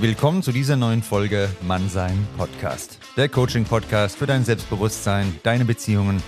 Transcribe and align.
Willkommen 0.00 0.42
zu 0.42 0.50
dieser 0.50 0.74
neuen 0.74 1.04
Folge 1.04 1.48
Mannsein 1.62 2.26
Podcast. 2.36 2.98
Der 3.16 3.28
Coaching-Podcast 3.28 4.16
für 4.16 4.26
dein 4.26 4.44
Selbstbewusstsein, 4.44 5.38
deine 5.44 5.64
Beziehungen 5.64 6.20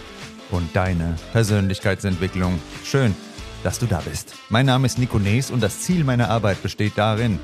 und 0.53 0.75
deine 0.75 1.17
Persönlichkeitsentwicklung. 1.33 2.61
Schön, 2.85 3.15
dass 3.65 3.81
du 3.81 3.87
da 3.87 4.01
bist. 4.09 4.35
Mein 4.51 4.67
Name 4.67 4.87
ist 4.87 4.99
Nico 4.99 5.19
Nees 5.19 5.51
und 5.51 5.65
das 5.65 5.81
Ziel 5.81 6.05
meiner 6.05 6.31
Arbeit 6.31 6.63
besteht 6.63 6.93
darin, 6.95 7.41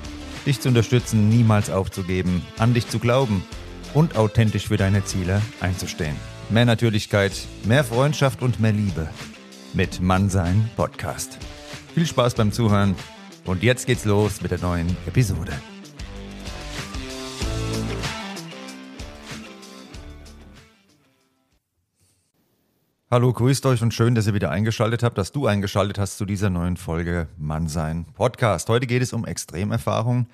dich 0.47 0.61
zu 0.61 0.69
unterstützen, 0.69 1.29
niemals 1.29 1.71
aufzugeben, 1.71 2.47
an 2.57 2.73
dich 2.73 2.89
zu 2.89 3.01
glauben 3.01 3.45
und 3.93 4.17
authentisch 4.17 4.69
für 4.69 4.77
deine 4.77 5.05
Ziele 5.05 5.43
einzustehen. 5.61 6.15
Mehr 6.51 6.67
Natürlichkeit, 6.67 7.33
mehr 7.65 7.83
Freundschaft 7.83 8.43
und 8.43 8.61
mehr 8.61 8.73
Liebe 8.73 9.09
mit 9.75 10.01
Mannsein 10.01 10.71
Podcast. 10.77 11.37
Viel 11.95 12.07
Spaß 12.07 12.35
beim 12.35 12.53
Zuhören 12.53 12.95
und 13.45 13.65
jetzt 13.65 13.89
geht's 13.89 14.05
los 14.05 14.41
mit 14.41 14.53
der 14.53 14.61
neuen 14.61 14.97
Episode. 15.07 15.53
Hallo, 23.13 23.31
grüßt 23.31 23.67
euch 23.67 23.83
und 23.83 23.93
schön, 23.93 24.15
dass 24.15 24.27
ihr 24.27 24.33
wieder 24.33 24.51
eingeschaltet 24.51 25.03
habt, 25.03 25.19
dass 25.19 25.33
du 25.33 25.47
eingeschaltet 25.47 25.99
hast 25.99 26.17
zu 26.17 26.25
dieser 26.25 26.49
neuen 26.49 26.79
Folge 26.79 27.29
Mannsein 27.37 28.07
Podcast. 28.15 28.71
Heute 28.71 28.87
geht 28.87 29.03
es 29.03 29.13
um 29.13 29.27
Extremerfahrung. 29.27 30.29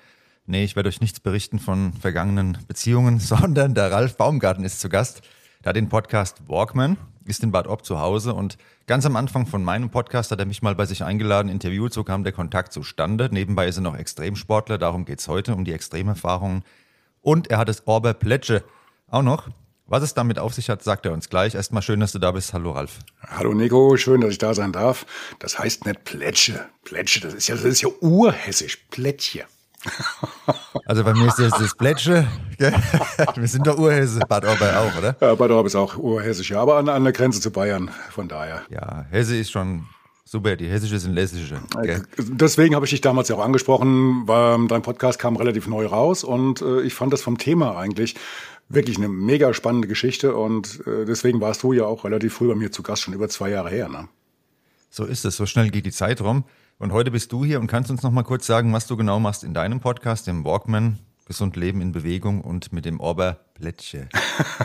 Nee, 0.45 0.63
ich 0.63 0.77
werde 0.77 0.87
euch 0.87 1.01
nichts 1.01 1.19
berichten 1.19 1.59
von 1.59 1.91
vergangenen 1.91 2.57
Beziehungen, 2.69 3.19
sondern 3.19 3.73
der 3.73 3.91
Ralf 3.91 4.15
Baumgarten 4.15 4.63
ist 4.63 4.79
zu 4.79 4.87
Gast. 4.87 5.23
Hat 5.65 5.75
den 5.75 5.89
Podcast 5.89 6.47
Walkman, 6.47 6.95
ist 7.25 7.43
in 7.43 7.51
Bad 7.51 7.67
Ob 7.67 7.83
zu 7.83 7.99
Hause 7.99 8.33
und 8.33 8.57
ganz 8.87 9.05
am 9.05 9.17
Anfang 9.17 9.45
von 9.45 9.61
meinem 9.61 9.89
Podcast 9.89 10.31
hat 10.31 10.39
er 10.39 10.45
mich 10.45 10.61
mal 10.61 10.75
bei 10.75 10.85
sich 10.85 11.03
eingeladen, 11.03 11.49
interviewt, 11.49 11.91
so 11.91 12.05
kam 12.05 12.23
der 12.23 12.31
Kontakt 12.31 12.71
zustande. 12.71 13.27
Nebenbei 13.29 13.67
ist 13.67 13.75
er 13.75 13.81
noch 13.81 13.97
Extremsportler, 13.97 14.77
darum 14.77 15.03
geht's 15.03 15.27
heute, 15.27 15.53
um 15.53 15.65
die 15.65 15.73
Extremerfahrungen. 15.73 16.63
Und 17.19 17.49
er 17.49 17.57
hat 17.57 17.67
das 17.67 17.87
Orber 17.87 18.13
Plätsche 18.13 18.63
auch 19.09 19.21
noch. 19.21 19.49
Was 19.91 20.03
es 20.03 20.13
damit 20.13 20.37
auf 20.37 20.53
sich 20.53 20.69
hat, 20.69 20.83
sagt 20.83 21.07
er 21.07 21.13
uns 21.13 21.29
gleich. 21.29 21.55
Erstmal 21.55 21.81
schön, 21.81 21.99
dass 21.99 22.11
du 22.11 22.19
da 22.19 22.31
bist. 22.31 22.53
Hallo 22.53 22.73
Ralf. 22.73 22.99
Hallo 23.27 23.55
Nico, 23.55 23.97
schön, 23.97 24.21
dass 24.21 24.29
ich 24.29 24.37
da 24.37 24.53
sein 24.53 24.71
darf. 24.71 25.07
Das 25.39 25.57
heißt 25.57 25.87
nicht 25.87 26.03
Plätsche. 26.03 26.63
Plätsche, 26.83 27.21
das 27.21 27.33
ist 27.33 27.47
ja, 27.47 27.55
das 27.55 27.65
ist 27.65 27.81
ja 27.81 27.89
urhessisch. 27.99 28.77
Plätsche. 28.91 29.45
Also 30.85 31.03
bei 31.03 31.13
mir 31.13 31.27
ist 31.27 31.37
das 31.37 31.51
das 31.51 31.75
Plätsche. 31.75 32.27
Wir 33.35 33.47
sind 33.47 33.67
doch 33.67 33.77
Urhesse, 33.77 34.19
Bad 34.27 34.43
Orbe 34.43 34.79
auch, 34.79 34.97
oder? 34.97 35.15
Ja, 35.21 35.35
Bad 35.35 35.51
Orbe 35.51 35.67
ist 35.67 35.75
auch 35.75 35.95
urhessisch, 35.97 36.49
ja, 36.49 36.59
aber 36.59 36.77
an, 36.77 36.89
an 36.89 37.03
der 37.03 37.13
Grenze 37.13 37.39
zu 37.39 37.51
Bayern, 37.51 37.91
von 38.09 38.27
daher. 38.27 38.63
Ja, 38.71 39.05
Hesse 39.11 39.37
ist 39.37 39.51
schon 39.51 39.85
super, 40.25 40.55
die 40.55 40.67
hessische 40.67 40.99
sind 40.99 41.13
lässische. 41.13 41.59
Gell? 41.83 42.03
Deswegen 42.17 42.75
habe 42.75 42.85
ich 42.85 42.91
dich 42.91 43.01
damals 43.01 43.29
ja 43.29 43.35
auch 43.35 43.43
angesprochen, 43.43 44.23
weil 44.25 44.67
dein 44.67 44.81
Podcast 44.81 45.19
kam 45.19 45.35
relativ 45.35 45.67
neu 45.67 45.85
raus 45.85 46.23
und 46.23 46.61
äh, 46.61 46.81
ich 46.81 46.95
fand 46.95 47.13
das 47.13 47.21
vom 47.21 47.37
Thema 47.37 47.77
eigentlich 47.77 48.15
wirklich 48.69 48.97
eine 48.97 49.09
mega 49.09 49.53
spannende 49.53 49.87
Geschichte 49.87 50.35
und 50.35 50.85
äh, 50.87 51.05
deswegen 51.05 51.41
warst 51.41 51.63
du 51.63 51.73
ja 51.73 51.85
auch 51.85 52.05
relativ 52.05 52.35
früh 52.35 52.47
bei 52.47 52.55
mir 52.55 52.71
zu 52.71 52.83
Gast, 52.83 53.01
schon 53.01 53.13
über 53.13 53.27
zwei 53.27 53.49
Jahre 53.49 53.69
her. 53.69 53.89
Ne? 53.89 54.07
So 54.89 55.05
ist 55.05 55.25
es, 55.25 55.35
so 55.35 55.45
schnell 55.45 55.69
geht 55.69 55.85
die 55.85 55.91
Zeit 55.91 56.21
rum. 56.21 56.45
Und 56.77 56.93
heute 56.93 57.11
bist 57.11 57.31
du 57.33 57.43
hier 57.43 57.59
und 57.59 57.67
kannst 57.67 57.91
uns 57.91 58.03
noch 58.03 58.11
mal 58.11 58.23
kurz 58.23 58.45
sagen, 58.45 58.71
was 58.71 58.87
du 58.87 58.95
genau 58.95 59.19
machst 59.19 59.43
in 59.43 59.53
deinem 59.53 59.81
Podcast, 59.81 60.27
dem 60.27 60.45
Walkman, 60.45 60.99
Gesund 61.29 61.55
Leben 61.55 61.79
in 61.79 61.91
Bewegung 61.91 62.41
und 62.41 62.73
mit 62.73 62.85
dem 62.85 62.99
Orberblättchen. 62.99 64.09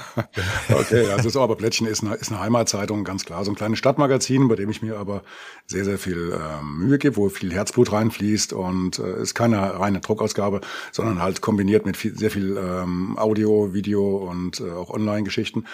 okay, 0.71 1.11
also 1.11 1.25
das 1.25 1.37
Orberblättchen 1.37 1.87
ist 1.87 2.03
eine, 2.03 2.15
ist 2.15 2.33
eine 2.33 2.41
Heimatzeitung, 2.41 3.05
ganz 3.05 3.27
klar. 3.27 3.45
So 3.45 3.53
ein 3.53 3.55
kleines 3.55 3.79
Stadtmagazin, 3.79 4.49
bei 4.49 4.57
dem 4.57 4.71
ich 4.71 4.81
mir 4.81 4.97
aber 4.97 5.25
sehr, 5.67 5.85
sehr 5.85 5.99
viel 5.99 6.33
äh, 6.33 6.65
Mühe 6.65 6.97
gebe, 6.97 7.17
wo 7.19 7.29
viel 7.29 7.53
Herzblut 7.53 7.93
reinfließt 7.93 8.55
und 8.55 8.99
äh, 8.99 9.21
ist 9.21 9.35
keine 9.35 9.79
reine 9.79 10.01
Druckausgabe, 10.01 10.63
sondern 10.91 11.21
halt 11.21 11.43
kombiniert 11.43 11.85
mit 11.85 11.99
viel, 11.99 12.17
sehr 12.17 12.31
viel 12.31 12.57
ähm, 12.57 13.19
Audio, 13.19 13.75
Video 13.75 14.17
und 14.17 14.61
äh, 14.61 14.71
auch 14.71 14.89
Online-Geschichten. 14.89 15.67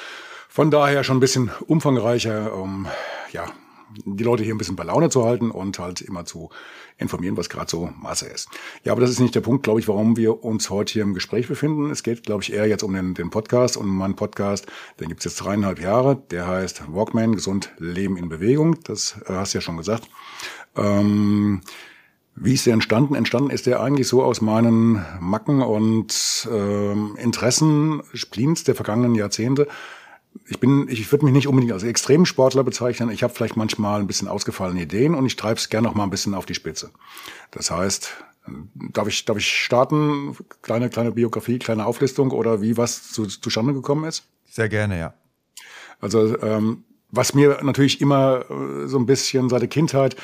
Von 0.48 0.72
daher 0.72 1.04
schon 1.04 1.18
ein 1.18 1.20
bisschen 1.20 1.52
umfangreicher, 1.68 2.52
um 2.52 2.88
ja, 3.30 3.46
die 4.04 4.24
Leute 4.24 4.42
hier 4.42 4.56
ein 4.56 4.58
bisschen 4.58 4.74
bei 4.74 4.82
Laune 4.82 5.08
zu 5.08 5.24
halten 5.24 5.52
und 5.52 5.78
halt 5.78 6.00
immer 6.00 6.24
zu 6.24 6.50
informieren, 7.00 7.36
was 7.36 7.48
gerade 7.48 7.70
so 7.70 7.90
Masse 8.00 8.26
ist. 8.26 8.48
Ja, 8.84 8.92
aber 8.92 9.00
das 9.00 9.10
ist 9.10 9.20
nicht 9.20 9.34
der 9.34 9.40
Punkt, 9.40 9.62
glaube 9.62 9.80
ich, 9.80 9.88
warum 9.88 10.16
wir 10.16 10.44
uns 10.44 10.70
heute 10.70 10.92
hier 10.92 11.02
im 11.02 11.14
Gespräch 11.14 11.48
befinden. 11.48 11.90
Es 11.90 12.02
geht, 12.02 12.22
glaube 12.22 12.42
ich, 12.42 12.52
eher 12.52 12.66
jetzt 12.66 12.82
um 12.82 12.92
den, 12.92 13.14
den 13.14 13.30
Podcast 13.30 13.76
und 13.76 13.88
meinen 13.88 14.16
Podcast, 14.16 14.66
den 15.00 15.08
gibt's 15.08 15.24
jetzt 15.24 15.36
dreieinhalb 15.36 15.80
Jahre. 15.80 16.22
Der 16.30 16.46
heißt 16.46 16.82
Walkman, 16.88 17.34
gesund 17.34 17.72
Leben 17.78 18.16
in 18.16 18.28
Bewegung. 18.28 18.78
Das 18.84 19.16
äh, 19.26 19.32
hast 19.32 19.54
du 19.54 19.58
ja 19.58 19.62
schon 19.62 19.76
gesagt. 19.76 20.08
Ähm, 20.76 21.62
wie 22.36 22.54
ist 22.54 22.66
der 22.66 22.74
entstanden? 22.74 23.14
Entstanden 23.14 23.50
ist 23.50 23.66
der 23.66 23.80
eigentlich 23.80 24.08
so 24.08 24.22
aus 24.22 24.40
meinen 24.40 25.04
Macken 25.20 25.62
und 25.62 26.48
ähm, 26.50 27.16
Interessen, 27.18 28.02
Spleens 28.14 28.64
der 28.64 28.74
vergangenen 28.74 29.14
Jahrzehnte 29.14 29.66
ich 30.46 30.60
bin, 30.60 30.88
ich 30.88 31.10
würde 31.12 31.24
mich 31.24 31.34
nicht 31.34 31.48
unbedingt 31.48 31.72
als 31.72 31.82
Extremsportler 31.82 32.64
bezeichnen. 32.64 33.10
Ich 33.10 33.22
habe 33.22 33.32
vielleicht 33.32 33.56
manchmal 33.56 34.00
ein 34.00 34.06
bisschen 34.06 34.28
ausgefallene 34.28 34.82
Ideen 34.82 35.14
und 35.14 35.26
ich 35.26 35.36
treibe 35.36 35.58
es 35.58 35.68
gerne 35.68 35.88
noch 35.88 35.94
mal 35.94 36.04
ein 36.04 36.10
bisschen 36.10 36.34
auf 36.34 36.46
die 36.46 36.54
Spitze. 36.54 36.90
Das 37.50 37.70
heißt, 37.70 38.12
darf 38.74 39.08
ich, 39.08 39.24
darf 39.24 39.36
ich 39.36 39.48
starten? 39.48 40.36
Kleine, 40.62 40.90
kleine 40.90 41.12
Biografie, 41.12 41.58
kleine 41.58 41.86
Auflistung 41.86 42.30
oder 42.30 42.60
wie 42.62 42.76
was 42.76 43.10
zu, 43.12 43.26
zustande 43.26 43.74
gekommen 43.74 44.04
ist? 44.04 44.24
Sehr 44.48 44.68
gerne, 44.68 44.98
ja. 44.98 45.14
Also 46.00 46.40
ähm, 46.42 46.84
was 47.10 47.34
mir 47.34 47.58
natürlich 47.62 48.00
immer 48.00 48.44
äh, 48.50 48.86
so 48.86 48.98
ein 48.98 49.06
bisschen 49.06 49.48
seit 49.48 49.60
der 49.60 49.68
Kindheit 49.68 50.16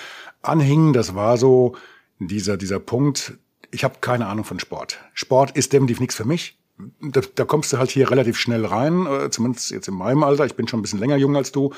anhing, 0.43 0.93
das 0.93 1.15
war 1.15 1.37
so 1.37 1.77
dieser 2.19 2.57
dieser 2.57 2.81
Punkt. 2.81 3.35
Ich 3.71 3.85
habe 3.85 3.97
keine 4.01 4.27
Ahnung 4.27 4.45
von 4.45 4.59
Sport. 4.61 5.01
Sport 5.13 5.57
ist 5.57 5.73
definitiv 5.73 6.01
nichts 6.01 6.15
für 6.15 6.25
mich 6.25 6.57
da, 7.01 7.21
da 7.35 7.45
kommst 7.45 7.73
du 7.73 7.79
halt 7.79 7.91
hier 7.91 8.11
relativ 8.11 8.39
schnell 8.39 8.65
rein, 8.65 9.07
äh, 9.07 9.31
zumindest 9.31 9.71
jetzt 9.71 9.89
in 9.89 9.95
meinem 9.95 10.23
Alter. 10.23 10.47
Ich 10.47 10.55
bin 10.55 10.69
schon 10.69 10.81
ein 10.81 10.83
bisschen 10.83 11.01
länger 11.01 11.17
jung 11.17 11.37
als 11.37 11.53
du. 11.53 11.73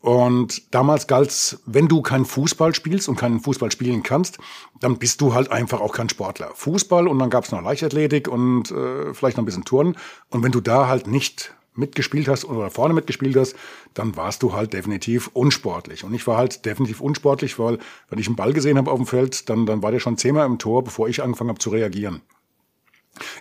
Und 0.00 0.72
damals 0.72 1.08
galt's, 1.08 1.62
wenn 1.66 1.88
du 1.88 2.00
keinen 2.00 2.26
Fußball 2.26 2.74
spielst 2.74 3.08
und 3.08 3.16
keinen 3.16 3.40
Fußball 3.40 3.72
spielen 3.72 4.04
kannst, 4.04 4.38
dann 4.78 4.98
bist 4.98 5.20
du 5.20 5.34
halt 5.34 5.50
einfach 5.50 5.80
auch 5.80 5.92
kein 5.92 6.08
Sportler. 6.08 6.52
Fußball 6.54 7.08
und 7.08 7.18
dann 7.18 7.30
gab's 7.30 7.50
noch 7.50 7.62
Leichtathletik 7.62 8.28
und 8.28 8.70
äh, 8.70 9.12
vielleicht 9.14 9.36
noch 9.36 9.42
ein 9.42 9.46
bisschen 9.46 9.64
Turnen. 9.64 9.96
Und 10.30 10.44
wenn 10.44 10.52
du 10.52 10.60
da 10.60 10.86
halt 10.86 11.08
nicht 11.08 11.54
mitgespielt 11.74 12.28
hast 12.28 12.44
oder 12.44 12.70
vorne 12.70 12.94
mitgespielt 12.94 13.36
hast, 13.36 13.56
dann 13.94 14.16
warst 14.16 14.42
du 14.42 14.52
halt 14.52 14.72
definitiv 14.72 15.28
unsportlich. 15.32 16.04
Und 16.04 16.14
ich 16.14 16.26
war 16.26 16.36
halt 16.36 16.64
definitiv 16.64 17.00
unsportlich, 17.00 17.58
weil 17.58 17.78
wenn 18.08 18.18
ich 18.18 18.26
einen 18.26 18.36
Ball 18.36 18.52
gesehen 18.52 18.78
habe 18.78 18.90
auf 18.90 18.98
dem 18.98 19.06
Feld, 19.06 19.48
dann, 19.48 19.66
dann 19.66 19.82
war 19.82 19.90
der 19.90 20.00
schon 20.00 20.16
zehnmal 20.16 20.46
im 20.46 20.58
Tor, 20.58 20.84
bevor 20.84 21.08
ich 21.08 21.22
angefangen 21.22 21.50
habe 21.50 21.58
zu 21.58 21.70
reagieren. 21.70 22.22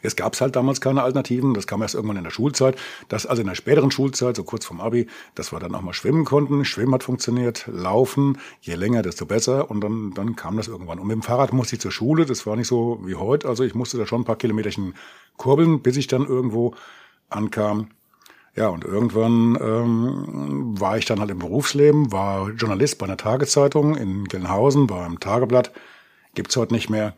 Es 0.01 0.15
gab 0.15 0.39
halt 0.39 0.55
damals 0.55 0.81
keine 0.81 1.03
Alternativen, 1.03 1.53
das 1.53 1.67
kam 1.67 1.81
erst 1.81 1.95
irgendwann 1.95 2.17
in 2.17 2.23
der 2.23 2.31
Schulzeit. 2.31 2.77
Das 3.09 3.25
also 3.25 3.41
in 3.41 3.47
der 3.47 3.55
späteren 3.55 3.91
Schulzeit, 3.91 4.35
so 4.35 4.43
kurz 4.43 4.65
vorm 4.65 4.81
Abi, 4.81 5.07
dass 5.35 5.51
wir 5.51 5.59
dann 5.59 5.75
auch 5.75 5.81
mal 5.81 5.93
schwimmen 5.93 6.25
konnten. 6.25 6.65
Schwimmen 6.65 6.93
hat 6.93 7.03
funktioniert, 7.03 7.67
laufen, 7.67 8.37
je 8.61 8.75
länger, 8.75 9.01
desto 9.01 9.25
besser. 9.25 9.69
Und 9.69 9.81
dann, 9.81 10.13
dann 10.13 10.35
kam 10.35 10.57
das 10.57 10.67
irgendwann. 10.67 10.99
Und 10.99 11.07
mit 11.07 11.15
dem 11.15 11.23
Fahrrad 11.23 11.53
musste 11.53 11.75
ich 11.75 11.81
zur 11.81 11.91
Schule, 11.91 12.25
das 12.25 12.45
war 12.45 12.55
nicht 12.55 12.67
so 12.67 12.99
wie 13.03 13.15
heute. 13.15 13.47
Also 13.47 13.63
ich 13.63 13.75
musste 13.75 13.97
da 13.97 14.05
schon 14.05 14.21
ein 14.21 14.25
paar 14.25 14.37
Kilometerchen 14.37 14.93
kurbeln, 15.37 15.81
bis 15.81 15.97
ich 15.97 16.07
dann 16.07 16.25
irgendwo 16.25 16.73
ankam. 17.29 17.89
Ja, 18.55 18.69
und 18.69 18.85
irgendwann 18.85 19.57
ähm, 19.61 20.79
war 20.79 20.97
ich 20.97 21.03
dann 21.03 21.19
halt 21.19 21.29
im 21.29 21.39
Berufsleben, 21.39 22.13
war 22.13 22.49
Journalist 22.51 22.97
bei 22.97 23.05
einer 23.05 23.17
Tageszeitung 23.17 23.95
in 23.97 24.23
Gelnhausen, 24.25 24.87
beim 24.87 25.19
Tageblatt. 25.19 25.71
Gibt's 26.35 26.55
heute 26.55 26.73
nicht 26.73 26.89
mehr. 26.89 27.15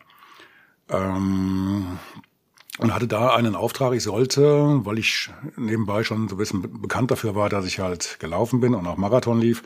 Ähm, 0.89 1.99
und 2.77 2.93
hatte 2.93 3.07
da 3.07 3.35
einen 3.35 3.55
Auftrag, 3.55 3.93
ich 3.93 4.03
sollte, 4.03 4.85
weil 4.85 4.99
ich 4.99 5.29
nebenbei 5.55 6.03
schon 6.03 6.27
so 6.27 6.35
ein 6.35 6.37
bisschen 6.37 6.81
bekannt 6.81 7.11
dafür 7.11 7.35
war, 7.35 7.49
dass 7.49 7.65
ich 7.65 7.79
halt 7.79 8.17
gelaufen 8.19 8.59
bin 8.59 8.75
und 8.75 8.85
auch 8.85 8.97
Marathon 8.97 9.39
lief, 9.39 9.63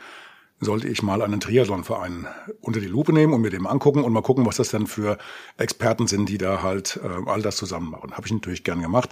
sollte 0.62 0.88
ich 0.88 1.02
mal 1.02 1.22
einen 1.22 1.40
Triathlonverein 1.40 2.28
unter 2.60 2.80
die 2.80 2.86
Lupe 2.86 3.12
nehmen 3.12 3.34
und 3.34 3.40
mir 3.40 3.50
dem 3.50 3.66
angucken 3.66 4.04
und 4.04 4.12
mal 4.12 4.22
gucken, 4.22 4.46
was 4.46 4.56
das 4.56 4.68
denn 4.68 4.86
für 4.86 5.18
Experten 5.56 6.06
sind, 6.06 6.28
die 6.28 6.38
da 6.38 6.62
halt 6.62 7.00
äh, 7.02 7.28
all 7.28 7.42
das 7.42 7.56
zusammen 7.56 7.90
machen. 7.90 8.12
Habe 8.12 8.26
ich 8.26 8.32
natürlich 8.32 8.62
gern 8.62 8.80
gemacht. 8.80 9.10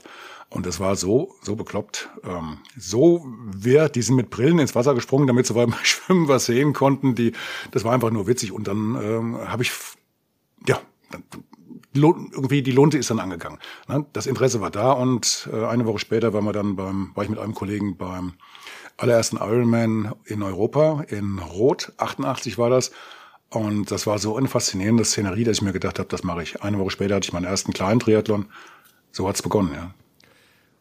Und 0.48 0.66
es 0.66 0.80
war 0.80 0.96
so, 0.96 1.34
so 1.42 1.56
bekloppt. 1.56 2.08
Ähm, 2.24 2.58
so 2.76 3.26
wer, 3.46 3.88
die 3.88 4.02
sind 4.02 4.16
mit 4.16 4.30
Brillen 4.30 4.58
ins 4.60 4.74
Wasser 4.74 4.94
gesprungen, 4.94 5.26
damit 5.26 5.46
sie 5.46 5.54
beim 5.54 5.74
Schwimmen 5.82 6.28
was 6.28 6.46
sehen 6.46 6.72
konnten. 6.72 7.16
Die, 7.16 7.32
das 7.72 7.84
war 7.84 7.92
einfach 7.92 8.10
nur 8.10 8.28
witzig. 8.28 8.52
Und 8.52 8.68
dann 8.68 8.96
ähm, 9.02 9.38
habe 9.48 9.64
ich, 9.64 9.72
ja, 10.66 10.80
irgendwie 11.92 12.62
die 12.62 12.72
Lunte 12.72 12.98
ist 12.98 13.10
dann 13.10 13.18
angegangen. 13.18 13.58
Ne? 13.88 14.06
Das 14.12 14.26
Interesse 14.26 14.60
war 14.60 14.70
da 14.70 14.92
und 14.92 15.48
äh, 15.52 15.64
eine 15.66 15.86
Woche 15.86 15.98
später 15.98 16.32
war, 16.32 16.42
wir 16.42 16.52
dann 16.52 16.76
beim, 16.76 17.10
war 17.14 17.24
ich 17.24 17.30
mit 17.30 17.38
einem 17.38 17.54
Kollegen 17.54 17.96
beim 17.96 18.34
allerersten 18.96 19.36
Ironman 19.36 20.12
in 20.24 20.42
Europa, 20.42 21.04
in 21.08 21.38
Rot, 21.38 21.92
88 21.96 22.58
war 22.58 22.70
das. 22.70 22.92
Und 23.48 23.90
das 23.90 24.06
war 24.06 24.18
so 24.18 24.36
eine 24.36 24.46
faszinierende 24.46 25.04
Szenerie, 25.04 25.42
dass 25.42 25.56
ich 25.56 25.62
mir 25.62 25.72
gedacht 25.72 25.98
habe, 25.98 26.08
das 26.08 26.22
mache 26.22 26.42
ich. 26.42 26.62
Eine 26.62 26.78
Woche 26.78 26.90
später 26.90 27.16
hatte 27.16 27.26
ich 27.26 27.32
meinen 27.32 27.46
ersten 27.46 27.72
kleinen 27.72 27.98
Triathlon. 27.98 28.46
So 29.10 29.28
hat's 29.28 29.42
begonnen, 29.42 29.72
ja. 29.74 29.92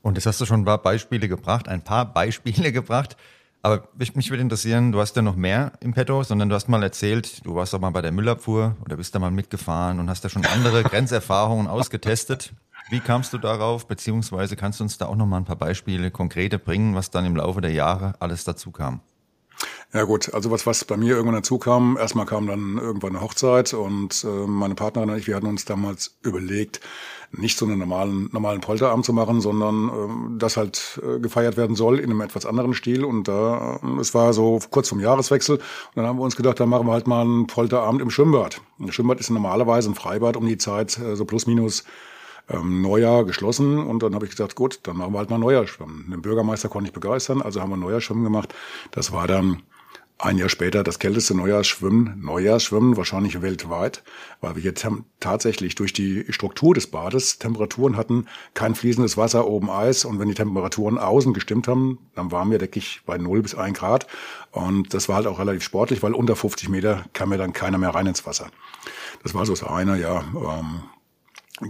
Und 0.03 0.15
jetzt 0.15 0.27
hast 0.27 0.39
du 0.39 0.45
schon 0.45 0.61
ein 0.61 0.65
paar 0.65 0.81
Beispiele 0.81 1.27
gebracht, 1.27 1.67
ein 1.67 1.83
paar 1.83 2.05
Beispiele 2.13 2.71
gebracht. 2.71 3.17
Aber 3.61 3.89
mich, 3.97 4.29
würde 4.29 4.41
interessieren, 4.41 4.93
du 4.93 4.99
hast 4.99 5.15
ja 5.17 5.21
noch 5.21 5.35
mehr 5.35 5.73
im 5.81 5.93
Petto, 5.93 6.23
sondern 6.23 6.47
du 6.47 6.55
hast 6.55 6.69
mal 6.69 6.81
erzählt, 6.81 7.45
du 7.45 7.55
warst 7.55 7.75
auch 7.75 7.79
mal 7.79 7.89
bei 7.89 8.01
der 8.01 8.13
Müllabfuhr 8.13 8.77
oder 8.85 8.95
bist 8.95 9.13
da 9.13 9.19
mal 9.19 9.31
mitgefahren 9.31 9.99
und 9.99 10.09
hast 10.09 10.23
da 10.23 10.29
schon 10.29 10.45
andere 10.45 10.83
Grenzerfahrungen 10.83 11.67
ausgetestet. 11.67 12.53
Wie 12.89 13.01
kamst 13.01 13.33
du 13.33 13.37
darauf, 13.37 13.85
beziehungsweise 13.85 14.55
kannst 14.55 14.79
du 14.79 14.85
uns 14.85 14.97
da 14.97 15.07
auch 15.07 15.15
noch 15.15 15.25
mal 15.25 15.37
ein 15.37 15.45
paar 15.45 15.57
Beispiele 15.57 16.09
konkrete 16.09 16.57
bringen, 16.57 16.95
was 16.95 17.11
dann 17.11 17.25
im 17.25 17.35
Laufe 17.35 17.59
der 17.59 17.71
Jahre 17.71 18.15
alles 18.19 18.45
dazu 18.45 18.71
kam? 18.71 19.01
Ja 19.93 20.03
gut, 20.03 20.33
also 20.33 20.51
was, 20.51 20.65
was 20.65 20.85
bei 20.85 20.97
mir 20.97 21.15
irgendwann 21.15 21.35
dazu 21.35 21.57
kam, 21.57 21.97
erstmal 21.97 22.25
kam 22.25 22.47
dann 22.47 22.77
irgendwann 22.77 23.15
eine 23.15 23.21
Hochzeit 23.21 23.73
und 23.73 24.23
äh, 24.23 24.27
meine 24.27 24.75
Partnerin 24.75 25.09
und 25.09 25.17
ich, 25.17 25.27
wir 25.27 25.35
hatten 25.35 25.47
uns 25.47 25.65
damals 25.65 26.17
überlegt, 26.21 26.79
nicht 27.31 27.57
so 27.57 27.65
einen 27.65 27.77
normalen, 27.77 28.29
normalen 28.31 28.61
Polterabend 28.61 29.05
zu 29.05 29.13
machen, 29.13 29.41
sondern 29.41 29.89
äh, 29.89 30.39
das 30.39 30.57
halt 30.57 30.99
äh, 31.03 31.19
gefeiert 31.19 31.57
werden 31.57 31.75
soll 31.75 31.99
in 31.99 32.09
einem 32.09 32.21
etwas 32.21 32.45
anderen 32.45 32.73
Stil. 32.73 33.03
Und 33.05 33.27
da, 33.27 33.79
äh, 33.83 33.99
es 33.99 34.13
war 34.13 34.33
so 34.33 34.59
kurz 34.69 34.89
vom 34.89 34.99
Jahreswechsel. 34.99 35.57
Und 35.57 35.63
dann 35.95 36.05
haben 36.05 36.17
wir 36.17 36.23
uns 36.23 36.35
gedacht, 36.35 36.59
dann 36.59 36.69
machen 36.69 36.87
wir 36.87 36.93
halt 36.93 37.07
mal 37.07 37.21
einen 37.21 37.47
Polterabend 37.47 38.01
im 38.01 38.09
Schwimmbad. 38.09 38.61
Ein 38.79 38.91
Schwimmbad 38.91 39.19
ist 39.19 39.29
normalerweise 39.29 39.91
ein 39.91 39.95
Freibad 39.95 40.37
um 40.37 40.45
die 40.45 40.57
Zeit, 40.57 40.97
äh, 40.97 41.15
so 41.15 41.25
plus 41.25 41.45
minus 41.45 41.83
ähm, 42.49 42.81
Neujahr 42.81 43.25
geschlossen 43.25 43.77
und 43.77 44.01
dann 44.01 44.15
habe 44.15 44.25
ich 44.25 44.31
gesagt, 44.31 44.55
gut, 44.55 44.79
dann 44.83 44.97
machen 44.97 45.13
wir 45.13 45.19
halt 45.19 45.29
mal 45.29 45.37
Neujahrschwimmen. 45.37 46.09
Den 46.09 46.21
Bürgermeister 46.21 46.69
konnte 46.69 46.87
ich 46.87 46.93
begeistern, 46.93 47.41
also 47.41 47.61
haben 47.61 47.69
wir 47.69 47.77
Neujahrschwimmen 47.77 48.23
gemacht. 48.23 48.53
Das 48.91 49.11
war 49.11 49.27
dann 49.27 49.61
ein 50.21 50.37
Jahr 50.37 50.49
später 50.49 50.83
das 50.83 50.99
kälteste 50.99 51.33
Neujahrsschwimmen, 51.33 52.19
Neujahrsschwimmen 52.21 52.97
wahrscheinlich 52.97 53.41
weltweit, 53.41 54.03
weil 54.41 54.57
wir 54.57 54.63
jetzt 54.63 54.85
tatsächlich 55.21 55.75
durch 55.75 55.93
die 55.93 56.25
Struktur 56.29 56.73
des 56.75 56.87
Bades 56.87 57.39
Temperaturen 57.39 57.95
hatten, 57.95 58.27
kein 58.53 58.75
fließendes 58.75 59.15
Wasser, 59.15 59.47
oben 59.47 59.69
Eis 59.69 60.03
und 60.03 60.19
wenn 60.19 60.27
die 60.27 60.33
Temperaturen 60.33 60.97
außen 60.97 61.33
gestimmt 61.33 61.69
haben, 61.69 61.99
dann 62.15 62.31
waren 62.31 62.51
wir, 62.51 62.57
denke 62.57 62.79
ich, 62.79 63.01
bei 63.05 63.17
0 63.17 63.41
bis 63.41 63.55
1 63.55 63.77
Grad 63.77 64.07
und 64.51 64.93
das 64.93 65.07
war 65.07 65.15
halt 65.15 65.27
auch 65.27 65.39
relativ 65.39 65.63
sportlich, 65.63 66.03
weil 66.03 66.13
unter 66.13 66.35
50 66.35 66.67
Meter 66.67 67.05
kam 67.13 67.31
ja 67.31 67.37
dann 67.37 67.53
keiner 67.53 67.77
mehr 67.77 67.95
rein 67.95 68.07
ins 68.07 68.25
Wasser. 68.25 68.51
Das 69.23 69.33
war 69.33 69.45
so 69.45 69.53
das 69.53 69.63
eine, 69.63 69.97
ja, 70.01 70.25
ähm, 70.33 70.81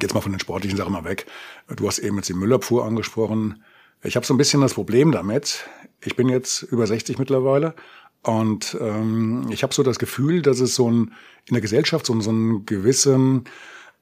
jetzt 0.01 0.15
mal 0.15 0.21
von 0.21 0.31
den 0.31 0.39
sportlichen 0.39 0.77
Sachen 0.77 0.93
mal 0.93 1.03
weg. 1.03 1.27
Du 1.67 1.87
hast 1.87 1.99
eben 1.99 2.15
jetzt 2.15 2.29
die 2.29 2.33
Müllabfuhr 2.33 2.83
angesprochen. 2.83 3.63
Ich 4.01 4.15
habe 4.15 4.25
so 4.25 4.33
ein 4.33 4.37
bisschen 4.37 4.61
das 4.61 4.73
Problem 4.73 5.11
damit. 5.11 5.69
Ich 6.01 6.15
bin 6.15 6.29
jetzt 6.29 6.63
über 6.63 6.87
60 6.87 7.19
mittlerweile 7.19 7.75
und 8.23 8.77
ähm, 8.79 9.47
ich 9.49 9.63
habe 9.63 9.73
so 9.73 9.83
das 9.83 9.99
Gefühl, 9.99 10.41
dass 10.41 10.59
es 10.59 10.75
so 10.75 10.89
ein 10.89 11.13
in 11.45 11.53
der 11.53 11.61
Gesellschaft 11.61 12.05
so, 12.05 12.19
so 12.21 12.29
einen 12.29 12.65
gewissen 12.65 13.45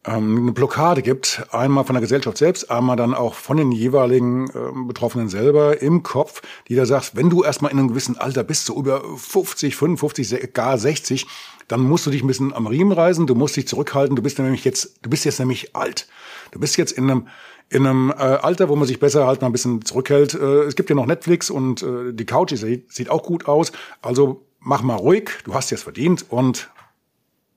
ähm, 0.06 0.38
eine 0.38 0.52
Blockade 0.54 1.02
gibt, 1.02 1.46
einmal 1.52 1.84
von 1.84 1.94
der 1.94 2.02
Gesellschaft 2.02 2.38
selbst, 2.38 2.72
einmal 2.72 2.96
dann 2.96 3.14
auch 3.14 3.34
von 3.34 3.58
den 3.58 3.72
jeweiligen 3.72 4.50
äh, 4.50 4.88
Betroffenen 4.88 5.30
selber 5.30 5.81
im 5.81 6.04
Kopf, 6.04 6.42
die 6.68 6.75
da 6.75 6.86
sagt, 6.86 7.16
wenn 7.16 7.30
du 7.30 7.44
erstmal 7.44 7.72
in 7.72 7.80
einem 7.80 7.90
gewissen 7.90 8.18
Alter 8.18 8.44
bist, 8.44 8.66
so 8.66 8.78
über 8.78 9.04
50, 9.18 9.75
55, 9.75 10.54
gar 10.54 10.78
60, 10.78 11.28
dann 11.68 11.81
musst 11.81 12.06
du 12.06 12.12
dich 12.12 12.24
ein 12.24 12.28
bisschen 12.28 12.54
am 12.54 12.68
Riemen 12.68 12.94
reißen, 12.94 13.28
du 13.28 13.36
musst 13.36 13.58
dich 13.58 13.68
zurückhalten, 13.68 14.16
du 14.16 14.22
bist 14.22 14.40
nämlich 14.40 14.64
jetzt, 14.64 15.00
du 15.02 15.10
bist 15.10 15.25
jetzt 15.25 15.40
nämlich 15.40 15.75
alt. 15.75 16.08
Du 16.52 16.60
bist 16.60 16.78
jetzt 16.78 16.94
in 16.94 17.10
einem 17.10 17.28
in 17.69 17.86
einem 17.86 18.12
äh, 18.12 18.14
Alter, 18.14 18.69
wo 18.69 18.75
man 18.75 18.88
sich 18.88 19.00
besser 19.00 19.28
halt 19.28 19.42
mal 19.42 19.48
ein 19.48 19.52
bisschen 19.52 19.84
zurückhält. 19.84 20.34
Äh, 20.34 20.64
es 20.64 20.75
gibt 20.75 20.90
ja 20.90 20.96
noch 20.96 21.06
Netflix 21.06 21.50
und 21.50 21.84
äh, 21.84 22.14
die 22.14 22.25
Couch 22.25 22.54
sieht, 22.56 22.92
sieht 22.92 23.10
auch 23.10 23.24
gut 23.24 23.48
aus. 23.48 23.72
Also 24.02 24.46
mach 24.60 24.81
mal 24.81 24.96
ruhig, 24.96 25.31
du 25.44 25.54
hast 25.54 25.69
jetzt 25.72 25.84
verdient 25.84 26.25
und 26.30 26.69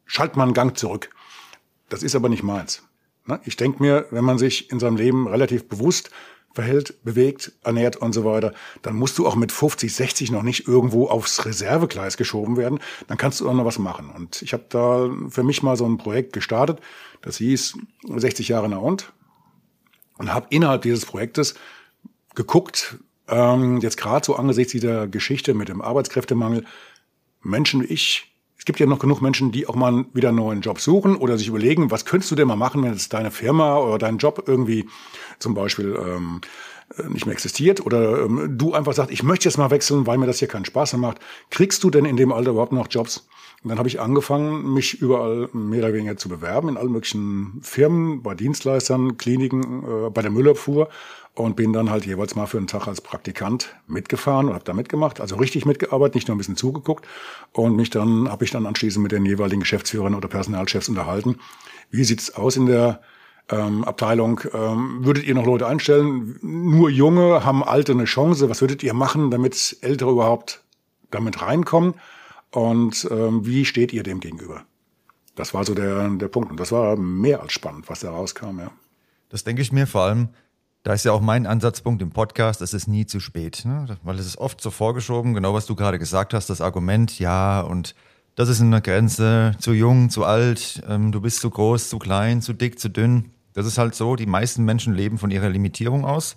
schalt 0.07 0.37
mal 0.37 0.45
einen 0.45 0.55
Gang 0.55 0.77
zurück. 0.77 1.11
Das 1.89 2.03
ist 2.03 2.15
aber 2.17 2.29
nicht 2.29 2.43
meins. 2.43 2.83
Ne? 3.27 3.41
Ich 3.45 3.57
denke 3.57 3.83
mir, 3.83 4.07
wenn 4.11 4.25
man 4.25 4.39
sich 4.39 4.71
in 4.71 4.81
seinem 4.81 4.97
Leben 4.97 5.29
relativ 5.29 5.69
bewusst 5.69 6.11
verhält, 6.53 7.05
bewegt, 7.05 7.53
ernährt 7.63 7.97
und 7.97 8.13
so 8.13 8.25
weiter, 8.25 8.53
dann 8.83 8.97
musst 8.97 9.19
du 9.19 9.27
auch 9.29 9.37
mit 9.37 9.53
50, 9.53 9.95
60 9.95 10.33
noch 10.33 10.43
nicht 10.43 10.67
irgendwo 10.67 11.07
aufs 11.07 11.45
Reservegleis 11.45 12.17
geschoben 12.17 12.57
werden. 12.57 12.81
Dann 13.07 13.19
kannst 13.19 13.41
du 13.41 13.49
auch 13.49 13.55
noch 13.55 13.65
was 13.65 13.79
machen. 13.79 14.11
Und 14.11 14.43
ich 14.43 14.53
habe 14.53 14.65
da 14.69 15.09
für 15.29 15.45
mich 15.45 15.63
mal 15.63 15.77
so 15.77 15.87
ein 15.87 15.99
Projekt 15.99 16.33
gestartet, 16.33 16.81
das 17.23 17.37
hieß 17.37 17.79
60 18.17 18.49
Jahre 18.49 18.69
nach 18.69 18.81
und 18.81 19.13
und 20.21 20.35
habe 20.35 20.47
innerhalb 20.51 20.83
dieses 20.83 21.07
Projektes 21.07 21.55
geguckt, 22.35 22.99
ähm, 23.27 23.79
jetzt 23.81 23.97
gerade 23.97 24.25
so 24.25 24.37
angesichts 24.37 24.73
dieser 24.73 25.09
Geschichte 25.09 25.55
mit 25.55 25.71
dem 25.71 25.81
Arbeitskräftemangel, 25.81 26.65
Menschen 27.43 27.81
wie 27.83 27.87
ich 27.87 28.27
es 28.59 28.67
gibt 28.67 28.79
ja 28.79 28.85
noch 28.85 28.99
genug 28.99 29.23
Menschen, 29.23 29.53
die 29.53 29.67
auch 29.67 29.75
mal 29.75 30.05
wieder 30.13 30.29
einen 30.29 30.37
neuen 30.37 30.61
Job 30.61 30.81
suchen 30.81 31.17
oder 31.17 31.39
sich 31.39 31.49
überlegen, 31.49 31.91
was 31.91 32.05
könntest 32.05 32.31
du 32.31 32.35
denn 32.35 32.47
mal 32.47 32.57
machen, 32.57 32.83
wenn 32.83 32.93
jetzt 32.93 33.15
deine 33.15 33.31
Firma 33.31 33.79
oder 33.79 33.97
dein 33.97 34.19
Job 34.19 34.45
irgendwie 34.47 34.87
zum 35.39 35.55
Beispiel 35.55 35.99
ähm, 35.99 36.43
äh, 36.99 37.09
nicht 37.09 37.25
mehr 37.25 37.33
existiert 37.33 37.81
oder 37.81 38.27
ähm, 38.27 38.59
du 38.59 38.75
einfach 38.75 38.93
sagst, 38.93 39.13
ich 39.13 39.23
möchte 39.23 39.49
jetzt 39.49 39.57
mal 39.57 39.71
wechseln, 39.71 40.07
weil 40.07 40.19
mir 40.19 40.27
das 40.27 40.41
hier 40.41 40.49
keinen 40.49 40.67
Spaß 40.67 40.93
mehr 40.93 41.01
macht. 41.01 41.21
Kriegst 41.49 41.83
du 41.85 41.89
denn 41.89 42.05
in 42.05 42.19
dem 42.19 42.33
Alter 42.33 42.51
überhaupt 42.51 42.73
noch 42.73 42.89
Jobs? 42.91 43.27
Und 43.63 43.69
dann 43.69 43.79
habe 43.79 43.89
ich 43.89 44.01
angefangen, 44.01 44.73
mich 44.73 45.03
überall 45.03 45.51
mehr 45.53 45.81
oder 45.81 45.93
weniger 45.93 46.17
zu 46.17 46.31
bewerben, 46.31 46.71
in 46.71 46.77
allen 46.79 46.93
möglichen 46.93 47.61
Firmen, 47.63 48.23
bei 48.23 48.35
Dienstleistern, 48.35 49.19
Kliniken, 49.19 49.85
äh, 49.85 50.11
bei 50.11 50.23
der 50.23 50.31
Müllabfuhr 50.31 50.89
und 51.35 51.57
bin 51.57 51.73
dann 51.73 51.91
halt 51.91 52.07
jeweils 52.07 52.35
mal 52.35 52.47
für 52.47 52.57
einen 52.57 52.67
Tag 52.67 52.89
als 52.89 53.01
Praktikant 53.03 53.75
mitgefahren 53.87 54.49
und 54.49 54.55
habe 54.55 54.65
da 54.65 54.73
mitgemacht, 54.73 55.21
also 55.21 55.37
richtig 55.37 55.67
mitgearbeitet, 55.67 56.15
nicht 56.15 56.29
nur 56.29 56.35
ein 56.35 56.39
bisschen 56.39 56.57
zugeguckt 56.57 57.07
und 57.53 57.77
mich 57.77 57.91
dann 57.91 58.31
habe 58.31 58.45
ich 58.45 58.51
dann 58.51 58.67
anschließend 58.67 59.03
mit 59.03 59.13
den 59.13 59.27
jeweiligen 59.27 59.61
Geschäftsführern 59.61 60.15
oder 60.15 60.29
Personalchefs 60.29 60.89
unterhalten. 60.89 61.37
Wie 61.91 62.05
sieht's 62.05 62.35
aus 62.35 62.57
in 62.57 62.67
der 62.67 63.01
ähm, 63.51 63.85
Abteilung? 63.85 64.41
Ähm, 64.53 65.05
würdet 65.05 65.25
ihr 65.25 65.35
noch 65.35 65.47
Leute 65.47 65.67
einstellen? 65.67 66.39
Nur 66.41 66.89
Junge 66.89 67.45
haben 67.45 67.63
Alte 67.63 67.93
eine 67.93 68.05
Chance. 68.05 68.49
Was 68.49 68.61
würdet 68.61 68.83
ihr 68.83 68.95
machen, 68.95 69.31
damit 69.31 69.77
Ältere 69.83 70.11
überhaupt 70.11 70.63
damit 71.11 71.43
reinkommen? 71.43 71.95
Und 72.53 73.09
ähm, 73.11 73.47
wie 73.47 73.65
steht 73.65 73.93
ihr 73.93 74.03
dem 74.03 74.21
gegenüber? 74.21 74.65
Das 75.35 75.55
war 75.55 75.65
so 75.65 75.75
der, 75.75 76.09
der 76.11 76.29
Punkt. 76.29 76.51
Und 76.51 76.61
das 76.61 76.73
war 76.73 76.97
mehr 76.97 77.41
als 77.41 77.53
spannend, 77.53 77.89
was 77.89 78.01
da 78.01 78.11
rauskam, 78.11 78.59
ja. 78.59 78.71
Das 79.29 79.45
denke 79.45 79.63
ich 79.63 79.71
mir 79.71 79.87
vor 79.87 80.03
allem, 80.03 80.31
da 80.83 80.95
ist 80.95 81.05
ja 81.05 81.13
auch 81.13 81.21
mein 81.21 81.47
Ansatzpunkt 81.47 82.03
im 82.03 82.11
Podcast, 82.11 82.63
es 82.63 82.75
ist 82.75 82.89
nie 82.89 83.07
zu 83.07 83.21
spät, 83.21 83.63
ne? 83.65 83.99
weil 84.03 84.19
es 84.19 84.27
ist 84.27 84.39
oft 84.39 84.61
so 84.61 84.71
vorgeschoben, 84.71 85.35
genau 85.35 85.55
was 85.55 85.67
du 85.67 85.77
gerade 85.77 85.99
gesagt 85.99 86.35
hast, 86.35 86.51
das 86.51 86.61
Argument, 86.61 87.19
ja, 87.19 87.61
und 87.61 87.95
das 88.35 88.49
ist 88.49 88.61
eine 88.61 88.81
Grenze, 88.81 89.55
zu 89.59 89.73
jung, 89.73 90.09
zu 90.09 90.25
alt, 90.25 90.83
ähm, 90.89 91.13
du 91.13 91.21
bist 91.21 91.41
zu 91.41 91.51
groß, 91.51 91.91
zu 91.91 91.99
klein, 91.99 92.41
zu 92.41 92.55
dick, 92.55 92.79
zu 92.79 92.89
dünn. 92.89 93.31
Das 93.53 93.67
ist 93.67 93.77
halt 93.77 93.95
so, 93.95 94.17
die 94.17 94.27
meisten 94.27 94.65
Menschen 94.65 94.95
leben 94.95 95.19
von 95.19 95.31
ihrer 95.31 95.51
Limitierung 95.51 96.05
aus. 96.05 96.37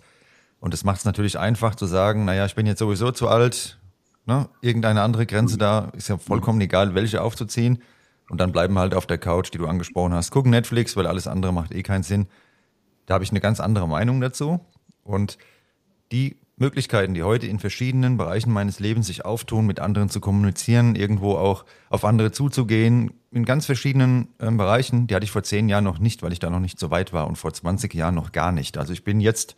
Und 0.59 0.73
das 0.73 0.83
macht 0.83 0.99
es 0.99 1.05
natürlich 1.05 1.39
einfach 1.39 1.75
zu 1.75 1.85
sagen, 1.85 2.25
naja, 2.25 2.45
ich 2.45 2.55
bin 2.55 2.65
jetzt 2.65 2.79
sowieso 2.79 3.11
zu 3.11 3.29
alt, 3.29 3.79
ne? 4.25 4.49
irgendeine 4.61 5.01
andere 5.01 5.25
Grenze 5.25 5.57
da, 5.57 5.91
ist 5.95 6.09
ja 6.09 6.17
vollkommen 6.17 6.61
egal, 6.61 6.95
welche 6.95 7.21
aufzuziehen. 7.21 7.81
Und 8.29 8.39
dann 8.39 8.51
bleiben 8.51 8.73
wir 8.73 8.79
halt 8.79 8.93
auf 8.93 9.05
der 9.05 9.17
Couch, 9.17 9.53
die 9.53 9.57
du 9.57 9.67
angesprochen 9.67 10.13
hast, 10.13 10.31
gucken 10.31 10.51
Netflix, 10.51 10.95
weil 10.95 11.07
alles 11.07 11.27
andere 11.27 11.53
macht 11.53 11.71
eh 11.71 11.83
keinen 11.83 12.03
Sinn. 12.03 12.27
Da 13.05 13.15
habe 13.15 13.23
ich 13.23 13.31
eine 13.31 13.41
ganz 13.41 13.59
andere 13.59 13.87
Meinung 13.87 14.21
dazu. 14.21 14.61
Und 15.03 15.37
die 16.11 16.37
Möglichkeiten, 16.55 17.13
die 17.13 17.23
heute 17.23 17.47
in 17.47 17.59
verschiedenen 17.59 18.17
Bereichen 18.17 18.51
meines 18.51 18.79
Lebens 18.79 19.07
sich 19.07 19.25
auftun, 19.25 19.65
mit 19.65 19.79
anderen 19.79 20.09
zu 20.09 20.21
kommunizieren, 20.21 20.95
irgendwo 20.95 21.35
auch 21.35 21.65
auf 21.89 22.05
andere 22.05 22.31
zuzugehen, 22.31 23.11
in 23.31 23.43
ganz 23.43 23.65
verschiedenen 23.65 24.29
äh, 24.37 24.51
Bereichen, 24.51 25.07
die 25.07 25.15
hatte 25.15 25.25
ich 25.25 25.31
vor 25.31 25.43
zehn 25.43 25.67
Jahren 25.67 25.83
noch 25.83 25.99
nicht, 25.99 26.21
weil 26.21 26.31
ich 26.31 26.39
da 26.39 26.49
noch 26.49 26.59
nicht 26.59 26.79
so 26.79 26.91
weit 26.91 27.11
war 27.11 27.27
und 27.27 27.37
vor 27.37 27.53
20 27.53 27.93
Jahren 27.93 28.15
noch 28.15 28.31
gar 28.31 28.51
nicht. 28.51 28.77
Also 28.77 28.93
ich 28.93 29.03
bin 29.03 29.19
jetzt, 29.19 29.55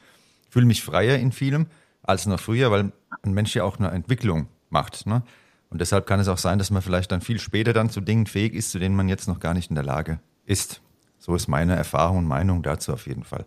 fühle 0.49 0.65
mich 0.65 0.81
freier 0.81 1.17
in 1.17 1.31
vielem 1.31 1.67
als 2.01 2.25
noch 2.25 2.39
früher, 2.39 2.71
weil 2.71 2.91
ein 3.23 3.33
Mensch 3.33 3.55
ja 3.55 3.63
auch 3.63 3.77
eine 3.77 3.91
Entwicklung 3.91 4.47
macht. 4.75 5.07
Ne? 5.07 5.23
Und 5.69 5.79
deshalb 5.79 6.05
kann 6.05 6.19
es 6.19 6.27
auch 6.27 6.37
sein, 6.37 6.59
dass 6.59 6.69
man 6.69 6.81
vielleicht 6.81 7.13
dann 7.13 7.21
viel 7.21 7.39
später 7.39 7.71
dann 7.71 7.89
zu 7.89 8.01
Dingen 8.01 8.27
fähig 8.27 8.53
ist, 8.53 8.71
zu 8.71 8.77
denen 8.77 8.95
man 8.95 9.07
jetzt 9.07 9.27
noch 9.29 9.39
gar 9.39 9.53
nicht 9.53 9.69
in 9.69 9.75
der 9.75 9.85
Lage 9.85 10.19
ist. 10.45 10.81
So 11.17 11.33
ist 11.33 11.47
meine 11.47 11.77
Erfahrung 11.77 12.17
und 12.19 12.27
Meinung 12.27 12.61
dazu 12.61 12.91
auf 12.91 13.07
jeden 13.07 13.23
Fall. 13.23 13.45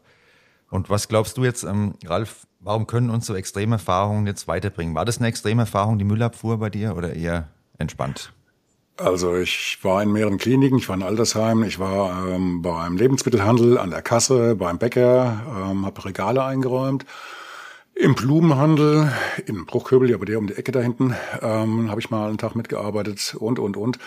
Und 0.70 0.88
was 0.88 1.08
glaubst 1.08 1.36
du 1.36 1.44
jetzt, 1.44 1.64
ähm, 1.64 1.94
Ralf, 2.06 2.46
warum 2.60 2.86
können 2.86 3.10
uns 3.10 3.26
so 3.26 3.34
Extremerfahrungen 3.34 4.26
jetzt 4.26 4.48
weiterbringen? 4.48 4.94
War 4.94 5.04
das 5.04 5.18
eine 5.18 5.28
Extremerfahrung, 5.28 5.98
die 5.98 6.04
Müllabfuhr 6.04 6.58
bei 6.58 6.70
dir 6.70 6.96
oder 6.96 7.12
eher 7.12 7.48
entspannt? 7.76 8.32
Also 8.96 9.36
ich 9.36 9.78
war 9.82 10.02
in 10.02 10.10
mehreren 10.10 10.38
Kliniken, 10.38 10.78
ich 10.78 10.88
war 10.88 10.96
in 10.96 11.04
Altersheim, 11.04 11.62
ich 11.62 11.78
war 11.78 12.26
ähm, 12.26 12.62
beim 12.62 12.96
Lebensmittelhandel 12.96 13.78
an 13.78 13.90
der 13.90 14.02
Kasse, 14.02 14.56
beim 14.56 14.78
Bäcker, 14.78 15.70
ähm, 15.70 15.86
habe 15.86 16.04
Regale 16.04 16.42
eingeräumt. 16.42 17.04
Im 18.00 18.14
Blumenhandel, 18.14 19.12
in 19.46 19.66
Bruchköbel, 19.66 20.08
ja 20.08 20.18
bei 20.18 20.24
der 20.24 20.38
um 20.38 20.46
die 20.46 20.54
Ecke 20.54 20.70
da 20.70 20.78
hinten, 20.78 21.16
ähm, 21.42 21.90
habe 21.90 22.00
ich 22.00 22.10
mal 22.10 22.28
einen 22.28 22.38
Tag 22.38 22.54
mitgearbeitet 22.54 23.34
und, 23.36 23.58
und, 23.58 23.76
und. 23.76 23.98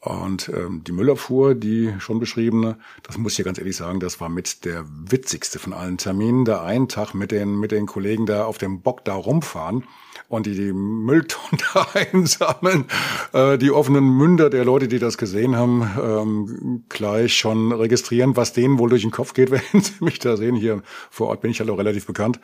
Und 0.00 0.48
ähm, 0.48 0.84
die 0.84 0.92
Müllabfuhr, 0.92 1.54
die 1.54 1.92
schon 1.98 2.18
beschriebene, 2.18 2.78
das 3.02 3.18
muss 3.18 3.32
ich 3.32 3.38
ja 3.38 3.44
ganz 3.44 3.58
ehrlich 3.58 3.76
sagen, 3.76 4.00
das 4.00 4.22
war 4.22 4.30
mit 4.30 4.64
der 4.64 4.86
witzigste 4.88 5.58
von 5.58 5.74
allen 5.74 5.98
Terminen. 5.98 6.46
Da 6.46 6.62
einen 6.64 6.88
Tag 6.88 7.12
mit 7.12 7.30
den, 7.30 7.60
mit 7.60 7.72
den 7.72 7.84
Kollegen 7.84 8.24
da 8.24 8.46
auf 8.46 8.56
dem 8.56 8.80
Bock 8.80 9.04
da 9.04 9.12
rumfahren 9.12 9.84
und 10.28 10.46
die, 10.46 10.54
die 10.54 10.72
Mülltonnen 10.72 11.60
da 11.74 11.86
einsammeln, 11.92 12.86
äh, 13.34 13.58
die 13.58 13.70
offenen 13.70 14.16
Münder 14.16 14.48
der 14.48 14.64
Leute, 14.64 14.88
die 14.88 14.98
das 14.98 15.18
gesehen 15.18 15.56
haben, 15.56 15.82
ähm, 16.02 16.84
gleich 16.88 17.36
schon 17.36 17.70
registrieren, 17.70 18.34
was 18.34 18.54
denen 18.54 18.78
wohl 18.78 18.88
durch 18.88 19.02
den 19.02 19.10
Kopf 19.10 19.34
geht, 19.34 19.50
wenn 19.72 19.82
sie 19.82 20.02
mich 20.02 20.20
da 20.20 20.38
sehen. 20.38 20.56
Hier 20.56 20.82
vor 21.10 21.28
Ort 21.28 21.42
bin 21.42 21.50
ich 21.50 21.60
halt 21.60 21.68
auch 21.68 21.78
relativ 21.78 22.06
bekannt. 22.06 22.40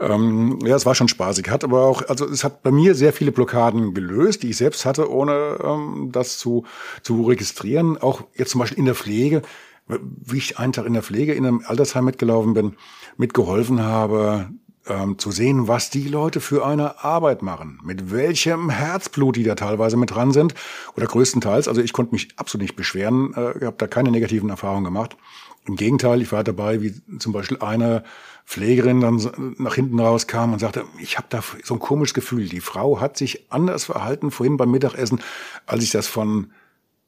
Ähm, 0.00 0.58
ja, 0.64 0.76
es 0.76 0.86
war 0.86 0.94
schon 0.94 1.08
spaßig. 1.08 1.50
Hat 1.50 1.64
aber 1.64 1.84
auch, 1.84 2.02
also 2.08 2.26
es 2.26 2.44
hat 2.44 2.62
bei 2.62 2.70
mir 2.70 2.94
sehr 2.94 3.12
viele 3.12 3.32
Blockaden 3.32 3.94
gelöst, 3.94 4.42
die 4.42 4.50
ich 4.50 4.56
selbst 4.56 4.84
hatte, 4.84 5.10
ohne 5.10 5.58
ähm, 5.62 6.10
das 6.12 6.38
zu, 6.38 6.64
zu 7.02 7.22
registrieren. 7.22 7.98
Auch 7.98 8.22
jetzt 8.34 8.50
zum 8.50 8.60
Beispiel 8.60 8.78
in 8.78 8.84
der 8.84 8.94
Pflege, 8.94 9.42
wie 9.88 10.38
ich 10.38 10.58
einen 10.58 10.72
Tag 10.72 10.86
in 10.86 10.92
der 10.92 11.02
Pflege 11.02 11.34
in 11.34 11.46
einem 11.46 11.62
Altersheim 11.66 12.04
mitgelaufen 12.04 12.54
bin, 12.54 12.76
mitgeholfen 13.16 13.82
habe, 13.82 14.50
ähm, 14.88 15.18
zu 15.18 15.30
sehen, 15.30 15.68
was 15.68 15.90
die 15.90 16.08
Leute 16.08 16.40
für 16.40 16.66
eine 16.66 17.04
Arbeit 17.04 17.42
machen, 17.42 17.80
mit 17.82 18.10
welchem 18.10 18.70
Herzblut 18.70 19.36
die 19.36 19.42
da 19.42 19.54
teilweise 19.54 19.96
mit 19.96 20.10
dran 20.10 20.32
sind 20.32 20.54
oder 20.96 21.06
größtenteils. 21.06 21.68
Also 21.68 21.80
ich 21.80 21.92
konnte 21.92 22.12
mich 22.12 22.28
absolut 22.36 22.62
nicht 22.62 22.76
beschweren, 22.76 23.32
äh, 23.34 23.66
habe 23.66 23.76
da 23.76 23.86
keine 23.86 24.10
negativen 24.10 24.50
Erfahrungen 24.50 24.84
gemacht. 24.84 25.16
Im 25.66 25.76
Gegenteil, 25.76 26.22
ich 26.22 26.32
war 26.32 26.44
dabei, 26.44 26.80
wie 26.80 26.94
zum 27.18 27.32
Beispiel 27.32 27.58
eine 27.60 28.04
Pflegerin 28.48 29.02
dann 29.02 29.54
nach 29.58 29.74
hinten 29.74 30.00
rauskam 30.00 30.54
und 30.54 30.58
sagte, 30.58 30.86
ich 30.98 31.18
habe 31.18 31.26
da 31.28 31.42
so 31.62 31.74
ein 31.74 31.80
komisches 31.80 32.14
Gefühl, 32.14 32.48
die 32.48 32.62
Frau 32.62 32.98
hat 32.98 33.18
sich 33.18 33.52
anders 33.52 33.84
verhalten 33.84 34.30
vorhin 34.30 34.56
beim 34.56 34.70
Mittagessen, 34.70 35.20
als 35.66 35.84
ich 35.84 35.90
das 35.90 36.06
von 36.06 36.50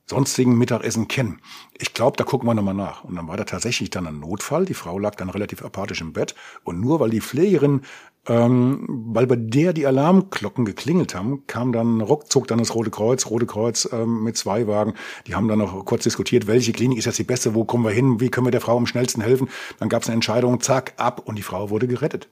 sonstigen 0.04 0.58
Mittagessen 0.58 1.08
kenne. 1.08 1.38
Ich 1.78 1.94
glaube, 1.94 2.18
da 2.18 2.24
gucken 2.24 2.46
wir 2.46 2.52
nochmal 2.52 2.74
nach. 2.74 3.04
Und 3.04 3.16
dann 3.16 3.26
war 3.26 3.38
da 3.38 3.44
tatsächlich 3.44 3.88
dann 3.88 4.06
ein 4.06 4.20
Notfall. 4.20 4.66
Die 4.66 4.74
Frau 4.74 4.98
lag 4.98 5.14
dann 5.14 5.30
relativ 5.30 5.64
apathisch 5.64 6.02
im 6.02 6.12
Bett. 6.12 6.34
Und 6.62 6.78
nur 6.78 7.00
weil 7.00 7.08
die 7.08 7.22
Pflegerin, 7.22 7.82
ähm, 8.28 8.84
weil 8.88 9.26
bei 9.26 9.36
der 9.36 9.72
die 9.72 9.86
Alarmglocken 9.86 10.64
geklingelt 10.64 11.14
haben, 11.14 11.46
kam 11.46 11.72
dann 11.72 12.00
ruckzuck 12.00 12.46
dann 12.46 12.58
das 12.58 12.74
Rote 12.74 12.90
Kreuz, 12.90 13.26
Rote 13.26 13.46
Kreuz 13.46 13.88
ähm, 13.92 14.22
mit 14.22 14.36
zwei 14.36 14.66
Wagen. 14.66 14.94
Die 15.26 15.34
haben 15.34 15.48
dann 15.48 15.58
noch 15.58 15.84
kurz 15.84 16.02
diskutiert, 16.02 16.46
welche 16.46 16.72
Klinik 16.72 16.98
ist 16.98 17.06
jetzt 17.06 17.18
die 17.18 17.24
beste, 17.24 17.54
wo 17.54 17.64
kommen 17.64 17.84
wir 17.84 17.92
hin, 17.92 18.20
wie 18.20 18.28
können 18.28 18.46
wir 18.46 18.52
der 18.52 18.60
Frau 18.60 18.76
am 18.76 18.86
schnellsten 18.86 19.22
helfen. 19.22 19.48
Dann 19.78 19.88
gab 19.88 20.02
es 20.02 20.08
eine 20.08 20.14
Entscheidung, 20.14 20.60
zack, 20.60 20.92
ab 20.96 21.22
und 21.24 21.36
die 21.36 21.42
Frau 21.42 21.70
wurde 21.70 21.88
gerettet. 21.88 22.28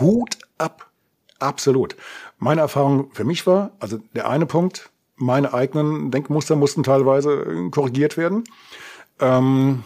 Hut 0.00 0.38
ab. 0.58 0.90
Absolut. 1.38 1.96
Meine 2.38 2.62
Erfahrung 2.62 3.10
für 3.12 3.24
mich 3.24 3.46
war, 3.46 3.72
also 3.78 3.98
der 4.14 4.28
eine 4.28 4.46
Punkt, 4.46 4.90
meine 5.16 5.54
eigenen 5.54 6.10
Denkmuster 6.10 6.56
mussten 6.56 6.82
teilweise 6.82 7.68
korrigiert 7.70 8.16
werden. 8.16 8.44
Ähm, 9.20 9.84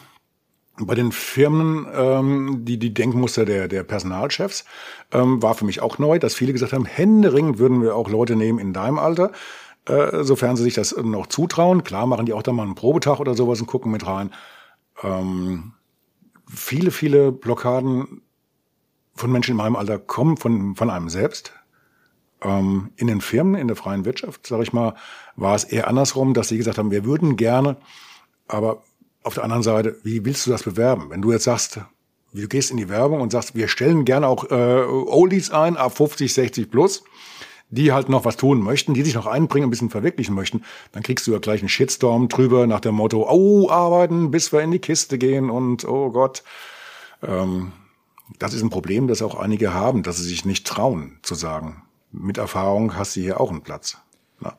bei 0.81 0.95
den 0.95 1.13
Firmen, 1.13 1.87
ähm, 1.93 2.65
die, 2.65 2.79
die 2.79 2.95
Denkmuster 2.95 3.45
der, 3.45 3.69
der 3.69 3.83
Personalchefs, 3.83 4.65
ähm, 5.13 5.43
war 5.43 5.55
für 5.55 5.65
mich 5.65 5.81
auch 5.81 5.99
neu, 5.99 6.19
dass 6.19 6.35
viele 6.35 6.53
gesagt 6.53 6.73
haben, 6.73 6.85
händeringend 6.85 7.59
würden 7.59 7.83
wir 7.83 7.97
auch 7.97 8.09
Leute 8.09 8.37
nehmen 8.37 8.59
in 8.59 8.73
deinem 8.73 8.99
Alter, 8.99 9.33
äh, 9.87 10.23
sofern 10.23 10.57
sie 10.57 10.63
sich 10.63 10.75
das 10.75 10.97
noch 10.97 11.27
zutrauen. 11.27 11.85
Klar 11.85 12.07
machen 12.07 12.27
die 12.27 12.33
auch 12.33 12.43
da 12.43 12.53
mal 12.53 12.65
einen 12.65 12.75
Probetag 12.75 13.21
oder 13.21 13.35
sowas 13.35 13.61
und 13.61 13.67
gucken 13.67 13.91
mit 13.91 14.07
rein. 14.07 14.31
Ähm, 15.03 15.73
viele, 16.47 16.91
viele 16.91 17.33
Blockaden 17.33 18.23
von 19.15 19.33
Menschen 19.33 19.53
in 19.53 19.57
meinem 19.57 19.77
Alter 19.77 19.99
kommen 19.99 20.37
von, 20.37 20.77
von 20.77 20.91
einem 20.91 21.09
selbst. 21.09 21.53
Ähm, 22.41 22.93
in 22.97 23.09
den 23.09 23.21
Firmen, 23.21 23.57
in 23.57 23.67
der 23.67 23.77
freien 23.77 24.05
Wirtschaft, 24.05 24.47
sage 24.47 24.63
ich 24.63 24.73
mal, 24.73 24.95
war 25.35 25.57
es 25.57 25.65
eher 25.65 25.89
andersrum, 25.89 26.35
dass 26.35 26.49
sie 26.49 26.57
gesagt 26.57 26.79
haben, 26.79 26.93
wir 26.93 27.05
würden 27.05 27.37
gerne, 27.37 27.79
aber 28.47 28.83
auf 29.23 29.35
der 29.35 29.45
anderen 29.45 29.63
Seite, 29.63 29.97
wie 30.03 30.25
willst 30.25 30.47
du 30.47 30.51
das 30.51 30.63
bewerben? 30.63 31.11
Wenn 31.11 31.23
du 31.23 31.33
jetzt 31.33 31.45
sagst, 31.45 31.81
du 32.33 32.49
gehst 32.49 32.71
in 32.71 32.77
die 32.77 32.89
Werbung 32.89 33.21
und 33.21 33.33
sagst, 33.33 33.55
wir 33.55 33.69
stellen 33.69 34.05
gerne 34.05 34.27
auch 34.27 34.51
äh, 34.51 34.55
Oldies 34.55 35.51
ein, 35.51 35.77
ab 35.77 35.97
50, 35.97 36.33
60 36.33 36.71
plus, 36.71 37.05
die 37.71 37.93
halt 37.93 38.09
noch 38.09 38.25
was 38.25 38.37
tun 38.37 38.63
möchten, 38.63 38.95
die 38.95 39.03
sich 39.03 39.15
noch 39.15 39.27
einbringen, 39.27 39.69
ein 39.69 39.71
bisschen 39.71 39.91
verwirklichen 39.91 40.35
möchten, 40.35 40.65
dann 40.93 41.03
kriegst 41.03 41.27
du 41.27 41.33
ja 41.33 41.39
gleich 41.39 41.61
einen 41.61 41.69
Shitstorm 41.69 42.29
drüber 42.29 42.67
nach 42.67 42.81
dem 42.81 42.95
Motto, 42.95 43.29
oh, 43.29 43.69
arbeiten, 43.71 44.31
bis 44.31 44.53
wir 44.53 44.61
in 44.61 44.71
die 44.71 44.79
Kiste 44.79 45.19
gehen 45.19 45.51
und 45.51 45.87
oh 45.87 46.11
Gott. 46.11 46.43
Ähm, 47.23 47.73
das 48.39 48.55
ist 48.55 48.63
ein 48.63 48.71
Problem, 48.71 49.09
das 49.09 49.23
auch 49.23 49.35
einige 49.35 49.73
haben, 49.73 50.03
dass 50.03 50.19
sie 50.19 50.25
sich 50.25 50.45
nicht 50.45 50.67
trauen 50.67 51.19
zu 51.23 51.35
sagen, 51.35 51.83
mit 52.13 52.39
Erfahrung 52.39 52.97
hast 52.97 53.17
du 53.17 53.21
hier 53.21 53.41
auch 53.41 53.51
einen 53.51 53.63
Platz. 53.63 53.99
Na. 54.41 54.59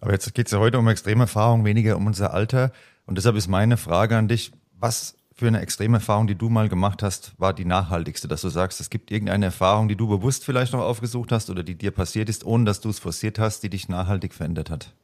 Aber 0.00 0.12
jetzt 0.12 0.32
geht 0.34 0.46
es 0.46 0.52
ja 0.52 0.58
heute 0.58 0.78
um 0.78 0.88
Extremerfahrung, 0.88 1.64
weniger 1.64 1.96
um 1.96 2.06
unser 2.06 2.32
Alter. 2.32 2.72
Und 3.06 3.16
deshalb 3.16 3.36
ist 3.36 3.48
meine 3.48 3.76
Frage 3.76 4.16
an 4.16 4.28
dich, 4.28 4.52
was 4.78 5.16
für 5.34 5.48
eine 5.48 5.60
Extremerfahrung, 5.60 6.26
die 6.26 6.36
du 6.36 6.48
mal 6.48 6.68
gemacht 6.68 7.02
hast, 7.02 7.32
war 7.38 7.52
die 7.52 7.64
nachhaltigste, 7.64 8.28
dass 8.28 8.42
du 8.42 8.48
sagst, 8.48 8.80
es 8.80 8.88
gibt 8.88 9.10
irgendeine 9.10 9.46
Erfahrung, 9.46 9.88
die 9.88 9.96
du 9.96 10.06
bewusst 10.06 10.44
vielleicht 10.44 10.72
noch 10.72 10.80
aufgesucht 10.80 11.32
hast 11.32 11.50
oder 11.50 11.64
die 11.64 11.74
dir 11.74 11.90
passiert 11.90 12.28
ist, 12.28 12.44
ohne 12.44 12.64
dass 12.64 12.80
du 12.80 12.88
es 12.88 13.00
forciert 13.00 13.38
hast, 13.38 13.62
die 13.64 13.70
dich 13.70 13.88
nachhaltig 13.88 14.32
verändert 14.32 14.70
hat? 14.70 14.94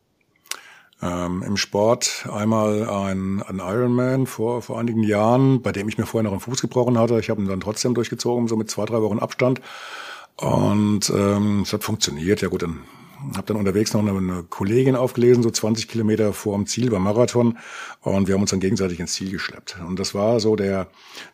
Ähm, 1.03 1.43
Im 1.43 1.57
Sport 1.57 2.29
einmal 2.31 2.89
ein, 2.89 3.43
ein 3.43 3.59
Ironman 3.59 4.27
vor, 4.27 4.63
vor 4.63 4.79
einigen 4.79 5.03
Jahren, 5.03 5.63
bei 5.63 5.73
dem 5.73 5.89
ich 5.89 5.99
mir 5.99 6.07
vorher 6.07 6.25
noch 6.25 6.33
einen 6.33 6.41
Fuß 6.41 6.61
gebrochen 6.61 6.99
hatte. 6.99 7.19
Ich 7.19 7.31
habe 7.31 7.41
ihn 7.41 7.49
dann 7.49 7.61
trotzdem 7.61 7.95
durchgezogen, 7.95 8.49
so 8.49 8.57
mit 8.57 8.71
zwei, 8.71 8.85
drei 8.85 9.01
Wochen 9.01 9.19
Abstand. 9.19 9.61
Und 10.37 11.11
ähm, 11.11 11.63
es 11.63 11.73
hat 11.73 11.85
funktioniert. 11.85 12.43
Ja 12.43 12.49
gut, 12.49 12.63
dann 12.63 12.81
habe 13.35 13.47
dann 13.47 13.57
unterwegs 13.57 13.93
noch 13.93 14.01
eine, 14.01 14.17
eine, 14.17 14.43
Kollegin 14.45 14.97
aufgelesen, 14.97 15.43
so 15.43 15.51
20 15.51 15.89
Kilometer 15.89 16.33
vor 16.33 16.57
dem 16.57 16.67
Ziel 16.67 16.91
beim 16.91 17.03
Marathon. 17.03 17.59
Und 18.01 18.29
wir 18.29 18.35
haben 18.35 18.43
uns 18.43 18.51
dann 18.51 18.61
gegenseitig 18.61 19.01
ins 19.01 19.13
Ziel 19.13 19.31
geschleppt. 19.31 19.77
Und 19.87 19.99
das 19.99 20.15
war 20.15 20.41
so 20.41 20.57
der, 20.57 20.89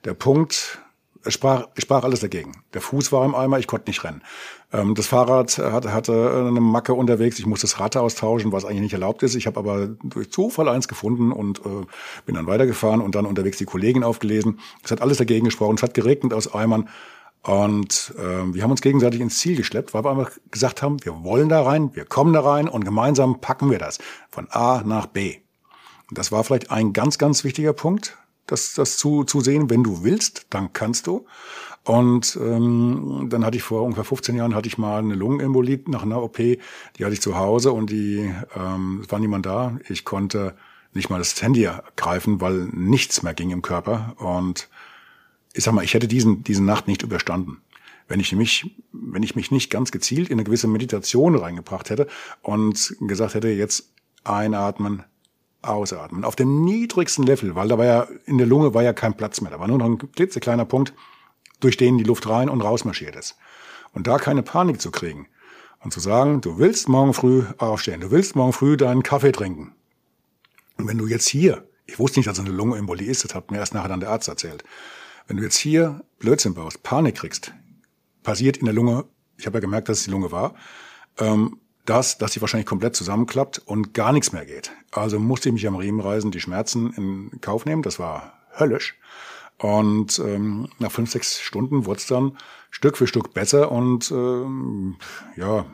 der 0.04 0.14
Punkt, 0.14 0.80
es 1.26 1.34
sprach, 1.34 1.66
es 1.74 1.82
sprach 1.82 2.04
alles 2.04 2.20
dagegen. 2.20 2.52
Der 2.72 2.80
Fuß 2.80 3.10
war 3.12 3.24
im 3.24 3.34
Eimer, 3.34 3.58
ich 3.58 3.66
konnte 3.66 3.90
nicht 3.90 4.04
rennen. 4.04 4.22
Ähm, 4.72 4.94
das 4.94 5.06
Fahrrad 5.06 5.58
hatte, 5.58 5.92
hatte 5.92 6.46
eine 6.48 6.60
Macke 6.60 6.94
unterwegs, 6.94 7.38
ich 7.38 7.46
musste 7.46 7.66
das 7.66 7.80
Rad 7.80 7.96
austauschen, 7.96 8.52
was 8.52 8.64
eigentlich 8.64 8.82
nicht 8.82 8.92
erlaubt 8.92 9.22
ist. 9.22 9.34
Ich 9.34 9.46
habe 9.46 9.58
aber 9.58 9.88
durch 10.04 10.30
Zufall 10.30 10.68
eins 10.68 10.88
gefunden 10.88 11.32
und 11.32 11.60
äh, 11.60 11.86
bin 12.24 12.36
dann 12.36 12.46
weitergefahren 12.46 13.00
und 13.00 13.14
dann 13.14 13.26
unterwegs 13.26 13.58
die 13.58 13.64
Kollegin 13.64 14.04
aufgelesen. 14.04 14.60
Es 14.84 14.90
hat 14.90 15.02
alles 15.02 15.18
dagegen 15.18 15.44
gesprochen, 15.44 15.76
es 15.76 15.82
hat 15.82 15.94
geregnet 15.94 16.32
aus 16.32 16.52
Eimern. 16.54 16.88
Und 17.46 18.12
äh, 18.18 18.54
wir 18.54 18.62
haben 18.64 18.72
uns 18.72 18.80
gegenseitig 18.80 19.20
ins 19.20 19.38
Ziel 19.38 19.56
geschleppt, 19.56 19.94
weil 19.94 20.04
wir 20.04 20.10
einfach 20.10 20.32
gesagt 20.50 20.82
haben, 20.82 21.04
wir 21.04 21.22
wollen 21.22 21.48
da 21.48 21.62
rein, 21.62 21.94
wir 21.94 22.04
kommen 22.04 22.32
da 22.32 22.40
rein 22.40 22.68
und 22.68 22.84
gemeinsam 22.84 23.40
packen 23.40 23.70
wir 23.70 23.78
das 23.78 23.98
von 24.30 24.48
A 24.50 24.82
nach 24.84 25.06
B. 25.06 25.36
Das 26.10 26.32
war 26.32 26.42
vielleicht 26.42 26.72
ein 26.72 26.92
ganz, 26.92 27.18
ganz 27.18 27.44
wichtiger 27.44 27.72
Punkt, 27.72 28.16
das, 28.46 28.74
das 28.74 28.96
zu, 28.96 29.22
zu 29.22 29.40
sehen. 29.40 29.70
Wenn 29.70 29.84
du 29.84 30.02
willst, 30.02 30.46
dann 30.50 30.72
kannst 30.72 31.06
du. 31.06 31.24
Und 31.84 32.36
ähm, 32.42 33.28
dann 33.30 33.44
hatte 33.44 33.56
ich 33.56 33.62
vor 33.62 33.82
ungefähr 33.82 34.02
15 34.04 34.34
Jahren 34.34 34.56
hatte 34.56 34.66
ich 34.66 34.76
mal 34.76 34.98
eine 34.98 35.14
Lungenembolie 35.14 35.82
nach 35.86 36.02
einer 36.02 36.20
OP. 36.20 36.38
Die 36.38 37.04
hatte 37.04 37.12
ich 37.12 37.22
zu 37.22 37.36
Hause 37.36 37.70
und 37.70 37.90
die 37.90 38.28
ähm, 38.56 39.04
war 39.08 39.20
niemand 39.20 39.46
da. 39.46 39.78
Ich 39.88 40.04
konnte 40.04 40.56
nicht 40.94 41.10
mal 41.10 41.18
das 41.18 41.40
Handy 41.40 41.62
ergreifen, 41.62 42.40
weil 42.40 42.68
nichts 42.72 43.22
mehr 43.22 43.34
ging 43.34 43.50
im 43.50 43.62
Körper. 43.62 44.16
Und 44.18 44.68
ich 45.56 45.64
sag 45.64 45.72
mal, 45.72 45.84
ich 45.84 45.94
hätte 45.94 46.06
diesen, 46.06 46.44
diese 46.44 46.62
Nacht 46.62 46.86
nicht 46.86 47.02
überstanden. 47.02 47.62
Wenn 48.08 48.20
ich 48.20 48.32
mich, 48.32 48.76
wenn 48.92 49.22
ich 49.22 49.34
mich 49.34 49.50
nicht 49.50 49.70
ganz 49.70 49.90
gezielt 49.90 50.28
in 50.28 50.34
eine 50.34 50.44
gewisse 50.44 50.68
Meditation 50.68 51.34
reingebracht 51.34 51.88
hätte 51.88 52.06
und 52.42 52.94
gesagt 53.00 53.34
hätte, 53.34 53.48
jetzt 53.48 53.90
einatmen, 54.22 55.04
ausatmen. 55.62 56.24
Auf 56.24 56.36
dem 56.36 56.64
niedrigsten 56.64 57.24
Level, 57.24 57.54
weil 57.54 57.68
da 57.68 57.78
war 57.78 57.86
ja, 57.86 58.06
in 58.26 58.38
der 58.38 58.46
Lunge 58.46 58.74
war 58.74 58.82
ja 58.82 58.92
kein 58.92 59.16
Platz 59.16 59.40
mehr. 59.40 59.50
Da 59.50 59.58
war 59.58 59.66
nur 59.66 59.78
noch 59.78 59.86
ein 59.86 60.12
klitzekleiner 60.12 60.66
Punkt, 60.66 60.92
durch 61.60 61.78
den 61.78 61.96
die 61.96 62.04
Luft 62.04 62.28
rein 62.28 62.50
und 62.50 62.60
raus 62.60 62.84
marschiert 62.84 63.16
ist. 63.16 63.36
Und 63.92 64.06
da 64.06 64.18
keine 64.18 64.42
Panik 64.42 64.80
zu 64.80 64.90
kriegen 64.90 65.26
und 65.80 65.92
zu 65.92 66.00
sagen, 66.00 66.42
du 66.42 66.58
willst 66.58 66.88
morgen 66.88 67.14
früh 67.14 67.44
aufstehen, 67.56 68.02
du 68.02 68.10
willst 68.10 68.36
morgen 68.36 68.52
früh 68.52 68.76
deinen 68.76 69.02
Kaffee 69.02 69.32
trinken. 69.32 69.74
Und 70.76 70.86
wenn 70.86 70.98
du 70.98 71.06
jetzt 71.06 71.26
hier, 71.26 71.66
ich 71.86 71.98
wusste 71.98 72.18
nicht, 72.18 72.28
dass 72.28 72.38
es 72.38 72.44
eine 72.44 72.54
Lungenembolie 72.54 73.10
ist, 73.10 73.24
das 73.24 73.34
hat 73.34 73.50
mir 73.50 73.56
erst 73.56 73.72
nachher 73.72 73.88
dann 73.88 74.00
der 74.00 74.10
Arzt 74.10 74.28
erzählt, 74.28 74.62
wenn 75.26 75.36
du 75.36 75.42
jetzt 75.42 75.56
hier 75.56 76.04
Blödsinn 76.18 76.54
baust, 76.54 76.82
Panik 76.82 77.16
kriegst, 77.16 77.52
passiert 78.22 78.56
in 78.58 78.66
der 78.66 78.74
Lunge, 78.74 79.04
ich 79.36 79.46
habe 79.46 79.58
ja 79.58 79.60
gemerkt, 79.60 79.88
dass 79.88 79.98
es 79.98 80.04
die 80.04 80.10
Lunge 80.10 80.32
war, 80.32 80.54
ähm, 81.18 81.58
das, 81.84 82.18
dass 82.18 82.32
sie 82.32 82.40
wahrscheinlich 82.40 82.66
komplett 82.66 82.96
zusammenklappt 82.96 83.58
und 83.58 83.94
gar 83.94 84.12
nichts 84.12 84.32
mehr 84.32 84.44
geht. 84.44 84.72
Also 84.90 85.18
musste 85.18 85.48
ich 85.48 85.52
mich 85.52 85.66
am 85.66 85.76
Riemen 85.76 86.00
reisen, 86.00 86.32
die 86.32 86.40
Schmerzen 86.40 86.92
in 86.94 87.40
Kauf 87.40 87.64
nehmen. 87.64 87.82
Das 87.82 87.98
war 87.98 88.32
höllisch. 88.58 88.98
Und 89.58 90.18
ähm, 90.18 90.68
nach 90.78 90.90
fünf, 90.90 91.10
sechs 91.10 91.40
Stunden 91.40 91.86
wurde 91.86 92.00
es 92.00 92.06
dann 92.06 92.36
Stück 92.70 92.96
für 92.96 93.06
Stück 93.06 93.32
besser 93.32 93.72
und 93.72 94.10
ähm, 94.10 94.96
ja, 95.36 95.64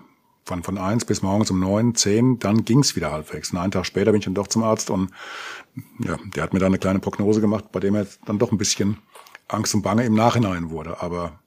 von, 0.45 0.63
von 0.63 0.79
eins 0.79 1.05
bis 1.05 1.23
morgens 1.23 1.51
um 1.51 1.61
neun, 1.61 1.95
zehn, 1.95 2.39
dann 2.39 2.65
ging's 2.65 2.95
wieder 2.95 3.11
halbwegs. 3.11 3.53
Und 3.53 3.59
einen 3.59 3.73
Tag 3.73 3.87
später 3.87 4.13
bin 4.13 4.19
ich 4.21 4.25
dann 4.25 4.35
doch 4.35 4.49
zum 4.49 4.63
Arzt 4.63 4.91
und 4.91 5.11
ja, 6.01 6.17
der 6.37 6.43
hat 6.43 6.53
mir 6.53 6.59
da 6.61 6.67
eine 6.67 6.79
kleine 6.79 6.99
Prognose 6.99 7.41
gemacht, 7.41 7.73
bei 7.73 7.81
dem 7.81 7.95
er 7.95 8.07
dann 8.27 8.39
doch 8.39 8.53
ein 8.53 8.59
bisschen 8.59 8.99
Angst 9.53 9.75
und 9.75 9.83
Bange 9.83 10.05
im 10.05 10.15
Nachhinein 10.15 10.71
wurde. 10.71 11.03
Aber 11.03 11.41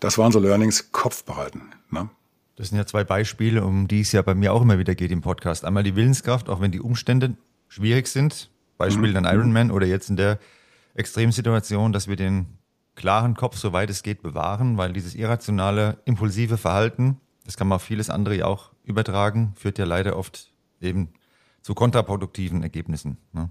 das 0.00 0.18
waren 0.18 0.32
so 0.32 0.38
Learnings, 0.38 0.92
Kopf 0.92 1.24
behalten. 1.24 1.72
Ne? 1.90 2.08
Das 2.56 2.68
sind 2.68 2.78
ja 2.78 2.86
zwei 2.86 3.04
Beispiele, 3.04 3.64
um 3.64 3.88
die 3.88 4.00
es 4.00 4.12
ja 4.12 4.22
bei 4.22 4.34
mir 4.34 4.52
auch 4.52 4.62
immer 4.62 4.78
wieder 4.78 4.94
geht 4.94 5.10
im 5.10 5.20
Podcast. 5.20 5.64
Einmal 5.64 5.82
die 5.82 5.96
Willenskraft, 5.96 6.48
auch 6.48 6.60
wenn 6.60 6.72
die 6.72 6.80
Umstände 6.80 7.36
schwierig 7.68 8.06
sind. 8.08 8.50
Beispiel 8.78 9.10
mhm. 9.10 9.14
dann 9.14 9.24
Ironman 9.24 9.70
oder 9.70 9.86
jetzt 9.86 10.10
in 10.10 10.16
der 10.16 10.38
Extremsituation, 10.94 11.92
dass 11.92 12.08
wir 12.08 12.16
den 12.16 12.58
klaren 12.94 13.34
Kopf, 13.34 13.56
soweit 13.56 13.90
es 13.90 14.02
geht, 14.02 14.22
bewahren, 14.22 14.76
weil 14.76 14.92
dieses 14.92 15.14
irrationale, 15.14 15.98
impulsive 16.04 16.58
Verhalten, 16.58 17.20
das 17.44 17.56
kann 17.56 17.68
man 17.68 17.76
auf 17.76 17.82
vieles 17.82 18.10
andere 18.10 18.36
ja 18.36 18.44
auch 18.46 18.72
übertragen, 18.84 19.54
führt 19.56 19.78
ja 19.78 19.84
leider 19.84 20.16
oft 20.16 20.52
eben 20.80 21.08
zu 21.62 21.74
kontraproduktiven 21.74 22.62
Ergebnissen. 22.62 23.18
Ne? 23.32 23.50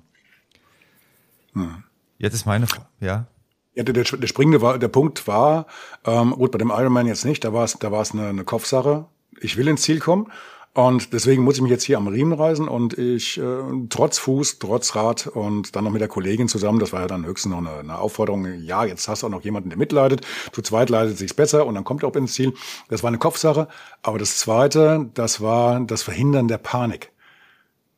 Mhm. 1.54 1.84
Jetzt 2.18 2.36
ist 2.36 2.46
meine 2.46 2.68
Frage, 2.68 2.88
ja. 3.00 3.28
Ja, 3.74 3.84
der, 3.84 4.04
der 4.04 4.28
springende 4.28 4.62
war, 4.62 4.78
der 4.78 4.90
Punkt 4.90 5.28
war, 5.28 5.66
ähm, 6.06 6.32
gut, 6.32 6.52
bei 6.52 6.58
dem 6.58 6.72
Ironman 6.72 7.08
jetzt 7.08 7.24
nicht, 7.24 7.44
da 7.44 7.54
war 7.54 7.64
es, 7.64 7.78
da 7.80 7.92
war 7.92 8.02
es 8.02 8.12
eine, 8.12 8.28
eine 8.28 8.44
Kopfsache. 8.44 9.06
Ich 9.40 9.56
will 9.56 9.68
ins 9.70 9.84
Ziel 9.84 10.00
kommen 10.00 10.30
und 10.74 11.12
deswegen 11.12 11.44
muss 11.44 11.56
ich 11.56 11.62
mich 11.62 11.72
jetzt 11.72 11.84
hier 11.84 11.98
am 11.98 12.08
Riemen 12.08 12.32
reisen 12.32 12.70
und 12.70 12.98
ich 12.98 13.38
äh, 13.38 13.62
trotz 13.90 14.20
Fuß, 14.20 14.60
trotz 14.60 14.96
Rad 14.96 15.28
und 15.28 15.76
dann 15.76 15.84
noch 15.84 15.92
mit 15.92 16.00
der 16.00 16.08
Kollegin 16.08 16.48
zusammen, 16.48 16.80
das 16.80 16.94
war 16.94 17.02
ja 17.02 17.08
dann 17.08 17.26
höchstens 17.26 17.52
noch 17.52 17.58
eine, 17.58 17.80
eine 17.80 17.98
Aufforderung, 17.98 18.46
ja, 18.62 18.86
jetzt 18.86 19.10
hast 19.10 19.24
du 19.24 19.28
auch 19.28 19.32
noch 19.32 19.44
jemanden, 19.44 19.70
der 19.70 19.78
mitleidet, 19.78 20.26
zu 20.54 20.62
zweit 20.62 20.90
leidet 20.90 21.18
sich's 21.18 21.34
besser 21.34 21.66
und 21.66 21.76
dann 21.76 21.84
kommt 21.84 22.04
er 22.04 22.10
auch 22.10 22.16
ins 22.16 22.34
Ziel. 22.34 22.54
Das 22.90 23.04
war 23.04 23.10
eine 23.10 23.18
Kopfsache. 23.18 23.68
Aber 24.02 24.18
das 24.18 24.38
Zweite, 24.38 25.10
das 25.14 25.42
war 25.42 25.82
das 25.82 26.04
Verhindern 26.04 26.48
der 26.48 26.58
Panik. 26.58 27.12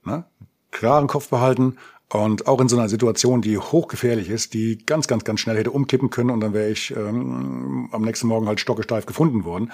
Ne? 0.04 0.26
Klaren 0.72 1.06
Kopf 1.06 1.30
behalten 1.30 1.78
und 2.14 2.46
auch 2.46 2.62
in 2.62 2.70
so 2.70 2.78
einer 2.78 2.90
Situation, 2.90 3.42
die 3.42 3.58
hochgefährlich 3.58 4.30
ist, 4.30 4.54
die 4.54 4.78
ganz, 4.86 5.08
ganz, 5.08 5.24
ganz 5.24 5.40
schnell 5.40 5.58
hätte 5.58 5.72
umkippen 5.72 6.12
können 6.12 6.30
und 6.30 6.42
dann 6.42 6.54
wäre 6.54 6.70
ich 6.70 6.96
ähm, 6.96 7.90
am 7.92 8.04
nächsten 8.04 8.28
Morgen 8.28 8.48
halt 8.48 8.60
stockesteif 8.60 9.08
gefunden 9.08 9.46
worden. 9.46 9.72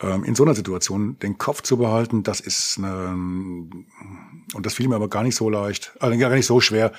Ähm, 0.00 0.22
in 0.22 0.36
so 0.36 0.44
einer 0.44 0.54
Situation 0.54 1.18
den 1.18 1.38
Kopf 1.38 1.62
zu 1.62 1.76
behalten, 1.76 2.22
das 2.22 2.38
ist 2.38 2.78
eine, 2.78 3.08
und 4.54 4.64
das 4.64 4.74
fiel 4.74 4.86
mir 4.86 4.94
aber 4.94 5.08
gar 5.08 5.24
nicht 5.24 5.34
so 5.34 5.50
leicht, 5.50 5.92
also 5.98 6.16
gar 6.18 6.30
nicht 6.30 6.46
so 6.46 6.60
schwer, 6.60 6.92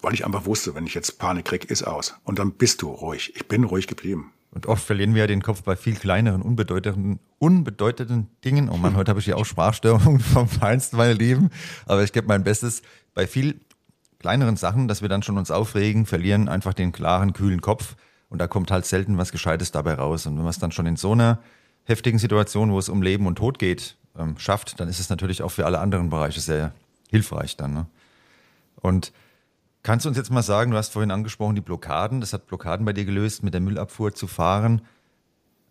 weil 0.00 0.14
ich 0.14 0.24
einfach 0.24 0.46
wusste, 0.46 0.74
wenn 0.74 0.86
ich 0.86 0.94
jetzt 0.94 1.18
Panik 1.18 1.44
krieg, 1.44 1.70
ist 1.70 1.82
aus. 1.82 2.14
Und 2.24 2.38
dann 2.38 2.52
bist 2.52 2.80
du 2.80 2.88
ruhig. 2.88 3.34
Ich 3.36 3.48
bin 3.48 3.64
ruhig 3.64 3.86
geblieben. 3.86 4.32
Und 4.50 4.64
oft 4.66 4.82
verlieren 4.82 5.14
wir 5.14 5.20
ja 5.20 5.26
den 5.26 5.42
Kopf 5.42 5.62
bei 5.62 5.76
viel 5.76 5.94
kleineren, 5.94 6.40
unbedeutenden, 6.40 7.20
unbedeutenden 7.38 8.28
Dingen. 8.46 8.70
Oh 8.70 8.78
Mann, 8.78 8.96
heute 8.96 9.10
habe 9.10 9.20
ich 9.20 9.26
ja 9.26 9.36
auch 9.36 9.44
Sprachstörungen 9.44 10.20
vom 10.20 10.48
Feinsten, 10.48 10.96
meine 10.96 11.12
Lieben. 11.12 11.50
Aber 11.84 12.02
ich 12.02 12.14
gebe 12.14 12.26
mein 12.26 12.44
Bestes. 12.44 12.80
Bei 13.12 13.26
viel 13.26 13.60
kleineren 14.20 14.56
Sachen, 14.56 14.86
dass 14.86 15.02
wir 15.02 15.08
dann 15.08 15.22
schon 15.22 15.38
uns 15.38 15.50
aufregen, 15.50 16.06
verlieren 16.06 16.48
einfach 16.48 16.74
den 16.74 16.92
klaren, 16.92 17.32
kühlen 17.32 17.60
Kopf 17.60 17.96
und 18.28 18.38
da 18.38 18.46
kommt 18.46 18.70
halt 18.70 18.86
selten 18.86 19.18
was 19.18 19.32
Gescheites 19.32 19.72
dabei 19.72 19.94
raus. 19.94 20.26
Und 20.26 20.36
wenn 20.36 20.42
man 20.42 20.50
es 20.50 20.58
dann 20.58 20.72
schon 20.72 20.86
in 20.86 20.96
so 20.96 21.12
einer 21.12 21.40
heftigen 21.84 22.18
Situation, 22.18 22.70
wo 22.70 22.78
es 22.78 22.88
um 22.88 23.02
Leben 23.02 23.26
und 23.26 23.36
Tod 23.36 23.58
geht, 23.58 23.96
ähm, 24.16 24.38
schafft, 24.38 24.78
dann 24.78 24.88
ist 24.88 25.00
es 25.00 25.08
natürlich 25.08 25.42
auch 25.42 25.50
für 25.50 25.66
alle 25.66 25.80
anderen 25.80 26.10
Bereiche 26.10 26.40
sehr 26.40 26.72
hilfreich 27.08 27.56
dann. 27.56 27.72
Ne? 27.72 27.86
Und 28.76 29.12
kannst 29.82 30.04
du 30.04 30.10
uns 30.10 30.18
jetzt 30.18 30.30
mal 30.30 30.42
sagen, 30.42 30.70
du 30.70 30.76
hast 30.76 30.92
vorhin 30.92 31.10
angesprochen, 31.10 31.54
die 31.54 31.62
Blockaden, 31.62 32.20
das 32.20 32.34
hat 32.34 32.46
Blockaden 32.46 32.84
bei 32.84 32.92
dir 32.92 33.06
gelöst, 33.06 33.42
mit 33.42 33.54
der 33.54 33.62
Müllabfuhr 33.62 34.14
zu 34.14 34.26
fahren. 34.26 34.82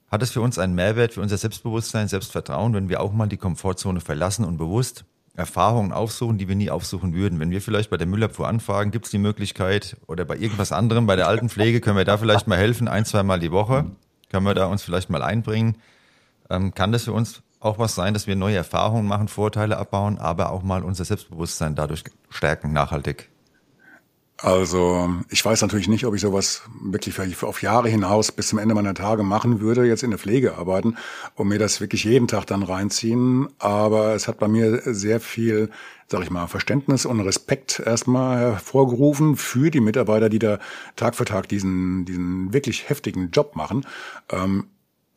Hat 0.10 0.24
es 0.24 0.32
für 0.32 0.42
uns 0.42 0.58
einen 0.58 0.74
Mehrwert, 0.74 1.14
für 1.14 1.22
unser 1.22 1.38
Selbstbewusstsein, 1.38 2.08
Selbstvertrauen, 2.08 2.74
wenn 2.74 2.90
wir 2.90 3.00
auch 3.00 3.14
mal 3.14 3.28
die 3.28 3.38
Komfortzone 3.38 4.02
verlassen 4.02 4.44
und 4.44 4.58
bewusst 4.58 5.06
Erfahrungen 5.40 5.92
aufsuchen, 5.92 6.38
die 6.38 6.48
wir 6.48 6.56
nie 6.56 6.70
aufsuchen 6.70 7.14
würden. 7.14 7.40
Wenn 7.40 7.52
wir 7.52 7.62
vielleicht 7.62 7.90
bei 7.90 7.98
der 7.98 8.08
Müllabfuhr 8.08 8.48
anfragen, 8.48 8.92
gibt 8.92 9.06
es 9.06 9.12
die 9.12 9.18
Möglichkeit 9.18 9.98
oder 10.08 10.26
bei 10.26 10.38
irgendwas 10.38 10.72
anderem, 10.72 11.08
bei 11.08 11.16
der 11.16 11.28
Altenpflege, 11.28 11.82
können 11.82 11.98
wir 11.98 12.06
da 12.06 12.18
vielleicht 12.18 12.48
mal 12.48 12.58
helfen, 12.58 12.88
ein, 12.88 13.06
zwei 13.06 13.24
Mal 13.24 13.40
die 13.40 13.52
Woche, 13.52 13.86
können 14.30 14.46
wir 14.46 14.54
da 14.54 14.68
uns 14.68 14.84
vielleicht 14.84 15.10
mal 15.10 15.24
einbringen. 15.24 15.78
Ähm, 16.50 16.74
kann 16.76 16.92
das 16.92 17.06
für 17.06 17.14
uns 17.14 17.42
auch 17.60 17.80
was 17.80 17.96
sein, 17.96 18.14
dass 18.14 18.28
wir 18.28 18.36
neue 18.36 18.56
Erfahrungen 18.56 19.08
machen, 19.08 19.28
Vorteile 19.28 19.78
abbauen, 19.78 20.18
aber 20.18 20.52
auch 20.52 20.64
mal 20.64 20.84
unser 20.84 21.06
Selbstbewusstsein 21.06 21.76
dadurch 21.76 22.04
stärken, 22.30 22.72
nachhaltig? 22.74 23.30
Also 24.42 25.10
ich 25.30 25.44
weiß 25.44 25.62
natürlich 25.62 25.90
nicht, 25.90 26.06
ob 26.06 26.16
ich 26.16 26.22
sowas 26.22 26.64
wirklich 26.82 27.20
auf 27.44 27.62
Jahre 27.62 27.90
hinaus 27.90 28.32
bis 28.32 28.48
zum 28.48 28.60
Ende 28.60 28.74
meiner 28.74 28.94
Tage 28.94 29.24
machen 29.24 29.60
würde, 29.60 29.86
jetzt 29.86 30.04
in 30.04 30.12
der 30.12 30.20
Pflege 30.20 30.58
arbeiten 30.58 30.96
und 31.36 31.50
mir 31.50 31.60
das 31.60 31.82
wirklich 31.82 32.06
jeden 32.06 32.28
Tag 32.28 32.46
dann 32.46 32.64
reinziehen. 32.64 33.50
Aber 33.60 34.16
es 34.16 34.30
hat 34.30 34.40
bei 34.40 34.48
mir 34.48 34.82
sehr 34.86 35.20
viel, 35.20 35.70
sag 36.08 36.22
ich 36.22 36.30
mal, 36.30 36.48
Verständnis 36.48 37.06
und 37.06 37.20
Respekt 37.20 37.82
erstmal 37.86 38.40
hervorgerufen 38.54 39.36
für 39.36 39.72
die 39.72 39.82
Mitarbeiter, 39.82 40.30
die 40.30 40.40
da 40.40 40.60
Tag 40.96 41.16
für 41.16 41.26
Tag 41.26 41.50
diesen, 41.50 42.06
diesen 42.06 42.54
wirklich 42.54 42.88
heftigen 42.88 43.32
Job 43.32 43.58
machen. 43.58 43.86
Ähm, 44.32 44.68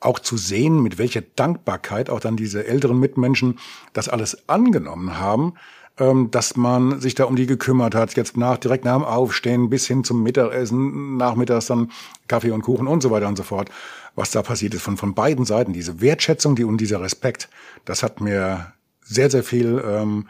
auch 0.00 0.18
zu 0.18 0.36
sehen, 0.36 0.82
mit 0.82 0.98
welcher 0.98 1.20
Dankbarkeit 1.20 2.10
auch 2.10 2.18
dann 2.18 2.36
diese 2.36 2.66
älteren 2.66 2.98
Mitmenschen 2.98 3.60
das 3.92 4.08
alles 4.08 4.48
angenommen 4.48 5.20
haben 5.20 5.54
ähm, 5.98 6.30
dass 6.30 6.56
man 6.56 7.00
sich 7.00 7.14
da 7.14 7.24
um 7.24 7.36
die 7.36 7.46
gekümmert 7.46 7.94
hat. 7.94 8.14
Jetzt 8.14 8.36
nach, 8.36 8.58
direkt 8.58 8.84
nach 8.84 8.96
dem 8.96 9.04
Aufstehen 9.04 9.70
bis 9.70 9.86
hin 9.86 10.04
zum 10.04 10.22
Mittagessen, 10.22 11.16
nachmittags 11.16 11.66
dann 11.66 11.90
Kaffee 12.28 12.50
und 12.50 12.62
Kuchen 12.62 12.86
und 12.86 13.02
so 13.02 13.10
weiter 13.10 13.28
und 13.28 13.36
so 13.36 13.42
fort. 13.42 13.70
Was 14.14 14.30
da 14.30 14.42
passiert 14.42 14.74
ist 14.74 14.82
von, 14.82 14.96
von 14.96 15.14
beiden 15.14 15.44
Seiten, 15.44 15.72
diese 15.72 16.00
Wertschätzung 16.00 16.56
die, 16.56 16.64
und 16.64 16.78
dieser 16.78 17.00
Respekt, 17.00 17.48
das 17.84 18.02
hat 18.02 18.20
mir 18.20 18.72
sehr, 19.00 19.30
sehr 19.30 19.42
viel, 19.42 19.82
ähm, 19.86 20.28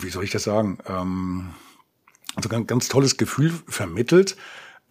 wie 0.00 0.10
soll 0.10 0.24
ich 0.24 0.30
das 0.30 0.44
sagen, 0.44 0.78
ähm, 0.86 1.50
also 2.34 2.48
ganz, 2.48 2.66
ganz 2.66 2.88
tolles 2.88 3.16
Gefühl 3.16 3.52
vermittelt, 3.68 4.36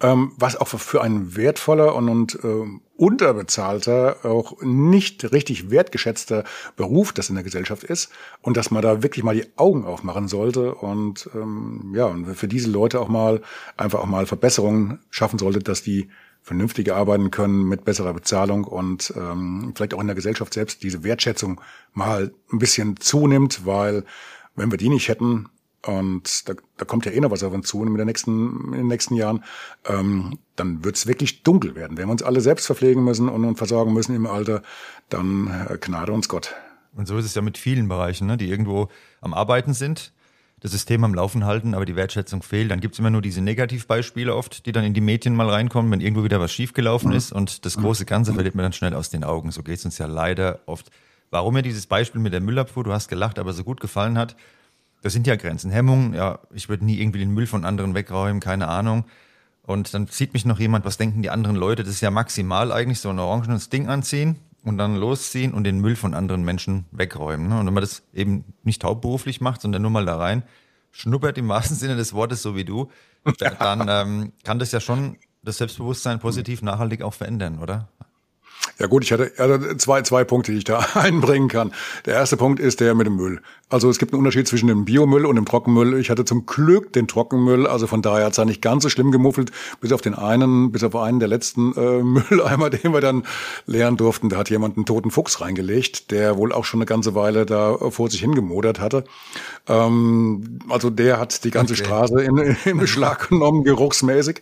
ähm, 0.02 0.32
was 0.38 0.56
auch 0.56 0.68
für 0.68 1.02
ein 1.02 1.36
wertvoller 1.36 1.96
und, 1.96 2.10
und 2.10 2.36
äh, 2.44 2.68
unterbezahlter, 2.98 4.26
auch 4.26 4.62
nicht 4.62 5.32
richtig 5.32 5.70
wertgeschätzter 5.70 6.44
Beruf 6.76 7.14
das 7.14 7.30
in 7.30 7.36
der 7.36 7.44
Gesellschaft 7.44 7.84
ist 7.84 8.10
und 8.42 8.58
dass 8.58 8.72
man 8.72 8.82
da 8.82 9.04
wirklich 9.04 9.24
mal 9.24 9.36
die 9.36 9.48
Augen 9.56 9.86
aufmachen 9.86 10.28
sollte 10.28 10.76
und 10.76 11.30
ähm, 11.36 11.94
ja, 11.96 12.06
und 12.06 12.36
für 12.36 12.48
diese 12.48 12.70
Leute 12.70 13.00
auch 13.00 13.08
mal 13.08 13.42
einfach 13.78 14.00
auch 14.00 14.06
mal 14.06 14.26
Verbesserungen 14.26 15.00
schaffen 15.10 15.40
sollte, 15.40 15.60
dass 15.60 15.84
die 15.84 16.10
vernünftiger 16.42 16.96
arbeiten 16.96 17.30
können 17.30 17.68
mit 17.68 17.84
besserer 17.84 18.14
Bezahlung 18.14 18.64
und 18.64 19.14
ähm, 19.18 19.74
vielleicht 19.76 19.94
auch 19.94 20.02
in 20.02 20.08
der 20.08 20.16
Gesellschaft 20.16 20.54
selbst 20.54 20.82
diese 20.82 21.04
Wertschätzung 21.04 21.60
mal 21.94 22.32
ein 22.52 22.60
bisschen 22.60 22.98
zunimmt, 22.98 23.66
weil 23.66 24.06
wenn 24.56 24.72
wir 24.72 24.78
die 24.78 24.90
nicht 24.90 25.10
hätten, 25.10 25.50
und 25.88 26.50
da, 26.50 26.54
da 26.78 26.86
kommt 26.86 27.06
ja 27.06 27.12
eh 27.12 27.19
noch 27.19 27.32
was 27.32 27.43
auf 27.43 27.54
uns 27.54 27.67
zu 27.67 27.84
in, 27.84 27.95
der 27.95 28.06
nächsten, 28.06 28.73
in 28.73 28.80
den 28.80 28.88
nächsten 28.88 29.15
Jahren, 29.15 29.43
ähm, 29.86 30.38
dann 30.56 30.84
wird 30.84 30.95
es 30.95 31.08
wirklich 31.08 31.43
dunkel 31.43 31.76
werden. 31.76 31.97
Wenn 31.97 32.08
wir 32.08 32.12
uns 32.12 32.23
alle 32.23 32.41
selbst 32.41 32.65
verpflegen 32.65 33.04
müssen 33.04 33.30
und, 33.30 33.45
und 33.45 33.58
versorgen 33.58 33.93
müssen 33.93 34.15
im 34.15 34.28
Alter, 34.28 34.62
dann 35.10 35.47
äh, 35.69 35.78
gnade 35.80 36.12
uns 36.12 36.28
Gott. 36.28 36.54
Und 36.95 37.08
so 37.08 37.17
ist 37.17 37.26
es 37.26 37.36
ja 37.36 37.41
mit 37.41 37.58
vielen 37.58 37.88
Bereichen, 37.88 38.28
ne, 38.28 38.38
die 38.38 38.50
irgendwo 38.50 38.89
am 39.21 39.34
Arbeiten 39.34 39.73
sind, 39.73 40.13
das 40.60 40.71
System 40.71 41.04
am 41.04 41.13
Laufen 41.13 41.45
halten, 41.45 41.76
aber 41.76 41.86
die 41.86 41.95
Wertschätzung 41.95 42.41
fehlt. 42.41 42.71
Dann 42.71 42.80
gibt's 42.80 42.97
immer 42.97 43.12
nur 43.12 43.21
diese 43.21 43.41
Negativbeispiele 43.41 44.36
oft, 44.36 44.65
die 44.65 44.71
dann 44.71 44.84
in 44.84 44.93
die 44.93 45.02
Medien 45.02 45.36
mal 45.36 45.50
reinkommen, 45.50 45.91
wenn 45.91 46.02
irgendwo 46.02 46.23
wieder 46.23 46.39
was 46.39 46.52
schiefgelaufen 46.52 47.12
mhm. 47.12 47.17
ist 47.17 47.32
und 47.32 47.65
das 47.65 47.78
große 47.78 48.06
Ganze 48.06 48.34
verliert 48.34 48.56
man 48.56 48.63
dann 48.63 48.73
schnell 48.73 48.95
aus 48.95 49.10
den 49.10 49.23
Augen. 49.23 49.52
So 49.52 49.62
geht's 49.62 49.86
uns 49.86 50.00
ja 50.00 50.08
leider 50.08 50.62
oft. 50.65 50.89
Warum 51.30 51.54
mir 51.54 51.62
dieses 51.62 51.86
Beispiel 51.86 52.21
mit 52.21 52.34
der 52.34 52.41
Müllabfuhr, 52.41 52.84
du 52.84 52.93
hast 52.93 53.10
gelacht, 53.10 53.38
aber 53.38 53.54
so 53.54 53.63
gut 53.63 53.80
gefallen 53.80 54.17
hat, 54.17 54.36
das 55.02 55.14
sind 55.14 55.28
ja 55.28 55.36
Grenzen. 55.36 55.72
Hemmungen, 55.72 56.14
ja, 56.14 56.40
ich 56.54 56.70
würde 56.70 56.86
nie 56.86 57.00
irgendwie 57.00 57.20
den 57.20 57.34
Müll 57.34 57.48
von 57.48 57.66
anderen 57.66 57.94
wegräumen, 57.94 58.40
keine 58.40 58.68
Ahnung. 58.68 59.06
Und 59.64 59.94
dann 59.94 60.08
sieht 60.08 60.34
mich 60.34 60.46
noch 60.46 60.60
jemand, 60.60 60.86
was 60.86 60.98
denken 60.98 61.22
die 61.22 61.30
anderen 61.30 61.56
Leute? 61.56 61.84
Das 61.84 61.94
ist 61.94 62.02
ja 62.02 62.12
maximal 62.12 62.72
eigentlich 62.72 63.00
so 63.00 63.10
ein 63.10 63.20
orangenes 63.20 63.70
Ding 63.70 63.88
anziehen 63.88 64.38
und 64.64 64.78
dann 64.78 64.96
losziehen 64.96 65.54
und 65.54 65.66
den 65.66 65.80
Müll 65.80 65.96
von 65.96 66.14
anderen 66.14 66.44
Menschen 66.44 66.86
wegräumen. 66.92 67.50
Ne? 67.50 67.60
Und 67.60 67.68
wenn 67.68 67.74
man 67.74 67.82
das 67.82 68.04
eben 68.14 68.46
nicht 68.64 68.84
hauptberuflich 68.84 69.42
macht, 69.42 69.62
sondern 69.62 69.82
nur 69.82 69.92
mal 69.92 70.06
da 70.06 70.18
rein, 70.18 70.44
schnuppert 70.92 71.38
im 71.38 71.50
wahrsten 71.50 71.76
Sinne 71.76 71.96
des 71.96 72.14
Wortes, 72.14 72.42
so 72.42 72.56
wie 72.56 72.66
du, 72.66 72.90
dann 73.60 73.88
ähm, 73.90 74.32
kann 74.44 74.60
das 74.60 74.72
ja 74.72 74.80
schon 74.80 75.18
das 75.44 75.58
Selbstbewusstsein 75.58 76.20
positiv 76.20 76.62
nachhaltig 76.62 77.02
auch 77.02 77.14
verändern, 77.14 77.60
oder? 77.60 77.90
Ja 78.80 78.88
gut, 78.88 79.04
ich 79.04 79.12
hatte, 79.12 79.32
hatte 79.38 79.78
zwei, 79.78 80.04
zwei 80.04 80.24
Punkte, 80.24 80.52
die 80.52 80.60
ich 80.60 80.63
da 80.63 80.80
einbringen 80.94 81.48
kann. 81.48 81.74
Der 82.06 82.16
erste 82.16 82.38
Punkt 82.38 82.60
ist 82.60 82.80
der 82.80 82.94
mit 82.96 83.08
dem 83.08 83.16
Müll. 83.16 83.42
Also 83.70 83.90
es 83.90 83.98
gibt 83.98 84.13
einen 84.13 84.20
Unterschied 84.20 84.48
zwischen 84.48 84.68
dem 84.68 84.86
Biomüll 84.86 85.26
und 85.26 85.36
dem 85.36 85.46
Trockenmüll. 85.46 86.00
Ich 86.00 86.10
hatte 86.10 86.24
zum 86.24 86.46
Glück 86.46 86.94
den 86.94 87.08
Trockenmüll, 87.08 87.68
also 87.68 87.86
von 87.88 88.02
daher 88.02 88.26
hat 88.26 88.32
es 88.32 88.38
ja 88.38 88.46
nicht 88.46 88.62
ganz 88.62 88.84
so 88.84 88.90
schlimm 88.90 89.12
gemuffelt, 89.12 89.52
bis 89.82 89.92
auf 89.92 90.02
den 90.02 90.13
einen, 90.13 90.72
bis 90.72 90.84
auf 90.84 90.96
einen 90.96 91.20
der 91.20 91.28
letzten 91.28 91.74
äh, 91.74 92.04
Mülleimer, 92.04 92.70
den 92.70 92.94
wir 92.94 93.02
dann 93.02 93.24
leeren 93.66 93.98
durften. 93.98 94.30
Da 94.30 94.38
hat 94.38 94.50
jemand 94.50 94.78
einen 94.78 94.86
toten 94.86 95.12
Fuchs 95.12 95.42
reingelegt, 95.42 96.12
der 96.12 96.38
wohl 96.38 96.54
auch 96.54 96.63
schon 96.63 96.80
eine 96.80 96.86
ganze 96.86 97.16
Weile 97.16 97.46
da 97.46 97.78
vor 97.90 98.10
sich 98.10 98.22
hingemodert 98.22 98.80
hatte. 98.80 99.04
Ähm, 99.68 100.60
also 100.70 100.90
der 100.90 101.20
hat 101.20 101.44
die 101.44 101.52
ganze 101.52 101.74
okay. 101.74 101.84
Straße 101.84 102.22
in, 102.22 102.38
in 102.63 102.78
Beschlag 102.78 103.30
genommen, 103.30 103.63
geruchsmäßig. 103.63 104.42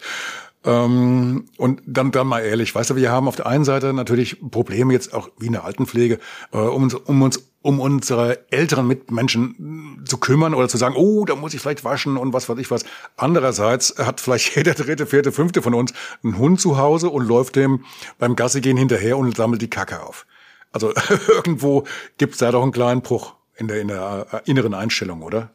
Ähm, 0.65 1.45
und 1.58 1.82
dann, 1.86 2.12
dann 2.12 2.28
mal 2.28 2.41
ehrlich, 2.41 2.73
weißt 2.73 2.89
du, 2.89 2.95
wir 2.95 3.12
haben 3.12 3.28
auf 3.28 3.36
der 3.36 3.45
einen 3.47 3.65
Seite 3.65 3.93
natürlich 3.93 4.38
Probleme 4.49 4.93
jetzt 4.93 5.13
auch 5.13 5.30
wie 5.38 5.47
in 5.47 5.54
der 5.54 5.63
Altenpflege, 5.63 6.19
äh, 6.51 6.58
um 6.58 6.84
uns, 6.84 6.95
um 6.95 7.21
uns 7.21 7.43
um 7.65 7.80
unsere 7.80 8.51
älteren 8.51 8.86
Mitmenschen 8.86 10.04
zu 10.06 10.19
kümmern 10.19 10.54
oder 10.54 10.67
zu 10.67 10.78
sagen, 10.78 10.93
oh, 10.95 11.25
da 11.25 11.36
muss 11.36 11.56
ich 11.56 11.62
vielleicht 11.62 11.84
waschen 11.84 12.15
und 12.15 12.32
was 12.32 12.47
weiß 12.47 12.60
ich 12.60 12.69
was. 12.69 12.86
Andererseits 13.17 13.95
hat 13.97 14.21
vielleicht 14.21 14.56
jeder 14.56 14.75
dritte, 14.75 15.08
vierte, 15.08 15.32
fünfte 15.32 15.63
von 15.63 15.73
uns 15.73 15.91
einen 16.23 16.38
Hund 16.38 16.62
zu 16.62 16.78
Hause 16.78 17.10
und 17.10 17.28
läuft 17.28 17.56
dem 17.56 17.84
beim 18.19 18.36
Gassi 18.36 18.62
gehen 18.62 18.78
hinterher 18.78 19.17
und 19.17 19.36
sammelt 19.36 19.63
die 19.63 19.69
Kacke 19.69 20.04
auf. 20.04 20.28
Also 20.73 20.93
irgendwo 21.28 21.86
gibt's 22.19 22.38
da 22.38 22.51
doch 22.51 22.62
einen 22.62 22.71
kleinen 22.71 23.01
Bruch 23.01 23.34
in 23.56 23.67
der, 23.67 23.82
in 23.82 23.88
der 23.88 24.28
äh, 24.32 24.39
inneren 24.45 24.75
Einstellung, 24.75 25.23
oder? 25.23 25.49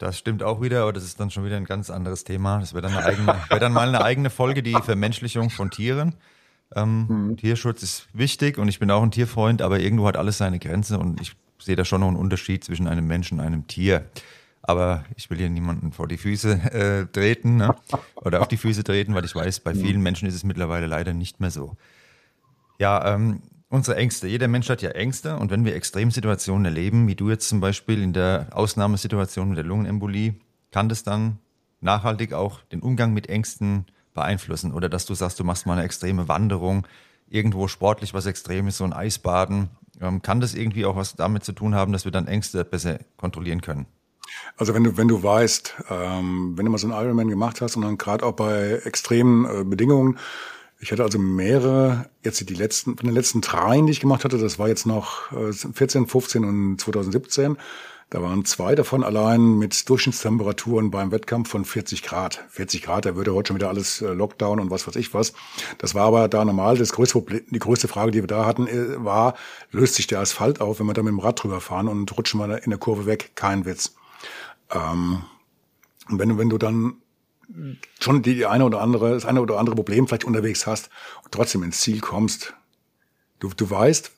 Das 0.00 0.16
stimmt 0.16 0.42
auch 0.42 0.62
wieder, 0.62 0.80
aber 0.80 0.94
das 0.94 1.04
ist 1.04 1.20
dann 1.20 1.30
schon 1.30 1.44
wieder 1.44 1.58
ein 1.58 1.66
ganz 1.66 1.90
anderes 1.90 2.24
Thema. 2.24 2.58
Das 2.58 2.72
wäre 2.72 2.80
dann, 2.80 2.96
eine 2.96 3.04
eigene, 3.04 3.26
wäre 3.50 3.60
dann 3.60 3.74
mal 3.74 3.86
eine 3.86 4.02
eigene 4.02 4.30
Folge, 4.30 4.62
die 4.62 4.72
Vermenschlichung 4.72 5.50
von 5.50 5.70
Tieren. 5.70 6.14
Ähm, 6.74 7.06
mhm. 7.06 7.36
Tierschutz 7.36 7.82
ist 7.82 8.08
wichtig 8.14 8.56
und 8.56 8.68
ich 8.68 8.78
bin 8.78 8.90
auch 8.90 9.02
ein 9.02 9.10
Tierfreund, 9.10 9.60
aber 9.60 9.78
irgendwo 9.78 10.06
hat 10.06 10.16
alles 10.16 10.38
seine 10.38 10.58
Grenze 10.58 10.98
und 10.98 11.20
ich 11.20 11.36
sehe 11.58 11.76
da 11.76 11.84
schon 11.84 12.00
noch 12.00 12.08
einen 12.08 12.16
Unterschied 12.16 12.64
zwischen 12.64 12.88
einem 12.88 13.06
Menschen 13.06 13.40
und 13.40 13.44
einem 13.44 13.66
Tier. 13.66 14.06
Aber 14.62 15.04
ich 15.16 15.28
will 15.28 15.36
hier 15.36 15.50
niemanden 15.50 15.92
vor 15.92 16.08
die 16.08 16.16
Füße 16.16 16.50
äh, 16.72 17.06
treten 17.12 17.56
ne? 17.58 17.76
oder 18.14 18.40
auf 18.40 18.48
die 18.48 18.56
Füße 18.56 18.82
treten, 18.82 19.14
weil 19.14 19.26
ich 19.26 19.34
weiß, 19.34 19.60
bei 19.60 19.74
vielen 19.74 20.00
Menschen 20.00 20.26
ist 20.26 20.34
es 20.34 20.44
mittlerweile 20.44 20.86
leider 20.86 21.12
nicht 21.12 21.40
mehr 21.40 21.50
so. 21.50 21.76
Ja, 22.78 23.14
ähm, 23.14 23.42
unsere 23.70 23.96
Ängste. 23.96 24.26
Jeder 24.28 24.48
Mensch 24.48 24.68
hat 24.68 24.82
ja 24.82 24.90
Ängste 24.90 25.36
und 25.36 25.50
wenn 25.50 25.64
wir 25.64 25.74
Extremsituationen 25.74 26.66
erleben, 26.66 27.08
wie 27.08 27.14
du 27.14 27.30
jetzt 27.30 27.48
zum 27.48 27.60
Beispiel 27.60 28.02
in 28.02 28.12
der 28.12 28.48
Ausnahmesituation 28.50 29.48
mit 29.48 29.56
der 29.56 29.64
Lungenembolie, 29.64 30.34
kann 30.70 30.90
das 30.90 31.02
dann 31.02 31.38
nachhaltig 31.80 32.34
auch 32.34 32.60
den 32.64 32.80
Umgang 32.80 33.14
mit 33.14 33.28
Ängsten 33.28 33.86
beeinflussen 34.12 34.74
oder 34.74 34.88
dass 34.88 35.06
du 35.06 35.14
sagst, 35.14 35.40
du 35.40 35.44
machst 35.44 35.66
mal 35.66 35.74
eine 35.74 35.84
extreme 35.84 36.28
Wanderung, 36.28 36.86
irgendwo 37.28 37.68
sportlich 37.68 38.12
was 38.12 38.26
Extremes, 38.26 38.76
so 38.76 38.84
ein 38.84 38.92
Eisbaden. 38.92 39.70
Ähm, 40.00 40.20
kann 40.20 40.40
das 40.40 40.54
irgendwie 40.54 40.84
auch 40.84 40.96
was 40.96 41.14
damit 41.14 41.44
zu 41.44 41.52
tun 41.52 41.74
haben, 41.74 41.92
dass 41.92 42.04
wir 42.04 42.12
dann 42.12 42.26
Ängste 42.26 42.64
besser 42.64 42.98
kontrollieren 43.16 43.60
können? 43.60 43.86
Also 44.56 44.74
wenn 44.74 44.84
du, 44.84 44.96
wenn 44.96 45.08
du 45.08 45.22
weißt, 45.22 45.74
ähm, 45.90 46.52
wenn 46.56 46.64
du 46.64 46.72
mal 46.72 46.78
so 46.78 46.88
einen 46.88 47.04
Ironman 47.04 47.28
gemacht 47.28 47.60
hast 47.60 47.76
und 47.76 47.82
dann 47.82 47.98
gerade 47.98 48.24
auch 48.26 48.32
bei 48.32 48.80
extremen 48.84 49.44
äh, 49.44 49.64
Bedingungen, 49.64 50.18
ich 50.80 50.90
hatte 50.92 51.02
also 51.02 51.18
mehrere, 51.18 52.06
jetzt 52.24 52.48
die 52.48 52.54
letzten, 52.54 52.96
von 52.96 53.06
den 53.06 53.14
letzten 53.14 53.42
dreien, 53.42 53.86
die 53.86 53.92
ich 53.92 54.00
gemacht 54.00 54.24
hatte, 54.24 54.38
das 54.38 54.58
war 54.58 54.68
jetzt 54.68 54.86
noch 54.86 55.30
äh, 55.32 55.52
14, 55.52 56.06
15 56.06 56.44
und 56.44 56.80
2017, 56.80 57.58
da 58.08 58.20
waren 58.22 58.44
zwei 58.44 58.74
davon 58.74 59.04
allein 59.04 59.58
mit 59.58 59.88
Durchschnittstemperaturen 59.88 60.90
beim 60.90 61.12
Wettkampf 61.12 61.48
von 61.48 61.64
40 61.64 62.02
Grad. 62.02 62.44
40 62.48 62.82
Grad, 62.82 63.04
da 63.04 63.14
würde 63.14 63.32
heute 63.32 63.48
schon 63.48 63.56
wieder 63.56 63.68
alles 63.68 64.02
äh, 64.02 64.08
Lockdown 64.08 64.58
und 64.58 64.70
was 64.70 64.88
weiß 64.88 64.96
ich 64.96 65.14
was. 65.14 65.32
Das 65.78 65.94
war 65.94 66.06
aber 66.06 66.26
da 66.26 66.44
normal. 66.44 66.76
Das 66.76 66.92
größte 66.92 67.12
Problem, 67.12 67.44
die 67.50 67.58
größte 67.60 67.86
Frage, 67.86 68.10
die 68.10 68.20
wir 68.20 68.26
da 68.26 68.46
hatten, 68.46 68.66
äh, 68.66 69.04
war, 69.04 69.34
löst 69.70 69.94
sich 69.94 70.08
der 70.08 70.18
Asphalt 70.18 70.60
auf, 70.60 70.80
wenn 70.80 70.86
wir 70.86 70.94
da 70.94 71.04
mit 71.04 71.12
dem 71.12 71.20
Rad 71.20 71.40
drüber 71.40 71.60
fahren 71.60 71.86
und 71.86 72.16
rutschen 72.16 72.40
wir 72.40 72.64
in 72.64 72.70
der 72.70 72.80
Kurve 72.80 73.06
weg? 73.06 73.32
Kein 73.36 73.64
Witz. 73.64 73.94
Ähm, 74.72 75.22
wenn, 76.08 76.36
wenn 76.36 76.48
du 76.48 76.58
dann 76.58 76.94
schon 78.00 78.22
die 78.22 78.46
eine 78.46 78.64
oder 78.64 78.80
andere, 78.80 79.12
das 79.12 79.24
eine 79.24 79.40
oder 79.40 79.58
andere 79.58 79.76
Problem 79.76 80.06
vielleicht 80.06 80.24
unterwegs 80.24 80.66
hast 80.66 80.90
und 81.24 81.32
trotzdem 81.32 81.62
ins 81.62 81.80
Ziel 81.80 82.00
kommst, 82.00 82.54
du, 83.38 83.50
du 83.56 83.70
weißt, 83.70 84.12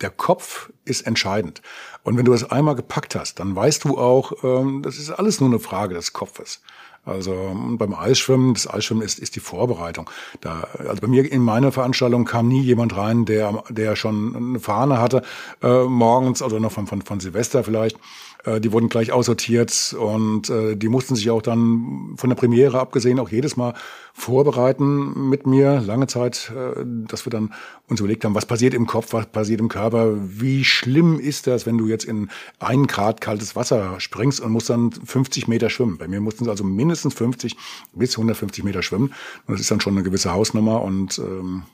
der 0.00 0.10
Kopf 0.10 0.70
ist 0.84 1.02
entscheidend. 1.02 1.60
Und 2.02 2.16
wenn 2.16 2.24
du 2.24 2.32
das 2.32 2.50
einmal 2.50 2.74
gepackt 2.74 3.14
hast, 3.14 3.38
dann 3.38 3.54
weißt 3.54 3.84
du 3.84 3.98
auch, 3.98 4.32
ähm, 4.42 4.82
das 4.82 4.98
ist 4.98 5.10
alles 5.10 5.40
nur 5.40 5.50
eine 5.50 5.58
Frage 5.58 5.94
des 5.94 6.12
Kopfes. 6.12 6.62
Also 7.04 7.56
beim 7.78 7.94
Eisschwimmen, 7.94 8.52
das 8.52 8.68
Eisschwimmen 8.68 9.02
ist, 9.02 9.18
ist 9.18 9.34
die 9.34 9.40
Vorbereitung. 9.40 10.10
Da, 10.42 10.68
also 10.78 11.00
bei 11.00 11.08
mir 11.08 11.30
in 11.30 11.42
meiner 11.42 11.72
Veranstaltung 11.72 12.26
kam 12.26 12.48
nie 12.48 12.60
jemand 12.60 12.94
rein, 12.94 13.24
der, 13.24 13.64
der 13.70 13.96
schon 13.96 14.36
eine 14.36 14.60
Fahne 14.60 14.98
hatte, 14.98 15.22
äh, 15.62 15.84
morgens, 15.84 16.42
also 16.42 16.58
noch 16.58 16.72
von, 16.72 16.86
von, 16.86 17.00
von 17.00 17.18
Silvester 17.18 17.64
vielleicht, 17.64 17.98
äh, 18.44 18.60
die 18.60 18.72
wurden 18.72 18.88
gleich 18.88 19.12
aussortiert 19.12 19.94
und 19.98 20.50
äh, 20.50 20.76
die 20.76 20.88
mussten 20.88 21.14
sich 21.14 21.30
auch 21.30 21.42
dann 21.42 22.14
von 22.16 22.30
der 22.30 22.36
Premiere 22.36 22.78
abgesehen 22.80 23.18
auch 23.18 23.28
jedes 23.28 23.56
Mal 23.56 23.74
vorbereiten 24.12 25.28
mit 25.28 25.46
mir, 25.46 25.80
lange 25.80 26.06
Zeit, 26.06 26.52
äh, 26.54 26.84
dass 26.84 27.26
wir 27.26 27.30
dann 27.30 27.52
uns 27.88 28.00
überlegt 28.00 28.24
haben, 28.24 28.34
was 28.34 28.46
passiert 28.46 28.74
im 28.74 28.86
Kopf, 28.86 29.12
was 29.12 29.26
passiert 29.26 29.60
im 29.60 29.68
Körper, 29.68 30.16
wie 30.20 30.64
schlimm 30.64 31.18
ist 31.18 31.46
das, 31.46 31.66
wenn 31.66 31.78
du 31.78 31.86
jetzt 31.86 32.04
in 32.04 32.30
ein 32.58 32.86
Grad 32.86 33.20
kaltes 33.20 33.56
Wasser 33.56 34.00
springst 34.00 34.40
und 34.40 34.52
musst 34.52 34.70
dann 34.70 34.92
50 34.92 35.48
Meter 35.48 35.70
schwimmen. 35.70 35.98
Bei 35.98 36.08
mir 36.08 36.20
mussten 36.20 36.44
sie 36.44 36.50
also 36.50 36.64
mindestens 36.64 37.14
50 37.14 37.56
bis 37.94 38.16
150 38.16 38.64
Meter 38.64 38.82
schwimmen 38.82 39.12
und 39.46 39.52
das 39.54 39.60
ist 39.60 39.70
dann 39.70 39.80
schon 39.80 39.94
eine 39.94 40.02
gewisse 40.02 40.32
Hausnummer 40.32 40.82
und 40.82 41.18
ähm, 41.18 41.64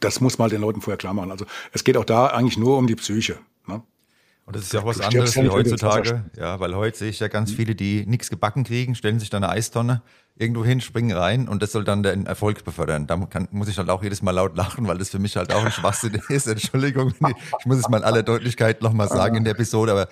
das 0.00 0.20
muss 0.20 0.38
man 0.38 0.48
den 0.48 0.60
Leuten 0.60 0.80
vorher 0.80 0.96
klar 0.96 1.12
machen. 1.12 1.30
Also 1.30 1.44
es 1.72 1.84
geht 1.84 1.96
auch 1.96 2.04
da 2.04 2.28
eigentlich 2.28 2.56
nur 2.56 2.78
um 2.78 2.86
die 2.86 2.94
Psyche. 2.94 3.38
Und 4.46 4.54
das 4.54 4.62
ist 4.62 4.72
ja 4.72 4.80
auch 4.80 4.86
was 4.86 5.00
anderes 5.00 5.36
wie 5.36 5.48
heutzutage. 5.48 6.24
Ja, 6.38 6.60
weil 6.60 6.76
heute 6.76 6.96
sehe 6.96 7.10
ich 7.10 7.18
ja 7.18 7.26
ganz 7.26 7.52
viele, 7.52 7.74
die 7.74 8.06
nichts 8.06 8.30
gebacken 8.30 8.62
kriegen, 8.62 8.94
stellen 8.94 9.18
sich 9.18 9.28
da 9.28 9.38
eine 9.38 9.48
Eistonne 9.48 10.02
irgendwo 10.36 10.64
hin, 10.64 10.80
springen 10.80 11.16
rein 11.16 11.48
und 11.48 11.62
das 11.62 11.72
soll 11.72 11.82
dann 11.82 12.04
den 12.04 12.26
Erfolg 12.26 12.64
befördern. 12.64 13.08
Da 13.08 13.16
kann, 13.26 13.48
muss 13.50 13.68
ich 13.68 13.76
halt 13.76 13.90
auch 13.90 14.04
jedes 14.04 14.22
Mal 14.22 14.30
laut 14.30 14.56
lachen, 14.56 14.86
weil 14.86 14.98
das 14.98 15.08
für 15.08 15.18
mich 15.18 15.36
halt 15.36 15.52
auch 15.52 15.64
ein 15.64 15.72
Schwachsinn 15.72 16.20
ist. 16.28 16.46
Entschuldigung, 16.46 17.12
ich 17.58 17.66
muss 17.66 17.78
es 17.78 17.88
mal 17.88 17.98
in 17.98 18.04
aller 18.04 18.22
Deutlichkeit 18.22 18.82
nochmal 18.82 19.08
sagen 19.08 19.36
in 19.36 19.44
der 19.44 19.54
Episode, 19.54 19.90
aber 19.92 20.08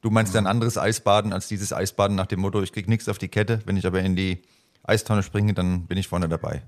du 0.00 0.10
meinst 0.10 0.32
ja 0.32 0.40
ein 0.40 0.46
anderes 0.46 0.78
Eisbaden 0.78 1.32
als 1.32 1.48
dieses 1.48 1.72
Eisbaden 1.72 2.14
nach 2.16 2.26
dem 2.26 2.40
Motto, 2.40 2.62
ich 2.62 2.72
krieg 2.72 2.86
nichts 2.86 3.08
auf 3.08 3.18
die 3.18 3.28
Kette. 3.28 3.60
Wenn 3.64 3.76
ich 3.76 3.86
aber 3.86 4.00
in 4.00 4.14
die 4.14 4.42
Eistonne 4.84 5.24
springe, 5.24 5.54
dann 5.54 5.86
bin 5.86 5.98
ich 5.98 6.06
vorne 6.06 6.28
dabei. 6.28 6.62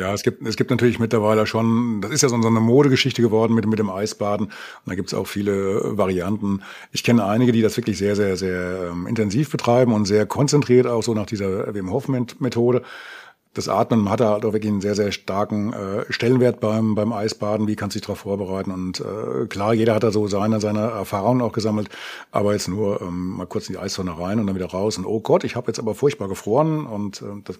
Ja. 0.00 0.14
Es 0.14 0.22
gibt, 0.22 0.46
es 0.46 0.56
gibt 0.56 0.70
natürlich 0.70 0.98
mittlerweile 0.98 1.46
schon, 1.46 2.00
das 2.00 2.10
ist 2.10 2.22
ja 2.22 2.30
so 2.30 2.36
eine 2.36 2.48
Modegeschichte 2.60 3.20
geworden 3.20 3.54
mit, 3.54 3.66
mit 3.66 3.78
dem 3.78 3.90
Eisbaden. 3.90 4.46
Und 4.46 4.54
da 4.86 4.94
gibt 4.94 5.08
es 5.08 5.14
auch 5.14 5.26
viele 5.26 5.96
Varianten. 5.98 6.62
Ich 6.90 7.04
kenne 7.04 7.26
einige, 7.26 7.52
die 7.52 7.60
das 7.60 7.76
wirklich 7.76 7.98
sehr, 7.98 8.16
sehr, 8.16 8.38
sehr 8.38 8.90
ähm, 8.92 9.06
intensiv 9.06 9.50
betreiben 9.50 9.92
und 9.92 10.06
sehr 10.06 10.24
konzentriert 10.24 10.86
auch 10.86 11.02
so 11.02 11.12
nach 11.12 11.26
dieser 11.26 11.74
Wim 11.74 11.90
Hof 11.90 12.08
Methode. 12.08 12.82
Das 13.52 13.68
Atmen 13.68 14.08
hat 14.08 14.20
da 14.20 14.30
halt 14.30 14.44
auch 14.44 14.52
wirklich 14.52 14.70
einen 14.70 14.80
sehr, 14.80 14.94
sehr 14.94 15.10
starken 15.10 15.72
äh, 15.72 16.04
Stellenwert 16.08 16.60
beim, 16.60 16.94
beim 16.94 17.12
Eisbaden. 17.12 17.66
Wie 17.66 17.74
kannst 17.76 17.96
du 17.96 17.98
dich 17.98 18.06
darauf 18.06 18.20
vorbereiten? 18.20 18.70
Und 18.70 19.00
äh, 19.00 19.46
klar, 19.48 19.74
jeder 19.74 19.96
hat 19.96 20.04
da 20.04 20.12
so 20.12 20.28
seine, 20.28 20.60
seine 20.60 20.78
Erfahrungen 20.78 21.42
auch 21.42 21.52
gesammelt. 21.52 21.90
Aber 22.30 22.52
jetzt 22.52 22.68
nur 22.68 23.02
ähm, 23.02 23.36
mal 23.36 23.46
kurz 23.46 23.68
in 23.68 23.74
die 23.74 23.80
Eistonne 23.80 24.16
rein 24.16 24.38
und 24.38 24.46
dann 24.46 24.54
wieder 24.54 24.70
raus. 24.70 24.96
Und 24.96 25.04
oh 25.04 25.20
Gott, 25.20 25.42
ich 25.44 25.56
habe 25.56 25.66
jetzt 25.66 25.80
aber 25.80 25.96
furchtbar 25.96 26.28
gefroren. 26.28 26.86
Und 26.86 27.22
äh, 27.22 27.42
das 27.44 27.58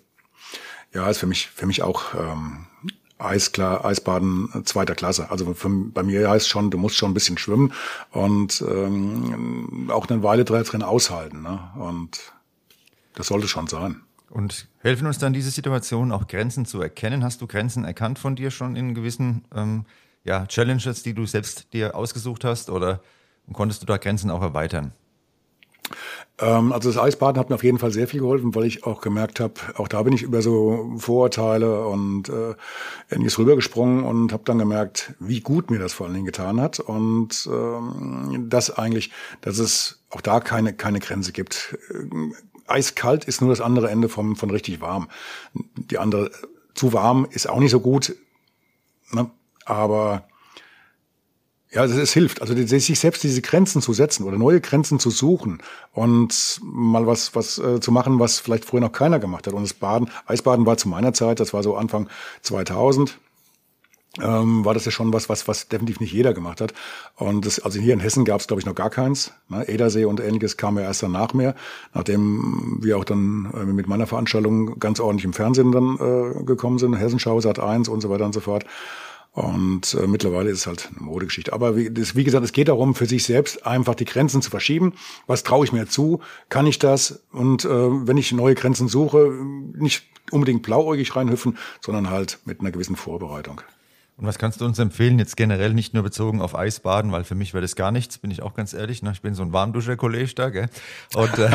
ja, 0.93 1.09
ist 1.09 1.19
für 1.19 1.27
mich, 1.27 1.49
für 1.49 1.67
mich 1.67 1.83
auch 1.83 2.15
ähm, 2.15 2.67
Eisklar, 3.19 3.85
Eisbaden 3.85 4.49
äh, 4.55 4.63
zweiter 4.65 4.95
Klasse. 4.95 5.31
Also 5.31 5.55
für, 5.55 5.69
bei 5.69 6.03
mir 6.03 6.29
heißt 6.29 6.49
schon, 6.49 6.71
du 6.71 6.79
musst 6.79 6.97
schon 6.97 7.11
ein 7.11 7.15
bisschen 7.15 7.39
schwimmen 7.39 7.73
und 8.11 8.65
ähm, 8.67 9.91
auch 9.93 10.09
eine 10.09 10.23
Weile 10.23 10.45
drin 10.45 10.83
aushalten. 10.83 11.43
Ne? 11.43 11.61
Und 11.77 12.33
das 13.15 13.29
sollte 13.29 13.49
schon 13.49 13.67
sein. 13.67 14.01
Und 14.31 14.69
helfen 14.79 15.07
uns 15.07 15.19
dann 15.19 15.33
diese 15.33 15.51
Situation 15.51 16.13
auch 16.13 16.29
Grenzen 16.29 16.65
zu 16.65 16.81
erkennen? 16.81 17.25
Hast 17.25 17.41
du 17.41 17.47
Grenzen 17.47 17.85
erkannt 17.85 18.19
von 18.19 18.37
dir 18.37 18.51
schon 18.51 18.77
in 18.77 18.95
gewissen 18.95 19.45
ähm, 19.55 19.85
ja, 20.25 20.47
Challenges, 20.47 21.03
die 21.03 21.15
du 21.15 21.27
selbst 21.27 21.73
dir 21.73 21.95
ausgesucht 21.97 22.45
hast? 22.45 22.71
Oder 22.71 23.01
konntest 23.53 23.83
du 23.83 23.87
da 23.87 23.97
Grenzen 23.97 24.31
auch 24.31 24.43
erweitern? 24.43 24.93
Ähm, 26.41 26.73
also 26.73 26.91
das 26.91 27.01
Eisbaden 27.01 27.39
hat 27.39 27.51
mir 27.51 27.57
auf 27.57 27.65
jeden 27.65 27.79
Fall 27.79 27.93
sehr 27.93 28.09
viel 28.09 28.21
geholfen, 28.21 28.55
weil 28.55 28.65
ich 28.65 28.85
auch 28.85 29.01
gemerkt 29.01 29.41
habe, 29.41 29.55
auch 29.77 29.89
da 29.89 30.03
bin 30.03 30.13
ich 30.13 30.23
über 30.23 30.43
so 30.43 30.93
Vorurteile 30.97 31.87
und 31.87 32.29
äh, 32.29 32.55
ähnliches 33.11 33.39
rübergesprungen 33.39 34.05
und 34.05 34.33
habe 34.33 34.43
dann 34.47 34.59
gemerkt, 34.59 35.15
wie 35.19 35.41
gut 35.41 35.71
mir 35.71 35.79
das 35.79 35.93
vor 35.93 36.07
allen 36.07 36.15
Dingen 36.15 36.27
getan 36.27 36.61
hat 36.61 36.81
und 36.81 37.49
ähm, 37.53 38.47
dass 38.49 38.71
eigentlich, 38.71 39.11
dass 39.43 39.59
es 39.59 40.01
auch 40.11 40.21
da 40.21 40.41
keine 40.41 40.73
keine 40.73 41.01
Grenze 41.01 41.33
gibt. 41.33 41.79
Äh, 41.91 42.33
eiskalt 42.67 43.25
ist 43.25 43.41
nur 43.41 43.51
das 43.51 43.61
andere 43.61 43.91
Ende 43.91 44.09
vom 44.09 44.37
von 44.37 44.51
richtig 44.51 44.81
warm. 44.81 45.09
Die 45.55 45.99
andere 45.99 46.31
zu 46.75 46.93
warm 46.93 47.27
ist 47.31 47.49
auch 47.49 47.61
nicht 47.61 47.73
so 47.73 47.81
gut, 47.81 48.17
ne? 49.13 49.31
aber 49.67 50.25
ja, 51.73 51.85
es, 51.85 52.13
hilft. 52.13 52.43
Also 52.43 52.55
sich 52.55 52.99
selbst 52.99 53.23
diese 53.23 53.43
Grenzen 53.43 53.81
zu 53.81 53.93
setzen 53.93 54.25
oder 54.25 54.37
neue 54.37 54.61
Grenzen 54.61 54.99
zu 54.99 55.11
suchen 55.11 55.63
und 55.93 56.61
mal 56.63 57.07
was, 57.07 57.35
was 57.37 57.59
äh, 57.59 57.81
zu 57.81 57.93
machen, 57.93 58.19
was 58.19 58.41
vielleicht 58.41 58.65
früher 58.65 58.81
noch 58.81 58.93
keiner 58.93 59.21
gemacht 59.21 59.47
hat. 59.47 59.55
Und 59.55 59.63
das 59.63 59.75
Baden, 59.75 60.11
Eisbaden 60.27 60.67
war 60.67 60.77
zu 60.77 60.89
meiner 60.89 61.13
Zeit, 61.13 61.39
das 61.39 61.55
war 61.55 61.63
so 61.63 61.77
Anfang 61.77 62.09
2000, 62.43 63.19
ähm, 64.21 64.65
war 64.65 64.75
das 64.75 64.85
ja 64.85 64.91
schon 64.91 65.13
was, 65.13 65.29
was, 65.29 65.47
was 65.47 65.69
definitiv 65.69 66.01
nicht 66.01 66.13
jeder 66.13 66.35
gemacht 66.35 66.61
hat. 66.61 66.75
Und 67.15 67.47
das, 67.47 67.61
also 67.61 67.79
hier 67.79 67.95
in 67.95 68.01
Hessen 68.01 68.25
gab 68.25 68.41
es, 68.41 68.49
glaube 68.49 68.61
ich, 68.61 68.67
noch 68.67 68.75
gar 68.75 68.91
keins. 68.91 69.33
Ne? 69.49 69.69
Edersee 69.69 70.05
und 70.07 70.19
ähnliches 70.19 70.57
kam 70.57 70.77
ja 70.77 70.83
erst 70.83 71.05
danach 71.05 71.35
mehr, 71.35 71.55
nachdem 71.95 72.79
wir 72.83 72.99
auch 72.99 73.05
dann 73.05 73.53
äh, 73.55 73.65
mit 73.65 73.87
meiner 73.87 74.09
Veranstaltung 74.09 74.81
ganz 74.81 74.99
ordentlich 74.99 75.25
im 75.25 75.33
Fernsehen 75.33 75.71
dann 75.71 75.99
äh, 76.01 76.43
gekommen 76.43 76.79
sind, 76.79 76.95
Hessenschau, 76.97 77.41
Sat 77.41 77.61
1 77.61 77.89
und 77.89 78.01
so 78.01 78.11
weiter 78.11 78.25
und 78.25 78.35
so 78.35 78.41
fort. 78.41 78.65
Und 79.33 79.95
äh, 79.95 80.09
mittlerweile 80.09 80.51
ist 80.51 80.59
es 80.61 80.67
halt 80.67 80.91
eine 80.91 81.07
Modegeschichte. 81.07 81.53
Aber 81.53 81.77
wie, 81.77 81.91
das, 81.91 82.17
wie 82.17 82.25
gesagt, 82.25 82.45
es 82.45 82.53
geht 82.53 82.69
darum, 82.69 82.95
für 82.95 83.07
sich 83.07 83.25
selbst 83.25 83.65
einfach 83.65 83.95
die 83.95 84.05
Grenzen 84.05 84.43
zu 84.43 84.51
verschieben. 84.51 84.95
Was 85.27 85.45
traue 85.45 85.65
ich 85.65 85.73
mir 85.73 85.87
zu? 85.87 86.21
Kann 86.49 86.67
ich 86.67 86.79
das? 86.79 87.23
Und 87.31 87.65
äh, 87.65 87.69
wenn 87.69 88.17
ich 88.17 88.33
neue 88.33 88.57
Grenzen 88.57 88.89
suche, 88.89 89.33
nicht 89.77 90.05
unbedingt 90.33 90.63
blauäugig 90.63 91.15
reinhüpfen, 91.15 91.59
sondern 91.81 92.11
halt 92.11 92.39
mit 92.45 92.61
einer 92.61 92.73
gewissen 92.73 92.97
Vorbereitung. 92.97 93.61
Und 94.17 94.27
was 94.27 94.37
kannst 94.37 94.61
du 94.61 94.67
uns 94.67 94.79
empfehlen, 94.79 95.19
jetzt 95.19 95.37
generell 95.37 95.73
nicht 95.73 95.95
nur 95.95 96.03
bezogen 96.03 96.43
auf 96.43 96.55
Eisbaden, 96.55 97.11
weil 97.11 97.25
für 97.25 97.35
mich 97.35 97.55
wäre 97.55 97.63
das 97.63 97.75
gar 97.75 97.91
nichts, 97.91 98.19
bin 98.19 98.31
ich 98.31 98.43
auch 98.43 98.53
ganz 98.53 98.75
ehrlich. 98.75 99.03
Ne? 99.03 99.13
Ich 99.13 99.23
bin 99.23 99.35
so 99.35 99.43
ein 99.43 99.55
Warmduscher-Kollege 99.55 100.35
da, 100.35 100.51
gell? 100.51 100.69
Und 101.15 101.39
äh, 101.39 101.51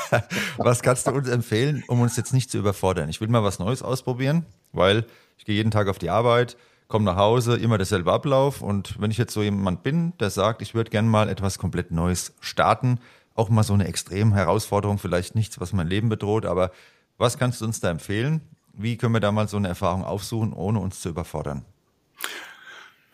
was 0.56 0.82
kannst 0.82 1.06
du 1.06 1.12
uns 1.12 1.28
empfehlen, 1.28 1.84
um 1.86 2.00
uns 2.00 2.16
jetzt 2.16 2.32
nicht 2.32 2.50
zu 2.50 2.58
überfordern? 2.58 3.08
Ich 3.10 3.20
will 3.20 3.28
mal 3.28 3.44
was 3.44 3.60
Neues 3.60 3.82
ausprobieren, 3.82 4.44
weil 4.72 5.04
ich 5.38 5.44
gehe 5.44 5.54
jeden 5.54 5.70
Tag 5.70 5.86
auf 5.86 6.00
die 6.00 6.10
Arbeit, 6.10 6.56
komme 6.90 7.06
nach 7.06 7.16
Hause, 7.16 7.56
immer 7.56 7.78
derselbe 7.78 8.12
Ablauf. 8.12 8.60
Und 8.60 9.00
wenn 9.00 9.10
ich 9.10 9.16
jetzt 9.16 9.32
so 9.32 9.42
jemand 9.42 9.82
bin, 9.82 10.12
der 10.18 10.28
sagt, 10.28 10.60
ich 10.60 10.74
würde 10.74 10.90
gerne 10.90 11.08
mal 11.08 11.30
etwas 11.30 11.58
komplett 11.58 11.90
Neues 11.90 12.34
starten, 12.40 12.98
auch 13.34 13.48
mal 13.48 13.62
so 13.62 13.72
eine 13.72 13.86
extrem 13.86 14.34
Herausforderung, 14.34 14.98
vielleicht 14.98 15.34
nichts, 15.34 15.58
was 15.60 15.72
mein 15.72 15.86
Leben 15.86 16.10
bedroht, 16.10 16.44
aber 16.44 16.70
was 17.16 17.38
kannst 17.38 17.60
du 17.60 17.64
uns 17.64 17.80
da 17.80 17.90
empfehlen? 17.90 18.42
Wie 18.72 18.96
können 18.96 19.14
wir 19.14 19.20
da 19.20 19.32
mal 19.32 19.48
so 19.48 19.56
eine 19.56 19.68
Erfahrung 19.68 20.04
aufsuchen, 20.04 20.52
ohne 20.52 20.80
uns 20.80 21.00
zu 21.00 21.08
überfordern? 21.08 21.64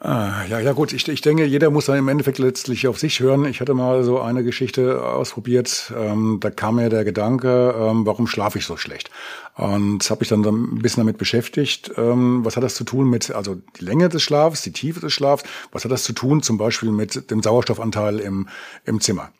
Ah, 0.08 0.44
ja, 0.48 0.60
ja 0.60 0.72
gut, 0.72 0.92
ich, 0.92 1.08
ich 1.08 1.20
denke, 1.20 1.44
jeder 1.46 1.68
muss 1.70 1.86
dann 1.86 1.96
im 1.96 2.06
Endeffekt 2.06 2.38
letztlich 2.38 2.86
auf 2.86 2.96
sich 2.96 3.18
hören. 3.18 3.44
Ich 3.44 3.60
hatte 3.60 3.74
mal 3.74 4.04
so 4.04 4.20
eine 4.20 4.44
Geschichte 4.44 5.04
ausprobiert, 5.04 5.92
ähm, 5.96 6.38
da 6.40 6.50
kam 6.50 6.76
mir 6.76 6.90
der 6.90 7.04
Gedanke, 7.04 7.74
ähm, 7.76 8.06
warum 8.06 8.28
schlafe 8.28 8.56
ich 8.58 8.66
so 8.66 8.76
schlecht? 8.76 9.10
Und 9.56 10.08
habe 10.08 10.22
ich 10.22 10.28
dann 10.28 10.44
ein 10.44 10.78
bisschen 10.78 11.00
damit 11.00 11.18
beschäftigt, 11.18 11.90
ähm, 11.96 12.44
was 12.44 12.54
hat 12.56 12.62
das 12.62 12.76
zu 12.76 12.84
tun 12.84 13.10
mit, 13.10 13.32
also 13.32 13.56
die 13.80 13.84
Länge 13.84 14.08
des 14.08 14.22
Schlafs, 14.22 14.62
die 14.62 14.70
Tiefe 14.70 15.00
des 15.00 15.12
Schlafs, 15.12 15.42
was 15.72 15.84
hat 15.84 15.90
das 15.90 16.04
zu 16.04 16.12
tun 16.12 16.40
zum 16.40 16.56
Beispiel 16.56 16.92
mit 16.92 17.28
dem 17.32 17.42
Sauerstoffanteil 17.42 18.20
im, 18.20 18.46
im 18.84 19.00
Zimmer? 19.00 19.32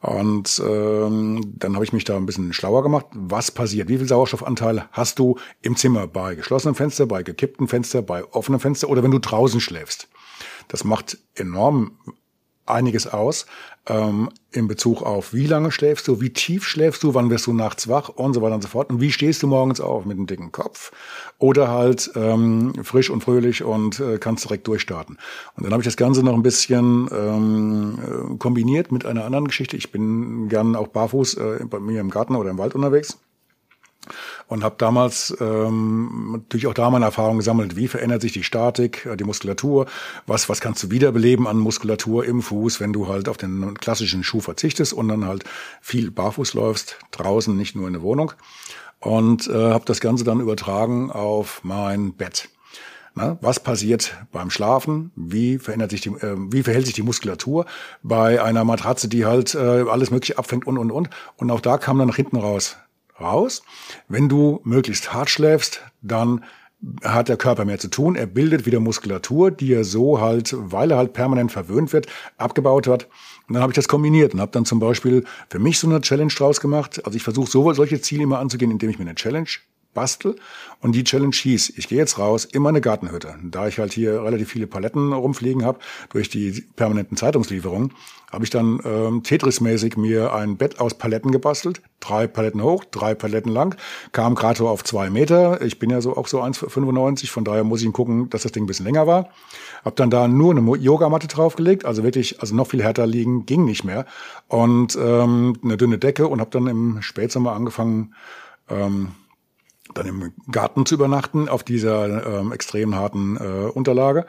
Und 0.00 0.62
ähm, 0.66 1.52
dann 1.56 1.74
habe 1.74 1.84
ich 1.84 1.92
mich 1.92 2.04
da 2.04 2.16
ein 2.16 2.26
bisschen 2.26 2.52
schlauer 2.52 2.82
gemacht. 2.82 3.06
Was 3.12 3.50
passiert? 3.50 3.88
Wie 3.88 3.98
viel 3.98 4.08
Sauerstoffanteil 4.08 4.88
hast 4.92 5.18
du 5.18 5.36
im 5.60 5.76
Zimmer 5.76 6.06
bei 6.06 6.34
geschlossenem 6.34 6.74
Fenster, 6.74 7.06
bei 7.06 7.22
gekipptem 7.22 7.68
Fenster, 7.68 8.00
bei 8.00 8.24
offenem 8.32 8.60
Fenster 8.60 8.88
oder 8.88 9.02
wenn 9.02 9.10
du 9.10 9.18
draußen 9.18 9.60
schläfst? 9.60 10.08
Das 10.68 10.84
macht 10.84 11.18
enorm 11.34 11.98
einiges 12.72 13.06
aus 13.06 13.46
ähm, 13.86 14.30
in 14.52 14.68
Bezug 14.68 15.02
auf, 15.02 15.32
wie 15.32 15.46
lange 15.46 15.70
schläfst 15.72 16.06
du, 16.08 16.20
wie 16.20 16.30
tief 16.30 16.64
schläfst 16.64 17.02
du, 17.02 17.14
wann 17.14 17.30
wirst 17.30 17.46
du 17.46 17.52
nachts 17.52 17.88
wach 17.88 18.08
und 18.08 18.34
so 18.34 18.42
weiter 18.42 18.54
und 18.54 18.62
so 18.62 18.68
fort. 18.68 18.90
Und 18.90 19.00
wie 19.00 19.12
stehst 19.12 19.42
du 19.42 19.46
morgens 19.46 19.80
auf 19.80 20.04
mit 20.04 20.16
einem 20.16 20.26
dicken 20.26 20.52
Kopf 20.52 20.92
oder 21.38 21.68
halt 21.68 22.10
ähm, 22.14 22.74
frisch 22.82 23.10
und 23.10 23.22
fröhlich 23.22 23.62
und 23.62 24.00
äh, 24.00 24.18
kannst 24.18 24.44
direkt 24.44 24.66
durchstarten. 24.66 25.18
Und 25.56 25.64
dann 25.64 25.72
habe 25.72 25.82
ich 25.82 25.86
das 25.86 25.96
Ganze 25.96 26.22
noch 26.22 26.34
ein 26.34 26.42
bisschen 26.42 27.08
ähm, 27.12 27.98
äh, 27.98 28.36
kombiniert 28.36 28.92
mit 28.92 29.06
einer 29.06 29.24
anderen 29.24 29.46
Geschichte. 29.46 29.76
Ich 29.76 29.92
bin 29.92 30.48
gern 30.48 30.76
auch 30.76 30.88
barfuß 30.88 31.34
äh, 31.34 31.64
bei 31.64 31.80
mir 31.80 32.00
im 32.00 32.10
Garten 32.10 32.36
oder 32.36 32.50
im 32.50 32.58
Wald 32.58 32.74
unterwegs 32.74 33.18
und 34.48 34.64
habe 34.64 34.76
damals 34.78 35.36
ähm, 35.40 36.32
natürlich 36.32 36.66
auch 36.66 36.74
da 36.74 36.90
meine 36.90 37.04
Erfahrung 37.04 37.38
gesammelt. 37.38 37.76
Wie 37.76 37.88
verändert 37.88 38.22
sich 38.22 38.32
die 38.32 38.42
Statik, 38.42 39.06
äh, 39.06 39.16
die 39.16 39.24
Muskulatur? 39.24 39.86
Was, 40.26 40.48
was 40.48 40.60
kannst 40.60 40.82
du 40.82 40.90
wiederbeleben 40.90 41.46
an 41.46 41.58
Muskulatur 41.58 42.24
im 42.24 42.42
Fuß, 42.42 42.80
wenn 42.80 42.92
du 42.92 43.08
halt 43.08 43.28
auf 43.28 43.36
den 43.36 43.74
klassischen 43.74 44.24
Schuh 44.24 44.40
verzichtest 44.40 44.92
und 44.92 45.08
dann 45.08 45.26
halt 45.26 45.44
viel 45.80 46.10
barfuß 46.10 46.54
läufst, 46.54 46.98
draußen, 47.10 47.56
nicht 47.56 47.76
nur 47.76 47.86
in 47.86 47.94
der 47.94 48.02
Wohnung. 48.02 48.32
Und 48.98 49.48
äh, 49.48 49.70
habe 49.70 49.84
das 49.86 50.00
Ganze 50.00 50.24
dann 50.24 50.40
übertragen 50.40 51.10
auf 51.10 51.60
mein 51.62 52.12
Bett. 52.12 52.48
Na, 53.14 53.38
was 53.40 53.58
passiert 53.58 54.14
beim 54.30 54.50
Schlafen? 54.50 55.10
Wie 55.16 55.58
verändert 55.58 55.90
sich 55.90 56.00
die, 56.00 56.10
äh, 56.10 56.36
wie 56.36 56.62
verhält 56.62 56.86
sich 56.86 56.94
die 56.94 57.02
Muskulatur 57.02 57.66
bei 58.02 58.42
einer 58.42 58.64
Matratze, 58.64 59.08
die 59.08 59.24
halt 59.24 59.54
äh, 59.54 59.84
alles 59.88 60.10
Mögliche 60.10 60.38
abfängt 60.38 60.66
und 60.66 60.78
und 60.78 60.92
und? 60.92 61.10
Und 61.36 61.50
auch 61.50 61.60
da 61.60 61.76
kam 61.78 61.98
dann 61.98 62.08
nach 62.08 62.16
hinten 62.16 62.36
raus 62.36 62.76
raus. 63.20 63.62
Wenn 64.08 64.28
du 64.28 64.60
möglichst 64.64 65.12
hart 65.12 65.30
schläfst, 65.30 65.82
dann 66.02 66.44
hat 67.04 67.28
der 67.28 67.36
Körper 67.36 67.64
mehr 67.64 67.78
zu 67.78 67.88
tun. 67.88 68.16
Er 68.16 68.26
bildet 68.26 68.64
wieder 68.64 68.80
Muskulatur, 68.80 69.50
die 69.50 69.72
er 69.74 69.84
so 69.84 70.20
halt, 70.20 70.54
weil 70.56 70.90
er 70.90 70.96
halt 70.96 71.12
permanent 71.12 71.52
verwöhnt 71.52 71.92
wird, 71.92 72.06
abgebaut 72.38 72.86
hat. 72.86 73.08
Und 73.48 73.54
dann 73.54 73.62
habe 73.62 73.72
ich 73.72 73.76
das 73.76 73.88
kombiniert 73.88 74.32
und 74.32 74.40
habe 74.40 74.52
dann 74.52 74.64
zum 74.64 74.80
Beispiel 74.80 75.24
für 75.48 75.58
mich 75.58 75.78
so 75.78 75.88
eine 75.88 76.00
Challenge 76.00 76.32
draus 76.32 76.60
gemacht. 76.60 77.04
Also 77.04 77.16
ich 77.16 77.22
versuche 77.22 77.50
so 77.50 77.72
solche 77.74 78.00
Ziele 78.00 78.22
immer 78.22 78.38
anzugehen, 78.38 78.70
indem 78.70 78.90
ich 78.90 78.98
mir 78.98 79.04
eine 79.04 79.14
Challenge 79.14 79.48
bastel. 79.94 80.36
Und 80.80 80.92
die 80.92 81.04
Challenge 81.04 81.34
hieß, 81.34 81.74
ich 81.76 81.88
gehe 81.88 81.98
jetzt 81.98 82.18
raus 82.18 82.44
in 82.44 82.62
meine 82.62 82.80
Gartenhütte. 82.80 83.34
Da 83.42 83.68
ich 83.68 83.78
halt 83.78 83.92
hier 83.92 84.22
relativ 84.22 84.50
viele 84.50 84.66
Paletten 84.66 85.12
rumfliegen 85.12 85.64
habe, 85.64 85.78
durch 86.10 86.28
die 86.28 86.64
permanenten 86.76 87.16
Zeitungslieferungen, 87.16 87.92
habe 88.32 88.44
ich 88.44 88.50
dann 88.50 88.80
ähm, 88.84 89.22
Tetris-mäßig 89.22 89.98
mir 89.98 90.32
ein 90.32 90.56
Bett 90.56 90.78
aus 90.78 90.94
Paletten 90.94 91.32
gebastelt. 91.32 91.82
Drei 91.98 92.26
Paletten 92.26 92.62
hoch, 92.62 92.84
drei 92.84 93.14
Paletten 93.14 93.52
lang, 93.52 93.74
kam 94.12 94.36
gerade 94.36 94.56
so 94.56 94.68
auf 94.68 94.84
zwei 94.84 95.10
Meter. 95.10 95.60
Ich 95.62 95.78
bin 95.78 95.90
ja 95.90 96.00
so 96.00 96.16
auch 96.16 96.28
so 96.28 96.40
1,95, 96.40 97.28
von 97.28 97.44
daher 97.44 97.64
muss 97.64 97.82
ich 97.82 97.92
gucken, 97.92 98.30
dass 98.30 98.42
das 98.42 98.52
Ding 98.52 98.64
ein 98.64 98.66
bisschen 98.66 98.86
länger 98.86 99.06
war. 99.06 99.30
Hab 99.84 99.96
dann 99.96 100.10
da 100.10 100.28
nur 100.28 100.56
eine 100.56 100.76
Yogamatte 100.76 101.26
draufgelegt, 101.26 101.84
also 101.84 102.04
wirklich, 102.04 102.40
also 102.40 102.54
noch 102.54 102.68
viel 102.68 102.82
härter 102.82 103.06
liegen 103.06 103.46
ging 103.46 103.64
nicht 103.64 103.84
mehr. 103.84 104.06
Und 104.46 104.96
ähm, 104.96 105.58
eine 105.62 105.76
dünne 105.76 105.98
Decke 105.98 106.28
und 106.28 106.40
habe 106.40 106.50
dann 106.50 106.68
im 106.68 107.02
Spätsommer 107.02 107.52
angefangen, 107.52 108.14
ähm, 108.68 109.08
dann 109.94 110.06
im 110.06 110.32
Garten 110.50 110.86
zu 110.86 110.94
übernachten 110.94 111.48
auf 111.48 111.62
dieser 111.62 112.40
ähm, 112.40 112.52
extrem 112.52 112.94
harten 112.94 113.36
äh, 113.36 113.70
Unterlage. 113.70 114.26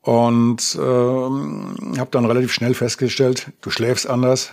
Und 0.00 0.76
ähm, 0.80 1.76
habe 1.96 2.10
dann 2.10 2.24
relativ 2.24 2.52
schnell 2.52 2.74
festgestellt, 2.74 3.52
du 3.60 3.70
schläfst 3.70 4.08
anders, 4.08 4.52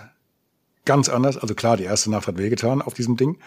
ganz 0.86 1.10
anders. 1.10 1.38
Also 1.38 1.56
klar, 1.56 1.76
die 1.76 1.86
erste 1.86 2.12
Nacht 2.12 2.28
hat 2.28 2.38
wehgetan 2.38 2.82
auf 2.82 2.94
diesem 2.94 3.18
Ding. 3.18 3.38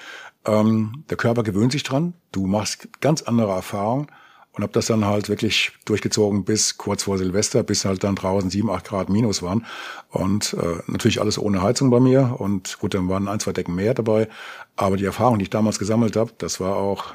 Ähm, 0.44 1.04
der 1.10 1.16
Körper 1.16 1.44
gewöhnt 1.44 1.72
sich 1.72 1.84
dran. 1.84 2.14
Du 2.32 2.46
machst 2.46 2.88
ganz 3.00 3.22
andere 3.22 3.52
Erfahrungen 3.52 4.08
und 4.54 4.62
habe 4.62 4.72
das 4.72 4.86
dann 4.86 5.06
halt 5.06 5.28
wirklich 5.28 5.72
durchgezogen 5.86 6.44
bis 6.44 6.76
kurz 6.76 7.04
vor 7.04 7.16
Silvester, 7.16 7.62
bis 7.62 7.84
halt 7.86 8.04
dann 8.04 8.16
draußen 8.16 8.50
sieben, 8.50 8.70
acht 8.70 8.84
Grad 8.84 9.08
minus 9.08 9.42
waren. 9.42 9.64
Und 10.10 10.54
äh, 10.54 10.82
natürlich 10.86 11.20
alles 11.20 11.38
ohne 11.38 11.62
Heizung 11.62 11.88
bei 11.88 12.00
mir. 12.00 12.36
Und 12.38 12.78
gut, 12.78 12.92
dann 12.92 13.08
waren 13.08 13.28
ein, 13.28 13.40
zwei 13.40 13.52
Decken 13.52 13.74
mehr 13.74 13.94
dabei. 13.94 14.28
Aber 14.76 14.98
die 14.98 15.06
Erfahrung, 15.06 15.38
die 15.38 15.44
ich 15.44 15.50
damals 15.50 15.78
gesammelt 15.78 16.16
habe, 16.16 16.32
das 16.36 16.60
war 16.60 16.76
auch, 16.76 17.14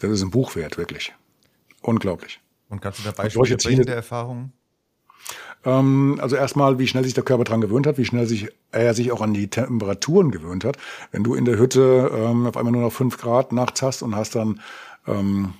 das 0.00 0.12
ist 0.12 0.22
ein 0.22 0.30
Buch 0.30 0.54
wert, 0.54 0.78
wirklich. 0.78 1.12
Unglaublich. 1.80 2.40
Und 2.68 2.80
kannst 2.80 3.00
du 3.00 3.02
da 3.02 3.10
Beispiele 3.10 3.56
bringen 3.56 3.84
der 3.84 3.96
Erfahrungen? 3.96 4.52
Ähm, 5.64 6.18
also 6.22 6.36
erstmal, 6.36 6.78
wie 6.78 6.86
schnell 6.86 7.02
sich 7.02 7.14
der 7.14 7.24
Körper 7.24 7.44
dran 7.44 7.60
gewöhnt 7.60 7.88
hat, 7.88 7.98
wie 7.98 8.04
schnell 8.04 8.26
sich 8.26 8.48
er 8.70 8.94
sich 8.94 9.10
auch 9.10 9.20
an 9.20 9.34
die 9.34 9.48
Temperaturen 9.48 10.30
gewöhnt 10.30 10.64
hat. 10.64 10.76
Wenn 11.10 11.24
du 11.24 11.34
in 11.34 11.44
der 11.44 11.58
Hütte 11.58 12.10
ähm, 12.14 12.46
auf 12.46 12.56
einmal 12.56 12.72
nur 12.72 12.82
noch 12.82 12.92
fünf 12.92 13.18
Grad 13.18 13.50
nachts 13.52 13.82
hast 13.82 14.02
und 14.02 14.14
hast 14.14 14.36
dann 14.36 14.60
ähm, 15.08 15.54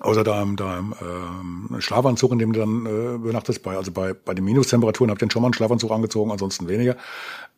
Außer 0.00 0.22
da 0.22 0.42
im, 0.42 0.56
da 0.56 0.78
im 0.78 0.94
ähm, 1.00 1.80
Schlafanzug, 1.80 2.32
in 2.32 2.38
dem 2.38 2.52
du 2.52 2.60
dann 2.60 2.86
äh, 2.86 3.14
übernachtest, 3.14 3.62
bei, 3.62 3.76
also 3.76 3.90
bei, 3.90 4.14
bei 4.14 4.34
den 4.34 4.44
Minustemperaturen 4.44 5.10
habt 5.10 5.22
ihr 5.22 5.30
schon 5.30 5.42
mal 5.42 5.48
einen 5.48 5.54
Schlafanzug 5.54 5.90
angezogen, 5.90 6.30
ansonsten 6.30 6.68
weniger. 6.68 6.96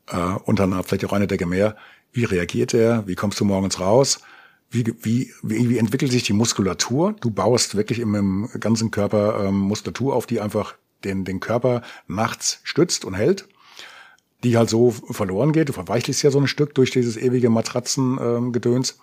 Äh, 0.08 0.16
und 0.44 0.58
dann 0.58 0.82
vielleicht 0.84 1.04
auch 1.04 1.12
eine 1.12 1.26
Decke 1.26 1.46
mehr. 1.46 1.76
Wie 2.12 2.24
reagiert 2.24 2.74
er? 2.74 3.06
Wie 3.06 3.14
kommst 3.14 3.38
du 3.40 3.44
morgens 3.44 3.78
raus? 3.78 4.20
Wie, 4.70 4.86
wie, 5.02 5.32
wie, 5.42 5.68
wie 5.68 5.78
entwickelt 5.78 6.12
sich 6.12 6.22
die 6.22 6.32
Muskulatur? 6.32 7.14
Du 7.20 7.30
baust 7.30 7.76
wirklich 7.76 7.98
im, 7.98 8.14
im 8.14 8.48
ganzen 8.58 8.90
Körper 8.90 9.44
ähm, 9.44 9.58
Muskulatur 9.58 10.14
auf, 10.14 10.26
die 10.26 10.40
einfach 10.40 10.74
den, 11.04 11.24
den 11.24 11.40
Körper 11.40 11.82
nachts 12.06 12.60
stützt 12.64 13.04
und 13.04 13.14
hält 13.14 13.46
die 14.44 14.56
halt 14.56 14.70
so 14.70 14.90
verloren 14.90 15.52
geht. 15.52 15.68
Du 15.68 15.72
verweichlichst 15.72 16.22
ja 16.22 16.30
so 16.30 16.40
ein 16.40 16.46
Stück 16.46 16.74
durch 16.74 16.90
dieses 16.90 17.16
ewige 17.16 17.50
Matratzengedöns. 17.50 18.92
Ähm, 18.92 18.96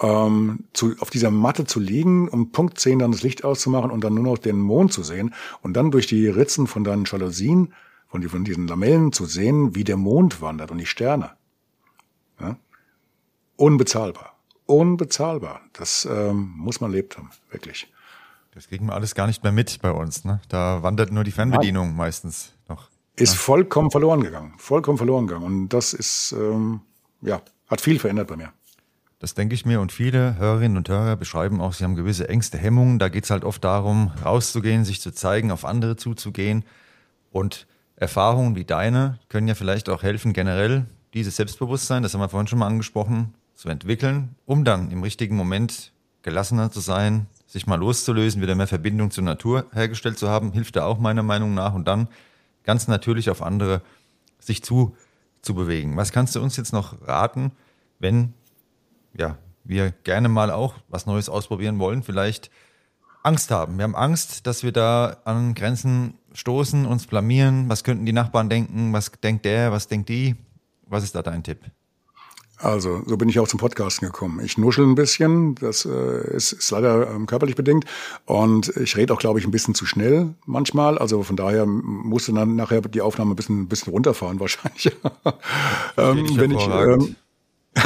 ähm, 0.00 0.64
zu, 0.72 0.94
auf 0.98 1.10
dieser 1.10 1.30
Matte 1.30 1.64
zu 1.64 1.80
liegen, 1.80 2.28
um 2.28 2.50
Punkt 2.50 2.78
10 2.78 2.98
dann 2.98 3.12
das 3.12 3.22
Licht 3.22 3.44
auszumachen 3.44 3.90
und 3.90 4.02
dann 4.02 4.14
nur 4.14 4.24
noch 4.24 4.38
den 4.38 4.58
Mond 4.58 4.92
zu 4.92 5.02
sehen 5.02 5.34
und 5.62 5.74
dann 5.74 5.90
durch 5.90 6.06
die 6.06 6.28
Ritzen 6.28 6.66
von 6.66 6.84
deinen 6.84 7.04
Jalousien, 7.04 7.72
von, 8.08 8.22
von 8.28 8.44
diesen 8.44 8.66
Lamellen 8.66 9.12
zu 9.12 9.24
sehen, 9.26 9.74
wie 9.74 9.84
der 9.84 9.96
Mond 9.96 10.40
wandert 10.40 10.70
und 10.70 10.78
die 10.78 10.86
Sterne. 10.86 11.32
Ja? 12.40 12.56
Unbezahlbar. 13.56 14.36
Unbezahlbar. 14.66 15.60
Das 15.72 16.08
ähm, 16.10 16.54
muss 16.56 16.80
man 16.80 16.90
lebt 16.90 17.16
haben, 17.16 17.30
wirklich. 17.50 17.92
Das 18.54 18.68
kriegen 18.68 18.86
wir 18.86 18.94
alles 18.94 19.14
gar 19.14 19.26
nicht 19.26 19.42
mehr 19.42 19.52
mit 19.52 19.80
bei 19.82 19.90
uns. 19.90 20.24
Ne? 20.24 20.40
Da 20.48 20.82
wandert 20.82 21.12
nur 21.12 21.24
die 21.24 21.32
Fernbedienung 21.32 21.88
Nein. 21.88 21.96
meistens 21.96 22.52
noch. 22.68 22.88
Ist 23.16 23.32
ja. 23.34 23.38
vollkommen 23.38 23.90
verloren 23.90 24.22
gegangen. 24.22 24.54
Vollkommen 24.58 24.96
verloren 24.96 25.26
gegangen. 25.26 25.44
Und 25.44 25.68
das 25.68 25.92
ist, 25.92 26.32
ähm, 26.38 26.80
ja, 27.20 27.42
hat 27.68 27.80
viel 27.80 27.98
verändert 27.98 28.28
bei 28.28 28.36
mir. 28.36 28.52
Das 29.18 29.34
denke 29.34 29.54
ich 29.54 29.64
mir 29.64 29.80
und 29.80 29.92
viele 29.92 30.36
Hörerinnen 30.36 30.76
und 30.76 30.88
Hörer 30.88 31.16
beschreiben 31.16 31.60
auch, 31.60 31.72
sie 31.72 31.84
haben 31.84 31.94
gewisse 31.94 32.28
Ängste, 32.28 32.58
Hemmungen. 32.58 32.98
Da 32.98 33.08
geht 33.08 33.24
es 33.24 33.30
halt 33.30 33.44
oft 33.44 33.64
darum, 33.64 34.12
rauszugehen, 34.24 34.84
sich 34.84 35.00
zu 35.00 35.12
zeigen, 35.12 35.50
auf 35.50 35.64
andere 35.64 35.96
zuzugehen. 35.96 36.64
Und 37.30 37.66
Erfahrungen 37.96 38.56
wie 38.56 38.64
deine 38.64 39.18
können 39.28 39.48
ja 39.48 39.54
vielleicht 39.54 39.88
auch 39.88 40.02
helfen, 40.02 40.32
generell 40.32 40.86
dieses 41.14 41.36
Selbstbewusstsein, 41.36 42.02
das 42.02 42.12
haben 42.12 42.20
wir 42.20 42.28
vorhin 42.28 42.48
schon 42.48 42.58
mal 42.58 42.66
angesprochen, 42.66 43.34
zu 43.54 43.68
entwickeln, 43.68 44.34
um 44.46 44.64
dann 44.64 44.90
im 44.90 45.02
richtigen 45.02 45.36
Moment 45.36 45.92
gelassener 46.22 46.70
zu 46.70 46.80
sein, 46.80 47.26
sich 47.46 47.66
mal 47.66 47.78
loszulösen, 47.78 48.42
wieder 48.42 48.56
mehr 48.56 48.66
Verbindung 48.66 49.10
zur 49.10 49.22
Natur 49.22 49.66
hergestellt 49.72 50.18
zu 50.18 50.28
haben, 50.28 50.52
hilft 50.52 50.76
da 50.76 50.84
auch 50.84 50.98
meiner 50.98 51.22
Meinung 51.22 51.54
nach 51.54 51.74
und 51.74 51.86
dann 51.86 52.08
ganz 52.64 52.88
natürlich 52.88 53.30
auf 53.30 53.42
andere 53.42 53.80
sich 54.40 54.62
zu, 54.62 54.96
zu 55.40 55.54
bewegen. 55.54 55.96
Was 55.96 56.10
kannst 56.10 56.34
du 56.34 56.42
uns 56.42 56.56
jetzt 56.56 56.72
noch 56.72 57.06
raten, 57.06 57.52
wenn 58.00 58.34
ja, 59.18 59.38
wir 59.64 59.92
gerne 60.04 60.28
mal 60.28 60.50
auch 60.50 60.74
was 60.88 61.06
Neues 61.06 61.28
ausprobieren 61.28 61.78
wollen, 61.78 62.02
vielleicht 62.02 62.50
Angst 63.22 63.50
haben. 63.50 63.78
Wir 63.78 63.84
haben 63.84 63.96
Angst, 63.96 64.46
dass 64.46 64.62
wir 64.62 64.72
da 64.72 65.16
an 65.24 65.54
Grenzen 65.54 66.18
stoßen, 66.34 66.84
uns 66.84 67.06
blamieren. 67.06 67.68
Was 67.68 67.82
könnten 67.82 68.04
die 68.04 68.12
Nachbarn 68.12 68.50
denken? 68.50 68.92
Was 68.92 69.10
denkt 69.12 69.46
der? 69.46 69.72
Was 69.72 69.88
denkt 69.88 70.10
die? 70.10 70.36
Was 70.86 71.04
ist 71.04 71.14
da 71.14 71.22
dein 71.22 71.42
Tipp? 71.42 71.58
Also, 72.58 73.02
so 73.06 73.16
bin 73.16 73.28
ich 73.28 73.40
auch 73.40 73.48
zum 73.48 73.58
Podcasten 73.58 74.06
gekommen. 74.06 74.40
Ich 74.44 74.58
nuschel 74.58 74.86
ein 74.86 74.94
bisschen, 74.94 75.54
das 75.56 75.84
äh, 75.84 76.36
ist, 76.36 76.52
ist 76.52 76.70
leider 76.70 77.10
ähm, 77.10 77.26
körperlich 77.26 77.56
bedingt. 77.56 77.84
Und 78.26 78.68
ich 78.76 78.96
rede 78.96 79.12
auch, 79.12 79.18
glaube 79.18 79.38
ich, 79.38 79.44
ein 79.44 79.50
bisschen 79.50 79.74
zu 79.74 79.86
schnell 79.86 80.34
manchmal. 80.46 80.96
Also 80.96 81.22
von 81.22 81.36
daher 81.36 81.66
musste 81.66 82.32
dann 82.32 82.56
nachher 82.56 82.80
die 82.82 83.00
Aufnahme 83.00 83.32
ein 83.32 83.36
bisschen, 83.36 83.62
ein 83.62 83.68
bisschen 83.68 83.92
runterfahren 83.92 84.38
wahrscheinlich. 84.40 84.92
ähm, 85.96 86.26
wenn 86.36 86.52
ich, 86.52 86.66
ähm, 86.66 87.16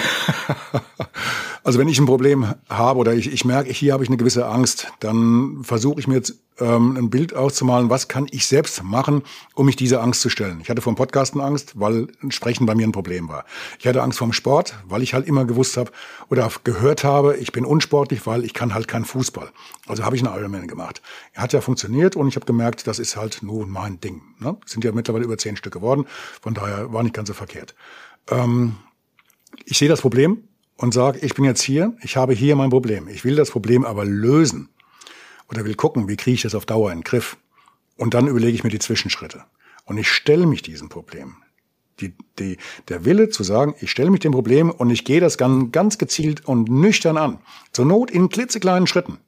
Also 1.69 1.79
wenn 1.79 1.89
ich 1.89 1.99
ein 1.99 2.07
Problem 2.07 2.55
habe 2.71 2.99
oder 2.99 3.13
ich, 3.13 3.31
ich 3.31 3.45
merke, 3.45 3.71
hier 3.71 3.93
habe 3.93 4.03
ich 4.03 4.09
eine 4.09 4.17
gewisse 4.17 4.47
Angst, 4.47 4.91
dann 5.01 5.59
versuche 5.65 6.01
ich 6.01 6.09
mir 6.09 6.15
jetzt 6.15 6.39
ähm, 6.61 6.97
ein 6.97 7.11
Bild 7.11 7.35
auszumalen, 7.35 7.91
was 7.91 8.09
kann 8.09 8.27
ich 8.31 8.47
selbst 8.47 8.83
machen, 8.83 9.23
um 9.55 9.67
mich 9.67 9.77
dieser 9.77 10.03
Angst 10.03 10.23
zu 10.23 10.31
stellen. 10.31 10.61
Ich 10.63 10.71
hatte 10.71 10.81
vom 10.81 10.95
Podcasten 10.95 11.43
Angst, 11.43 11.79
weil 11.79 12.09
Sprechen 12.31 12.65
bei 12.65 12.75
mir 12.75 12.87
ein 12.87 12.93
Problem 12.93 13.29
war. 13.29 13.45
Ich 13.79 13.87
hatte 13.87 14.03
Angst 14.03 14.19
vom 14.19 14.33
Sport, 14.33 14.77
weil 14.87 15.03
ich 15.03 15.13
halt 15.13 15.27
immer 15.27 15.45
gewusst 15.45 15.77
habe 15.77 15.91
oder 16.31 16.51
gehört 16.65 17.05
habe, 17.05 17.37
ich 17.37 17.53
bin 17.53 17.67
unsportlich, 17.67 18.27
weil 18.27 18.47
ich 18.47 18.55
kann 18.55 18.73
halt 18.73 18.89
keinen 18.89 19.05
Fußball. 19.05 19.51
Also 19.87 20.05
habe 20.05 20.17
ich 20.17 20.25
einen 20.25 20.35
Ironman 20.35 20.69
gemacht. 20.69 21.03
Hat 21.35 21.53
ja 21.53 21.61
funktioniert 21.61 22.17
und 22.17 22.29
ich 22.29 22.37
habe 22.37 22.47
gemerkt, 22.47 22.87
das 22.87 22.99
ist 22.99 23.17
halt 23.17 23.43
nur 23.43 23.67
mein 23.67 24.01
Ding. 24.01 24.23
Ne? 24.39 24.57
Sind 24.65 24.85
ja 24.85 24.93
mittlerweile 24.93 25.27
über 25.27 25.37
zehn 25.37 25.57
Stück 25.57 25.75
geworden, 25.75 26.07
von 26.41 26.55
daher 26.55 26.95
war 26.95 27.03
nicht 27.03 27.15
ganz 27.15 27.29
so 27.29 27.35
verkehrt. 27.35 27.75
Ähm, 28.31 28.77
ich 29.65 29.79
sehe 29.79 29.89
das 29.89 30.01
Problem, 30.01 30.49
und 30.79 30.95
sage, 30.95 31.19
ich 31.19 31.35
bin 31.35 31.45
jetzt 31.45 31.61
hier, 31.61 31.95
ich 32.03 32.17
habe 32.17 32.33
hier 32.33 32.57
mein 32.57 32.71
Problem. 32.71 33.09
Ich 33.09 33.25
will 33.25 33.35
das 33.35 33.51
Problem 33.51 33.85
aber 33.85 34.05
lösen. 34.05 34.71
Oder 35.51 35.65
will 35.65 35.75
gucken, 35.75 36.09
wie 36.09 36.17
kriege 36.17 36.37
ich 36.37 36.43
das 36.43 36.55
auf 36.55 36.67
Dauer 36.67 36.93
in 36.93 36.99
den 36.99 37.05
Griff. 37.05 37.37
Und 37.97 38.15
dann 38.15 38.29
überlege 38.29 38.53
ich 38.53 38.65
mir 38.65 38.71
die 38.71 38.79
Zwischenschritte. 38.79 39.45
Und 39.85 39.99
ich 39.99 40.09
stelle 40.09 40.47
mich 40.47 40.63
diesem 40.63 40.89
Problem. 40.89 41.37
Die, 42.01 42.15
die, 42.39 42.59
der 42.87 43.05
Wille 43.05 43.29
zu 43.29 43.43
sagen, 43.43 43.75
ich 43.81 43.91
stelle 43.91 44.11
mich 44.11 44.21
dem 44.21 44.31
Problem 44.31 44.71
und 44.71 44.91
ich 44.91 45.05
gehe 45.05 45.21
das 45.21 45.37
ganz, 45.37 45.73
ganz 45.73 45.99
gezielt 45.99 46.47
und 46.47 46.69
nüchtern 46.69 47.17
an. 47.17 47.41
Zur 47.73 47.87
Not 47.87 48.13
in 48.13 48.29
klitzekleinen 48.29 48.87
Schritten. 48.87 49.19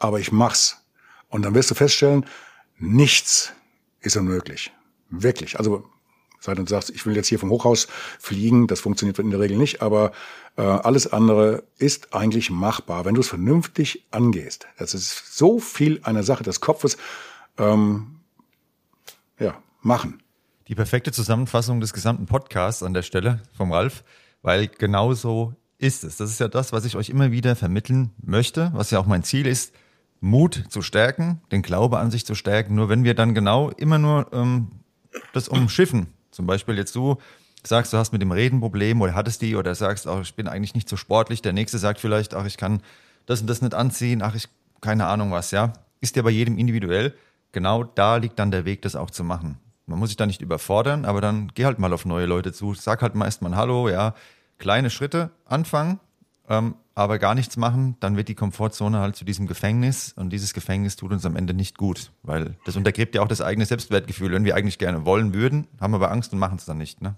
Aber 0.00 0.18
ich 0.18 0.32
mach's. 0.32 0.82
Und 1.28 1.44
dann 1.44 1.54
wirst 1.54 1.70
du 1.70 1.76
feststellen, 1.76 2.26
nichts 2.78 3.52
ist 4.00 4.16
unmöglich. 4.16 4.72
Wirklich. 5.08 5.56
Also 5.56 5.88
sei 6.44 6.54
denn 6.54 6.66
du 6.66 6.70
sagst, 6.70 6.90
ich 6.90 7.06
will 7.06 7.16
jetzt 7.16 7.28
hier 7.28 7.38
vom 7.38 7.50
Hochhaus 7.50 7.88
fliegen, 8.18 8.66
das 8.66 8.80
funktioniert 8.80 9.18
in 9.18 9.30
der 9.30 9.40
Regel 9.40 9.56
nicht, 9.56 9.82
aber 9.82 10.12
äh, 10.56 10.62
alles 10.62 11.12
andere 11.12 11.64
ist 11.78 12.14
eigentlich 12.14 12.50
machbar, 12.50 13.04
wenn 13.04 13.14
du 13.14 13.20
es 13.20 13.28
vernünftig 13.28 14.06
angehst. 14.10 14.66
Das 14.78 14.94
ist 14.94 15.36
so 15.36 15.58
viel 15.58 16.00
eine 16.02 16.22
Sache 16.22 16.44
des 16.44 16.60
Kopfes. 16.60 16.96
Ähm, 17.58 18.20
ja, 19.38 19.56
machen. 19.82 20.22
Die 20.68 20.74
perfekte 20.74 21.12
Zusammenfassung 21.12 21.80
des 21.80 21.92
gesamten 21.92 22.26
Podcasts 22.26 22.82
an 22.82 22.94
der 22.94 23.02
Stelle 23.02 23.42
vom 23.56 23.72
Ralf, 23.72 24.04
weil 24.42 24.68
genau 24.68 25.12
so 25.14 25.54
ist 25.78 26.04
es. 26.04 26.16
Das 26.16 26.30
ist 26.30 26.40
ja 26.40 26.48
das, 26.48 26.72
was 26.72 26.84
ich 26.84 26.96
euch 26.96 27.10
immer 27.10 27.32
wieder 27.32 27.56
vermitteln 27.56 28.10
möchte, 28.22 28.70
was 28.74 28.90
ja 28.90 28.98
auch 28.98 29.06
mein 29.06 29.24
Ziel 29.24 29.46
ist, 29.46 29.74
Mut 30.20 30.64
zu 30.70 30.80
stärken, 30.80 31.42
den 31.52 31.62
Glaube 31.62 31.98
an 31.98 32.10
sich 32.10 32.24
zu 32.24 32.34
stärken. 32.34 32.74
Nur 32.74 32.88
wenn 32.88 33.04
wir 33.04 33.14
dann 33.14 33.34
genau 33.34 33.70
immer 33.70 33.98
nur 33.98 34.32
ähm, 34.32 34.70
das 35.32 35.48
umschiffen, 35.48 36.13
zum 36.34 36.46
Beispiel 36.46 36.76
jetzt 36.76 36.94
du 36.94 37.16
sagst, 37.66 37.92
du 37.92 37.96
hast 37.96 38.12
mit 38.12 38.20
dem 38.20 38.32
Reden 38.32 38.60
Problem 38.60 39.00
oder 39.00 39.14
hattest 39.14 39.40
die 39.42 39.56
oder 39.56 39.74
sagst, 39.74 40.06
ach, 40.06 40.20
ich 40.20 40.34
bin 40.34 40.48
eigentlich 40.48 40.74
nicht 40.74 40.88
so 40.88 40.96
sportlich. 40.96 41.42
Der 41.42 41.52
nächste 41.52 41.78
sagt 41.78 42.00
vielleicht, 42.00 42.34
ach, 42.34 42.44
ich 42.44 42.56
kann 42.56 42.82
das 43.26 43.40
und 43.40 43.46
das 43.46 43.62
nicht 43.62 43.74
anziehen, 43.74 44.22
ach, 44.22 44.34
ich 44.34 44.48
keine 44.80 45.06
Ahnung 45.06 45.32
was, 45.32 45.50
ja. 45.50 45.72
Ist 46.00 46.16
ja 46.16 46.22
bei 46.22 46.30
jedem 46.30 46.58
individuell. 46.58 47.14
Genau 47.52 47.84
da 47.84 48.16
liegt 48.16 48.38
dann 48.38 48.50
der 48.50 48.66
Weg, 48.66 48.82
das 48.82 48.96
auch 48.96 49.10
zu 49.10 49.24
machen. 49.24 49.58
Man 49.86 49.98
muss 49.98 50.10
sich 50.10 50.16
da 50.16 50.26
nicht 50.26 50.42
überfordern, 50.42 51.04
aber 51.04 51.20
dann 51.20 51.52
geh 51.54 51.64
halt 51.64 51.78
mal 51.78 51.92
auf 51.92 52.04
neue 52.04 52.26
Leute 52.26 52.52
zu. 52.52 52.74
Sag 52.74 53.00
halt 53.00 53.14
mal 53.14 53.24
erstmal 53.24 53.56
Hallo, 53.56 53.88
ja. 53.88 54.14
Kleine 54.58 54.90
Schritte 54.90 55.30
anfangen, 55.46 56.00
ähm, 56.48 56.74
aber 56.94 57.18
gar 57.18 57.34
nichts 57.34 57.56
machen, 57.56 57.96
dann 58.00 58.16
wird 58.16 58.28
die 58.28 58.34
Komfortzone 58.34 58.98
halt 58.98 59.16
zu 59.16 59.24
diesem 59.24 59.46
Gefängnis 59.46 60.12
und 60.16 60.30
dieses 60.30 60.54
Gefängnis 60.54 60.96
tut 60.96 61.12
uns 61.12 61.26
am 61.26 61.36
Ende 61.36 61.54
nicht 61.54 61.76
gut, 61.76 62.12
weil 62.22 62.56
das 62.64 62.76
untergräbt 62.76 63.14
ja 63.14 63.22
auch 63.22 63.28
das 63.28 63.40
eigene 63.40 63.66
Selbstwertgefühl. 63.66 64.30
Wenn 64.32 64.44
wir 64.44 64.54
eigentlich 64.54 64.78
gerne 64.78 65.04
wollen 65.04 65.34
würden, 65.34 65.66
haben 65.80 65.94
aber 65.94 66.10
Angst 66.10 66.32
und 66.32 66.38
machen 66.38 66.58
es 66.58 66.66
dann 66.66 66.78
nicht. 66.78 67.02
Ne? 67.02 67.16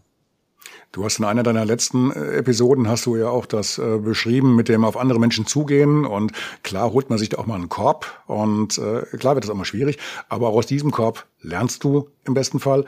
Du 0.92 1.04
hast 1.04 1.18
in 1.18 1.24
einer 1.24 1.42
deiner 1.42 1.64
letzten 1.64 2.10
äh, 2.10 2.36
Episoden 2.36 2.88
hast 2.88 3.06
du 3.06 3.16
ja 3.16 3.28
auch 3.28 3.46
das 3.46 3.78
äh, 3.78 3.98
beschrieben 3.98 4.56
mit 4.56 4.68
dem 4.68 4.84
auf 4.84 4.96
andere 4.96 5.18
Menschen 5.18 5.46
zugehen 5.46 6.06
und 6.06 6.32
klar 6.62 6.92
holt 6.92 7.10
man 7.10 7.18
sich 7.18 7.28
da 7.28 7.38
auch 7.38 7.46
mal 7.46 7.56
einen 7.56 7.68
Korb 7.68 8.22
und 8.26 8.78
äh, 8.78 9.02
klar 9.18 9.34
wird 9.34 9.44
das 9.44 9.50
auch 9.50 9.56
mal 9.56 9.64
schwierig, 9.64 9.98
aber 10.28 10.48
auch 10.48 10.56
aus 10.56 10.66
diesem 10.66 10.90
Korb 10.90 11.26
lernst 11.40 11.84
du 11.84 12.08
im 12.24 12.34
besten 12.34 12.60
Fall, 12.60 12.84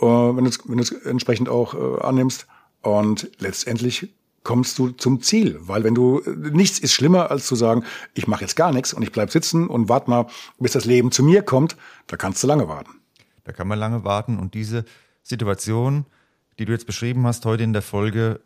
äh, 0.00 0.04
wenn 0.04 0.44
du 0.44 0.50
es 0.50 0.58
wenn 0.66 1.10
entsprechend 1.10 1.48
auch 1.48 1.74
äh, 1.74 2.02
annimmst 2.02 2.46
und 2.82 3.30
letztendlich 3.38 4.12
kommst 4.44 4.78
du 4.78 4.90
zum 4.90 5.20
Ziel. 5.20 5.58
Weil 5.60 5.82
wenn 5.82 5.94
du, 5.94 6.22
nichts 6.52 6.78
ist 6.78 6.92
schlimmer, 6.92 7.30
als 7.30 7.46
zu 7.46 7.56
sagen, 7.56 7.84
ich 8.14 8.28
mache 8.28 8.42
jetzt 8.42 8.54
gar 8.54 8.72
nichts 8.72 8.92
und 8.92 9.02
ich 9.02 9.10
bleib 9.10 9.30
sitzen 9.30 9.66
und 9.66 9.88
warte 9.88 10.08
mal, 10.08 10.26
bis 10.58 10.72
das 10.72 10.84
Leben 10.84 11.10
zu 11.10 11.24
mir 11.24 11.42
kommt, 11.42 11.76
da 12.06 12.16
kannst 12.16 12.42
du 12.42 12.46
lange 12.46 12.68
warten. 12.68 12.92
Da 13.42 13.52
kann 13.52 13.66
man 13.66 13.78
lange 13.78 14.04
warten 14.04 14.38
und 14.38 14.54
diese 14.54 14.84
Situation, 15.22 16.06
die 16.58 16.66
du 16.66 16.72
jetzt 16.72 16.86
beschrieben 16.86 17.26
hast 17.26 17.44
heute 17.46 17.64
in 17.64 17.72
der 17.72 17.82
Folge, 17.82 18.40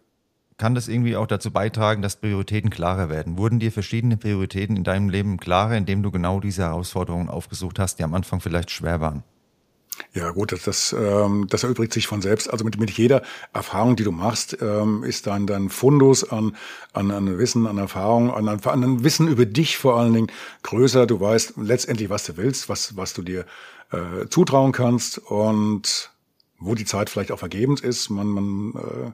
kann 0.57 0.75
das 0.75 0.89
irgendwie 0.89 1.17
auch 1.17 1.27
dazu 1.27 1.53
beitragen, 1.53 2.03
dass 2.03 2.17
Prioritäten 2.17 2.71
klarer 2.71 3.09
werden? 3.09 3.39
Wurden 3.39 3.61
dir 3.61 3.71
verschiedene 3.71 4.17
Prioritäten 4.17 4.77
in 4.77 4.83
deinem 4.85 5.09
Leben 5.09 5.37
klarer, 5.39 5.77
indem 5.77 6.03
du 6.03 6.11
genau 6.11 6.41
diese 6.41 6.63
Herausforderungen 6.63 7.29
aufgesucht 7.29 7.79
hast, 7.79 7.99
die 7.99 8.05
am 8.05 8.15
Anfang 8.15 8.41
vielleicht 8.41 8.71
schwer 8.71 9.01
waren? 9.01 9.23
Ja 10.15 10.31
gut, 10.31 10.53
das, 10.53 10.63
das, 10.63 10.93
ähm, 10.99 11.47
das 11.49 11.65
erübrigt 11.65 11.93
sich 11.93 12.07
von 12.07 12.23
selbst. 12.23 12.51
Also 12.51 12.65
mit, 12.65 12.79
mit 12.79 12.91
jeder 12.91 13.23
Erfahrung, 13.53 13.97
die 13.97 14.05
du 14.05 14.13
machst, 14.13 14.59
ähm, 14.61 15.05
ist 15.05 15.27
dann 15.27 15.47
dein 15.47 15.69
Fundus 15.69 16.29
an, 16.29 16.57
an, 16.93 17.11
an 17.11 17.39
Wissen, 17.39 17.67
an 17.67 17.79
Erfahrung, 17.79 18.33
an, 18.33 18.49
an 18.49 19.05
Wissen 19.05 19.29
über 19.29 19.47
dich 19.47 19.77
vor 19.77 19.99
allen 19.99 20.13
Dingen 20.13 20.33
größer. 20.63 21.07
Du 21.07 21.21
weißt 21.21 21.55
letztendlich, 21.57 22.11
was 22.11 22.25
du 22.25 22.37
willst, 22.37 22.69
was, 22.69 22.97
was 22.97 23.15
du 23.15 23.23
dir 23.23 23.45
äh, 23.93 24.29
zutrauen 24.29 24.73
kannst 24.73 25.19
und 25.19 26.11
wo 26.59 26.75
die 26.75 26.85
Zeit 26.85 27.11
vielleicht 27.11 27.33
auch 27.33 27.39
vergebens 27.39 27.81
ist. 27.81 28.11
Man, 28.11 28.29
man 28.29 28.73
äh, 28.75 29.11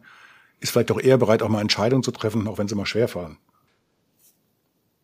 ist 0.60 0.70
vielleicht 0.70 0.90
auch 0.92 1.00
eher 1.00 1.18
bereit, 1.18 1.42
auch 1.42 1.48
mal 1.48 1.60
Entscheidungen 1.60 2.02
zu 2.02 2.10
treffen, 2.10 2.48
auch 2.48 2.58
wenn 2.58 2.68
sie 2.68 2.74
immer 2.74 2.86
schwer 2.86 3.08
fallen. 3.08 3.36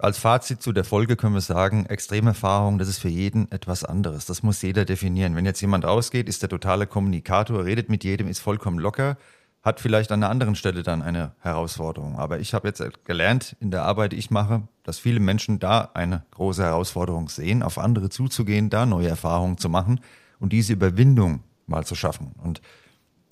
Als 0.03 0.19
Fazit 0.19 0.63
zu 0.63 0.73
der 0.73 0.85
Folge 0.85 1.15
können 1.15 1.35
wir 1.35 1.43
sagen, 1.43 1.85
Extremerfahrung, 1.85 2.79
das 2.79 2.89
ist 2.89 3.01
für 3.01 3.11
jeden 3.11 3.53
etwas 3.53 3.85
anderes. 3.85 4.25
Das 4.25 4.43
muss 4.43 4.63
jeder 4.63 4.87
definieren. 4.87 5.37
Wenn 5.37 5.45
jetzt 5.45 5.61
jemand 5.61 5.85
rausgeht, 5.85 6.27
ist 6.27 6.41
der 6.41 6.49
totale 6.49 6.87
Kommunikator, 6.87 7.67
redet 7.67 7.91
mit 7.91 8.03
jedem, 8.03 8.27
ist 8.27 8.39
vollkommen 8.39 8.79
locker, 8.79 9.19
hat 9.63 9.79
vielleicht 9.79 10.11
an 10.11 10.23
einer 10.23 10.31
anderen 10.31 10.55
Stelle 10.55 10.83
dann 10.83 11.03
eine 11.03 11.35
Herausforderung. 11.41 12.19
Aber 12.19 12.41
ich 12.41 12.55
habe 12.55 12.69
jetzt 12.69 12.83
gelernt 13.05 13.57
in 13.61 13.71
der 13.71 13.83
Arbeit, 13.83 14.13
die 14.13 14.17
ich 14.17 14.31
mache, 14.31 14.63
dass 14.85 14.99
viele 14.99 15.21
Menschen 15.21 15.59
da 15.59 15.91
eine 15.93 16.25
große 16.31 16.63
Herausforderung 16.63 17.29
sehen, 17.29 17.63
auf 17.63 17.77
andere 17.77 18.09
zuzugehen, 18.09 18.71
da 18.71 18.87
neue 18.87 19.09
Erfahrungen 19.09 19.59
zu 19.59 19.69
machen 19.69 20.01
und 20.39 20.55
diese 20.55 20.73
Überwindung 20.73 21.43
mal 21.67 21.85
zu 21.85 21.95
schaffen. 21.95 22.33
Und 22.43 22.63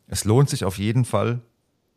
es 0.06 0.24
lohnt 0.24 0.50
sich 0.50 0.66
auf 0.66 0.76
jeden 0.76 1.06
Fall, 1.06 1.40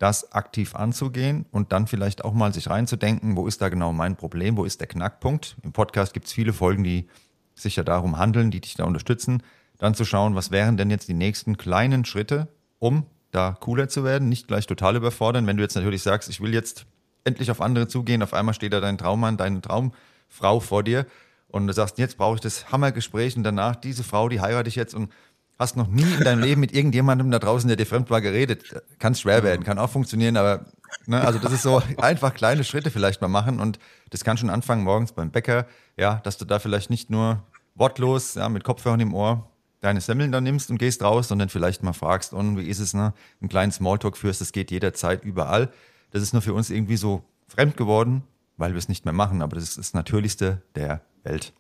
das 0.01 0.31
aktiv 0.31 0.73
anzugehen 0.73 1.45
und 1.51 1.71
dann 1.71 1.85
vielleicht 1.85 2.25
auch 2.25 2.33
mal 2.33 2.51
sich 2.53 2.69
reinzudenken, 2.69 3.37
wo 3.37 3.45
ist 3.45 3.61
da 3.61 3.69
genau 3.69 3.93
mein 3.93 4.15
Problem, 4.15 4.57
wo 4.57 4.65
ist 4.65 4.79
der 4.79 4.87
Knackpunkt. 4.87 5.57
Im 5.61 5.73
Podcast 5.73 6.13
gibt 6.13 6.25
es 6.25 6.33
viele 6.33 6.53
Folgen, 6.53 6.83
die 6.83 7.07
sich 7.53 7.75
ja 7.75 7.83
darum 7.83 8.17
handeln, 8.17 8.49
die 8.49 8.61
dich 8.61 8.73
da 8.73 8.85
unterstützen, 8.85 9.43
dann 9.77 9.93
zu 9.93 10.03
schauen, 10.03 10.33
was 10.33 10.49
wären 10.49 10.75
denn 10.75 10.89
jetzt 10.89 11.07
die 11.07 11.13
nächsten 11.13 11.55
kleinen 11.55 12.03
Schritte, 12.03 12.47
um 12.79 13.05
da 13.29 13.55
cooler 13.59 13.89
zu 13.89 14.03
werden, 14.03 14.27
nicht 14.27 14.47
gleich 14.47 14.65
total 14.65 14.95
überfordern. 14.95 15.45
Wenn 15.45 15.57
du 15.57 15.63
jetzt 15.63 15.75
natürlich 15.75 16.01
sagst, 16.01 16.29
ich 16.29 16.41
will 16.41 16.53
jetzt 16.53 16.87
endlich 17.23 17.51
auf 17.51 17.61
andere 17.61 17.87
zugehen, 17.87 18.23
auf 18.23 18.33
einmal 18.33 18.55
steht 18.55 18.73
da 18.73 18.79
dein 18.79 18.97
Traummann, 18.97 19.37
deine 19.37 19.61
Traumfrau 19.61 20.59
vor 20.61 20.81
dir 20.83 21.05
und 21.47 21.67
du 21.67 21.73
sagst, 21.73 21.99
jetzt 21.99 22.17
brauche 22.17 22.35
ich 22.35 22.41
das 22.41 22.71
Hammergespräch 22.71 23.37
und 23.37 23.43
danach 23.43 23.75
diese 23.75 24.03
Frau, 24.03 24.29
die 24.29 24.41
heirate 24.41 24.67
ich 24.67 24.75
jetzt 24.75 24.95
und 24.95 25.11
hast 25.59 25.77
noch 25.77 25.87
nie 25.87 26.03
in 26.03 26.23
deinem 26.23 26.39
Leben 26.43 26.61
mit 26.61 26.73
irgendjemandem 26.73 27.31
da 27.31 27.39
draußen, 27.39 27.67
der 27.67 27.77
dir 27.77 27.85
fremd 27.85 28.09
war, 28.09 28.21
geredet. 28.21 28.63
Kann 28.99 29.15
schwer 29.15 29.43
werden, 29.43 29.63
kann 29.63 29.77
auch 29.77 29.89
funktionieren, 29.89 30.37
aber 30.37 30.65
ne, 31.05 31.21
also 31.21 31.39
das 31.39 31.51
ist 31.51 31.63
so 31.63 31.81
einfach 31.97 32.33
kleine 32.33 32.63
Schritte 32.63 32.91
vielleicht 32.91 33.21
mal 33.21 33.27
machen 33.27 33.59
und 33.59 33.79
das 34.09 34.23
kann 34.23 34.37
schon 34.37 34.49
anfangen 34.49 34.83
morgens 34.83 35.11
beim 35.13 35.31
Bäcker, 35.31 35.65
ja, 35.97 36.15
dass 36.23 36.37
du 36.37 36.45
da 36.45 36.59
vielleicht 36.59 36.89
nicht 36.89 37.09
nur 37.09 37.43
wortlos, 37.75 38.35
ja, 38.35 38.49
mit 38.49 38.63
Kopfhörern 38.63 38.99
im 38.99 39.13
Ohr 39.13 39.47
deine 39.81 39.99
Semmeln 39.99 40.31
dann 40.31 40.43
nimmst 40.43 40.69
und 40.69 40.77
gehst 40.77 41.03
raus, 41.03 41.27
sondern 41.27 41.49
vielleicht 41.49 41.83
mal 41.83 41.93
fragst, 41.93 42.33
und 42.33 42.57
wie 42.57 42.67
ist 42.67 42.79
es, 42.79 42.93
ne, 42.93 43.13
einen 43.41 43.49
kleinen 43.49 43.71
Smalltalk 43.71 44.15
führst, 44.15 44.39
das 44.39 44.51
geht 44.51 44.71
jederzeit 44.71 45.25
überall. 45.25 45.71
Das 46.11 46.21
ist 46.21 46.33
nur 46.33 46.41
für 46.41 46.53
uns 46.53 46.69
irgendwie 46.69 46.97
so 46.97 47.23
fremd 47.47 47.77
geworden, 47.77 48.23
weil 48.57 48.71
wir 48.71 48.77
es 48.77 48.89
nicht 48.89 49.05
mehr 49.05 49.13
machen, 49.13 49.41
aber 49.41 49.55
das 49.55 49.65
ist 49.65 49.77
das 49.77 49.93
Natürlichste 49.93 50.61
der 50.75 51.01
Welt. 51.23 51.53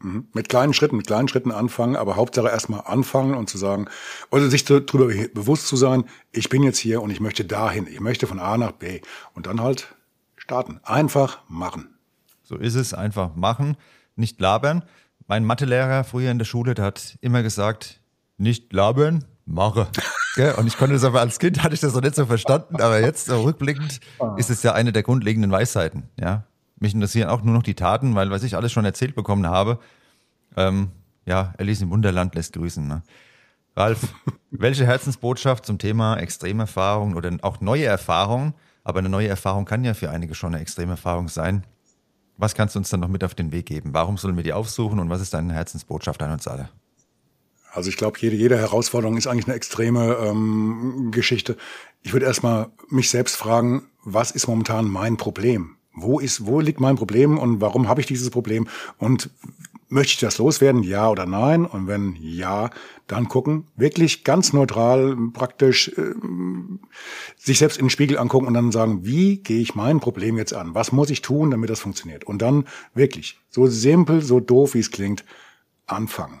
Mhm. 0.00 0.28
Mit 0.32 0.48
kleinen 0.48 0.74
Schritten, 0.74 0.96
mit 0.96 1.06
kleinen 1.06 1.28
Schritten 1.28 1.50
anfangen, 1.50 1.96
aber 1.96 2.16
Hauptsache 2.16 2.48
erstmal 2.48 2.82
anfangen 2.84 3.34
und 3.34 3.48
zu 3.48 3.58
sagen, 3.58 3.86
oder 4.30 4.48
sich 4.50 4.64
darüber 4.64 5.06
bewusst 5.34 5.68
zu 5.68 5.76
sein, 5.76 6.04
ich 6.32 6.48
bin 6.48 6.62
jetzt 6.62 6.78
hier 6.78 7.02
und 7.02 7.10
ich 7.10 7.20
möchte 7.20 7.44
dahin, 7.44 7.86
ich 7.86 8.00
möchte 8.00 8.26
von 8.26 8.38
A 8.38 8.58
nach 8.58 8.72
B 8.72 9.00
und 9.34 9.46
dann 9.46 9.60
halt 9.60 9.94
starten. 10.36 10.80
Einfach 10.84 11.40
machen. 11.48 11.88
So 12.42 12.56
ist 12.56 12.74
es, 12.74 12.94
einfach 12.94 13.34
machen, 13.34 13.76
nicht 14.14 14.40
labern. 14.40 14.84
Mein 15.26 15.44
Mathelehrer 15.44 16.04
früher 16.04 16.30
in 16.30 16.38
der 16.38 16.44
Schule, 16.44 16.74
der 16.74 16.84
hat 16.84 17.18
immer 17.20 17.42
gesagt, 17.42 18.00
nicht 18.38 18.72
labern, 18.72 19.24
mache. 19.46 19.88
Und 20.58 20.66
ich 20.66 20.76
konnte 20.76 20.92
das 20.92 21.04
aber 21.04 21.20
als 21.20 21.38
Kind, 21.38 21.62
hatte 21.62 21.74
ich 21.74 21.80
das 21.80 21.94
noch 21.94 22.02
nicht 22.02 22.14
so 22.14 22.26
verstanden, 22.26 22.76
aber 22.76 23.00
jetzt 23.00 23.30
rückblickend 23.30 24.00
ist 24.36 24.50
es 24.50 24.62
ja 24.62 24.74
eine 24.74 24.92
der 24.92 25.02
grundlegenden 25.02 25.50
Weisheiten, 25.50 26.10
ja. 26.20 26.44
Mich 26.78 26.92
interessieren 26.92 27.30
auch 27.30 27.42
nur 27.42 27.54
noch 27.54 27.62
die 27.62 27.74
Taten, 27.74 28.14
weil 28.14 28.30
was 28.30 28.42
ich 28.42 28.54
alles 28.54 28.70
schon 28.70 28.84
erzählt 28.84 29.14
bekommen 29.14 29.46
habe, 29.46 29.78
ähm, 30.56 30.90
ja, 31.26 31.54
Alice 31.58 31.82
im 31.82 31.90
Wunderland 31.90 32.34
lässt 32.34 32.52
grüßen. 32.54 32.86
Ne? 32.86 33.02
Ralf, 33.76 34.14
welche 34.50 34.86
Herzensbotschaft 34.86 35.66
zum 35.66 35.78
Thema 35.78 36.16
Extremerfahrung 36.16 37.14
oder 37.14 37.36
auch 37.42 37.60
neue 37.60 37.84
Erfahrungen, 37.84 38.54
aber 38.84 39.00
eine 39.00 39.08
neue 39.08 39.28
Erfahrung 39.28 39.64
kann 39.64 39.84
ja 39.84 39.94
für 39.94 40.10
einige 40.10 40.34
schon 40.34 40.54
eine 40.54 40.62
Extremerfahrung 40.62 41.28
sein. 41.28 41.64
Was 42.38 42.54
kannst 42.54 42.74
du 42.74 42.78
uns 42.78 42.90
dann 42.90 43.00
noch 43.00 43.08
mit 43.08 43.24
auf 43.24 43.34
den 43.34 43.50
Weg 43.50 43.66
geben? 43.66 43.94
Warum 43.94 44.18
sollen 44.18 44.36
wir 44.36 44.44
die 44.44 44.52
aufsuchen 44.52 44.98
und 44.98 45.10
was 45.10 45.20
ist 45.20 45.34
deine 45.34 45.54
Herzensbotschaft 45.54 46.22
an 46.22 46.32
uns 46.32 46.46
alle? 46.46 46.68
Also 47.72 47.90
ich 47.90 47.96
glaube, 47.96 48.18
jede, 48.20 48.36
jede 48.36 48.56
Herausforderung 48.56 49.18
ist 49.18 49.26
eigentlich 49.26 49.46
eine 49.46 49.56
extreme 49.56 50.14
ähm, 50.14 51.10
Geschichte. 51.12 51.56
Ich 52.02 52.12
würde 52.12 52.24
erstmal 52.24 52.70
mich 52.88 53.10
selbst 53.10 53.36
fragen, 53.36 53.82
was 54.02 54.30
ist 54.30 54.46
momentan 54.48 54.88
mein 54.88 55.16
Problem? 55.16 55.76
Wo 55.92 56.18
ist, 56.18 56.46
wo 56.46 56.60
liegt 56.60 56.80
mein 56.80 56.96
Problem 56.96 57.38
und 57.38 57.60
warum 57.60 57.88
habe 57.88 58.00
ich 58.00 58.06
dieses 58.06 58.30
Problem? 58.30 58.68
Und 58.98 59.30
möchte 59.88 60.12
ich 60.14 60.20
das 60.20 60.38
loswerden, 60.38 60.82
ja 60.82 61.08
oder 61.08 61.26
nein? 61.26 61.64
Und 61.64 61.86
wenn 61.86 62.16
ja, 62.20 62.70
dann 63.06 63.28
gucken, 63.28 63.68
wirklich 63.76 64.24
ganz 64.24 64.52
neutral, 64.52 65.16
praktisch 65.32 65.88
äh, 65.96 66.14
sich 67.36 67.58
selbst 67.58 67.78
in 67.78 67.86
den 67.86 67.90
Spiegel 67.90 68.18
angucken 68.18 68.46
und 68.46 68.54
dann 68.54 68.72
sagen, 68.72 69.04
wie 69.04 69.38
gehe 69.38 69.60
ich 69.60 69.74
mein 69.74 70.00
Problem 70.00 70.36
jetzt 70.38 70.54
an? 70.54 70.74
Was 70.74 70.92
muss 70.92 71.10
ich 71.10 71.22
tun, 71.22 71.50
damit 71.50 71.70
das 71.70 71.80
funktioniert? 71.80 72.24
Und 72.24 72.42
dann 72.42 72.66
wirklich, 72.94 73.38
so 73.48 73.66
simpel, 73.66 74.22
so 74.22 74.40
doof, 74.40 74.74
wie 74.74 74.80
es 74.80 74.90
klingt, 74.90 75.24
anfangen. 75.86 76.40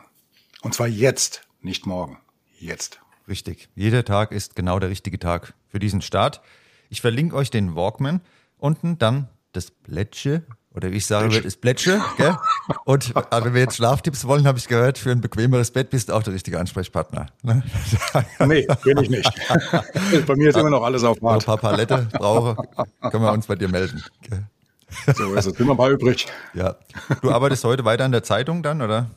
Und 0.62 0.74
zwar 0.74 0.88
jetzt, 0.88 1.42
nicht 1.60 1.86
morgen. 1.86 2.18
Jetzt. 2.58 3.00
Richtig. 3.28 3.68
Jeder 3.74 4.04
Tag 4.04 4.32
ist 4.32 4.56
genau 4.56 4.78
der 4.78 4.90
richtige 4.90 5.18
Tag 5.18 5.54
für 5.68 5.78
diesen 5.78 6.00
Start. 6.00 6.40
Ich 6.88 7.00
verlinke 7.00 7.36
euch 7.36 7.50
den 7.50 7.74
Walkman. 7.74 8.20
Unten 8.58 8.98
dann 8.98 9.28
das 9.52 9.70
Plätsche 9.70 10.44
oder 10.76 10.92
wie 10.92 10.96
ich 10.96 11.06
sagen 11.06 11.32
würde, 11.32 11.46
ist 11.46 11.60
Plätsche. 11.62 12.02
Gell? 12.18 12.36
Und 12.84 13.14
wenn 13.14 13.54
wir 13.54 13.62
jetzt 13.62 13.76
Schlaftipps 13.76 14.26
wollen, 14.26 14.46
habe 14.46 14.58
ich 14.58 14.68
gehört, 14.68 14.98
für 14.98 15.10
ein 15.10 15.22
bequemeres 15.22 15.70
Bett 15.70 15.88
bist 15.88 16.10
du 16.10 16.12
auch 16.12 16.22
der 16.22 16.34
richtige 16.34 16.60
Ansprechpartner. 16.60 17.26
Ne? 17.42 17.62
Nee, 18.46 18.66
bin 18.84 18.98
ich 18.98 19.10
nicht. 19.10 19.30
bei 20.26 20.36
mir 20.36 20.50
ist 20.50 20.56
immer 20.56 20.70
noch 20.70 20.82
alles 20.82 21.02
auf 21.02 21.16
Wenn 21.20 21.30
ich 21.30 21.34
ein 21.34 21.40
paar 21.40 21.56
Palette 21.56 22.08
brauche, 22.12 22.56
können 23.10 23.24
wir 23.24 23.32
uns 23.32 23.46
bei 23.46 23.56
dir 23.56 23.68
melden. 23.68 24.04
Gell? 24.22 24.44
So 25.14 25.34
ist 25.34 25.46
es. 25.46 25.56
Sind 25.56 25.66
wir 25.66 25.74
mal 25.74 25.92
übrig. 25.92 26.26
Ja. 26.54 26.76
Du 27.22 27.30
arbeitest 27.30 27.64
heute 27.64 27.84
weiter 27.84 28.04
an 28.04 28.12
der 28.12 28.22
Zeitung 28.22 28.62
dann, 28.62 28.82
oder? 28.82 29.10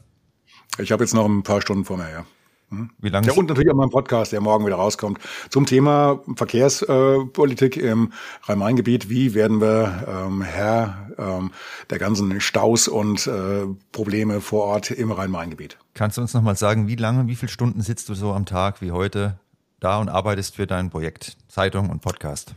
Ich 0.78 0.92
habe 0.92 1.04
jetzt 1.04 1.14
noch 1.14 1.26
ein 1.26 1.44
paar 1.44 1.62
Stunden 1.62 1.86
vor 1.86 1.98
mir, 1.98 2.10
ja. 2.10 2.26
Hm? 2.70 2.92
Wie 3.00 3.10
lange? 3.10 3.28
Ja, 3.28 3.34
und 3.34 3.48
natürlich 3.48 3.72
auch 3.72 3.76
mein 3.76 3.90
Podcast, 3.90 4.32
der 4.32 4.42
morgen 4.42 4.66
wieder 4.66 4.76
rauskommt, 4.76 5.20
zum 5.50 5.66
Thema 5.66 6.22
Verkehrspolitik 6.36 7.78
im 7.78 8.14
Rhein-Main-Gebiet. 8.44 9.10
Wie 9.10 9.34
werden 9.34 9.60
wir 9.60 10.06
ähm, 10.08 10.42
Herr 10.42 11.10
ähm, 11.18 11.52
der 11.90 11.98
ganzen 11.98 12.40
Staus 12.42 12.88
und 12.88 13.26
äh, 13.28 13.66
Probleme 13.92 14.42
vor 14.42 14.66
Ort 14.66 14.92
im 14.92 15.12
Rhein-Main-Gebiet? 15.12 15.78
Kannst 15.94 16.18
du 16.18 16.22
uns 16.22 16.34
nochmal 16.34 16.56
sagen, 16.56 16.88
wie 16.88 16.96
lange, 16.96 17.28
wie 17.28 17.36
viele 17.36 17.52
Stunden 17.52 17.82
sitzt 17.82 18.08
du 18.10 18.14
so 18.14 18.34
am 18.34 18.46
Tag 18.46 18.82
wie 18.82 18.92
heute 18.92 19.40
da 19.80 20.00
und 20.00 20.10
arbeitest 20.10 20.56
für 20.56 20.68
dein 20.68 20.90
Projekt 20.90 21.38
Zeitung 21.48 21.90
und 21.90 22.02
Podcast? 22.02 22.54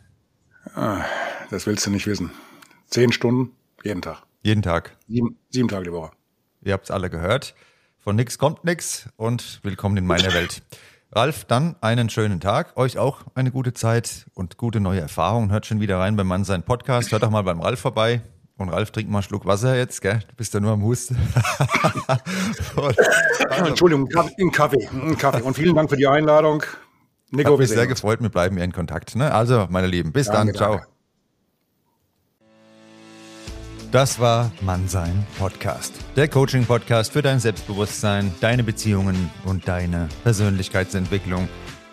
Ah, 0.74 1.04
das 1.50 1.66
willst 1.66 1.86
du 1.86 1.90
nicht 1.90 2.06
wissen. 2.06 2.30
Zehn 2.88 3.12
Stunden 3.12 3.52
jeden 3.82 4.02
Tag. 4.02 4.22
Jeden 4.42 4.62
Tag. 4.62 4.96
Sieben, 5.08 5.38
sieben 5.50 5.68
Tage 5.68 5.84
die 5.84 5.92
Woche. 5.92 6.10
Ihr 6.62 6.72
habt 6.72 6.84
es 6.84 6.90
alle 6.90 7.10
gehört. 7.10 7.54
Von 8.03 8.16
nix 8.16 8.36
kommt 8.36 8.64
nix 8.64 9.09
und 9.14 9.61
willkommen 9.62 9.96
in 9.96 10.05
meiner 10.05 10.34
Welt. 10.34 10.62
Ralf, 11.12 11.44
dann 11.44 11.76
einen 11.80 12.11
schönen 12.11 12.40
Tag. 12.40 12.76
Euch 12.76 12.98
auch 12.98 13.20
eine 13.36 13.53
gute 13.53 13.74
Zeit 13.74 14.26
und 14.34 14.57
gute 14.57 14.80
neue 14.80 14.98
Erfahrungen. 14.98 15.53
Hört 15.53 15.66
schon 15.66 15.80
wieder 15.80 16.00
rein 16.00 16.16
beim 16.16 16.26
Mann 16.26 16.42
sein 16.42 16.64
Podcast. 16.64 17.12
Hört 17.12 17.22
doch 17.22 17.30
mal 17.30 17.42
beim 17.42 17.61
Ralf 17.61 17.78
vorbei. 17.78 18.20
Und 18.57 18.70
Ralf, 18.70 18.90
trink 18.90 19.09
mal 19.09 19.18
einen 19.18 19.22
Schluck 19.22 19.46
Wasser 19.46 19.76
jetzt, 19.76 20.00
gell? 20.03 20.18
Du 20.28 20.34
bist 20.34 20.53
ja 20.53 20.59
nur 20.59 20.72
am 20.72 20.82
Husten. 20.82 21.16
also, 23.48 23.66
Entschuldigung, 23.66 24.09
ein 24.09 24.50
Kaffee, 24.50 24.88
ein 24.92 25.16
Kaffee. 25.16 25.42
Und 25.42 25.55
vielen 25.55 25.76
Dank 25.76 25.88
für 25.88 25.96
die 25.96 26.09
Einladung. 26.09 26.64
Nico, 27.30 27.53
Hat 27.53 27.59
mich 27.61 27.68
sehr 27.68 27.86
gefreut. 27.86 28.20
Wir 28.20 28.30
bleiben 28.30 28.59
in 28.59 28.72
Kontakt. 28.72 29.14
Ne? 29.14 29.32
Also, 29.32 29.68
meine 29.70 29.86
Lieben, 29.86 30.11
bis 30.11 30.26
danke, 30.26 30.55
dann. 30.55 30.80
Ciao. 30.80 30.91
Das 33.93 34.18
war 34.18 34.51
Mannsein 34.62 35.26
Podcast. 35.38 35.93
Der 36.16 36.26
Coaching-Podcast 36.26 37.12
für 37.12 37.20
dein 37.20 37.40
Selbstbewusstsein, 37.40 38.34
deine 38.40 38.64
Beziehungen 38.64 39.30
und 39.45 39.68
deine 39.68 40.09
Persönlichkeitsentwicklung. 40.22 41.47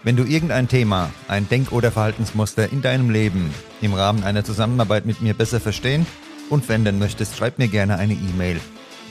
Wenn 0.04 0.16
du 0.16 0.24
irgendein 0.24 0.70
Thema, 0.70 1.12
ein 1.28 1.50
Denk- 1.50 1.74
oder 1.74 1.92
Verhaltensmuster 1.92 2.72
in 2.72 2.82
deinem 2.82 3.10
Leben 3.10 3.54
im 3.82 3.94
Rahmen 3.94 4.24
einer 4.24 4.46
Zusammenarbeit 4.46 5.06
mit 5.06 5.22
mir 5.22 5.34
besser 5.34 5.60
verstehen 5.60 6.06
und 6.50 6.64
verändern 6.64 7.00
möchtest, 7.00 7.36
schreib 7.36 7.60
mir 7.60 7.68
gerne 7.68 7.98
eine 7.98 8.14
E-Mail. 8.14 8.62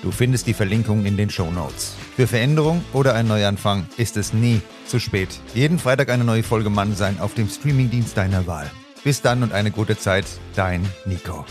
Du 0.03 0.11
findest 0.11 0.47
die 0.47 0.55
Verlinkung 0.55 1.05
in 1.05 1.19
den 1.19 1.29
Show 1.29 1.51
Notes. 1.51 1.95
Für 2.17 2.27
Veränderung 2.27 2.83
oder 2.95 3.13
einen 3.13 3.29
Neuanfang 3.29 3.87
ist 3.99 4.17
es 4.17 4.33
nie 4.33 4.63
zu 4.87 4.99
spät. 4.99 5.29
Jeden 5.55 5.79
Freitag 5.79 6.09
eine 6.09 6.25
neue 6.25 6.43
Folge 6.43 6.71
Mannsein 6.71 7.21
auf 7.21 7.35
dem 7.35 7.51
Streamingdienst 7.51 8.17
deiner 8.17 8.47
Wahl. 8.47 8.71
Bis 9.05 9.21
dann 9.21 9.43
und 9.43 9.53
eine 9.53 9.73
gute 9.73 9.99
Zeit, 9.99 10.25
dein 10.55 10.89
Nico. 11.05 11.45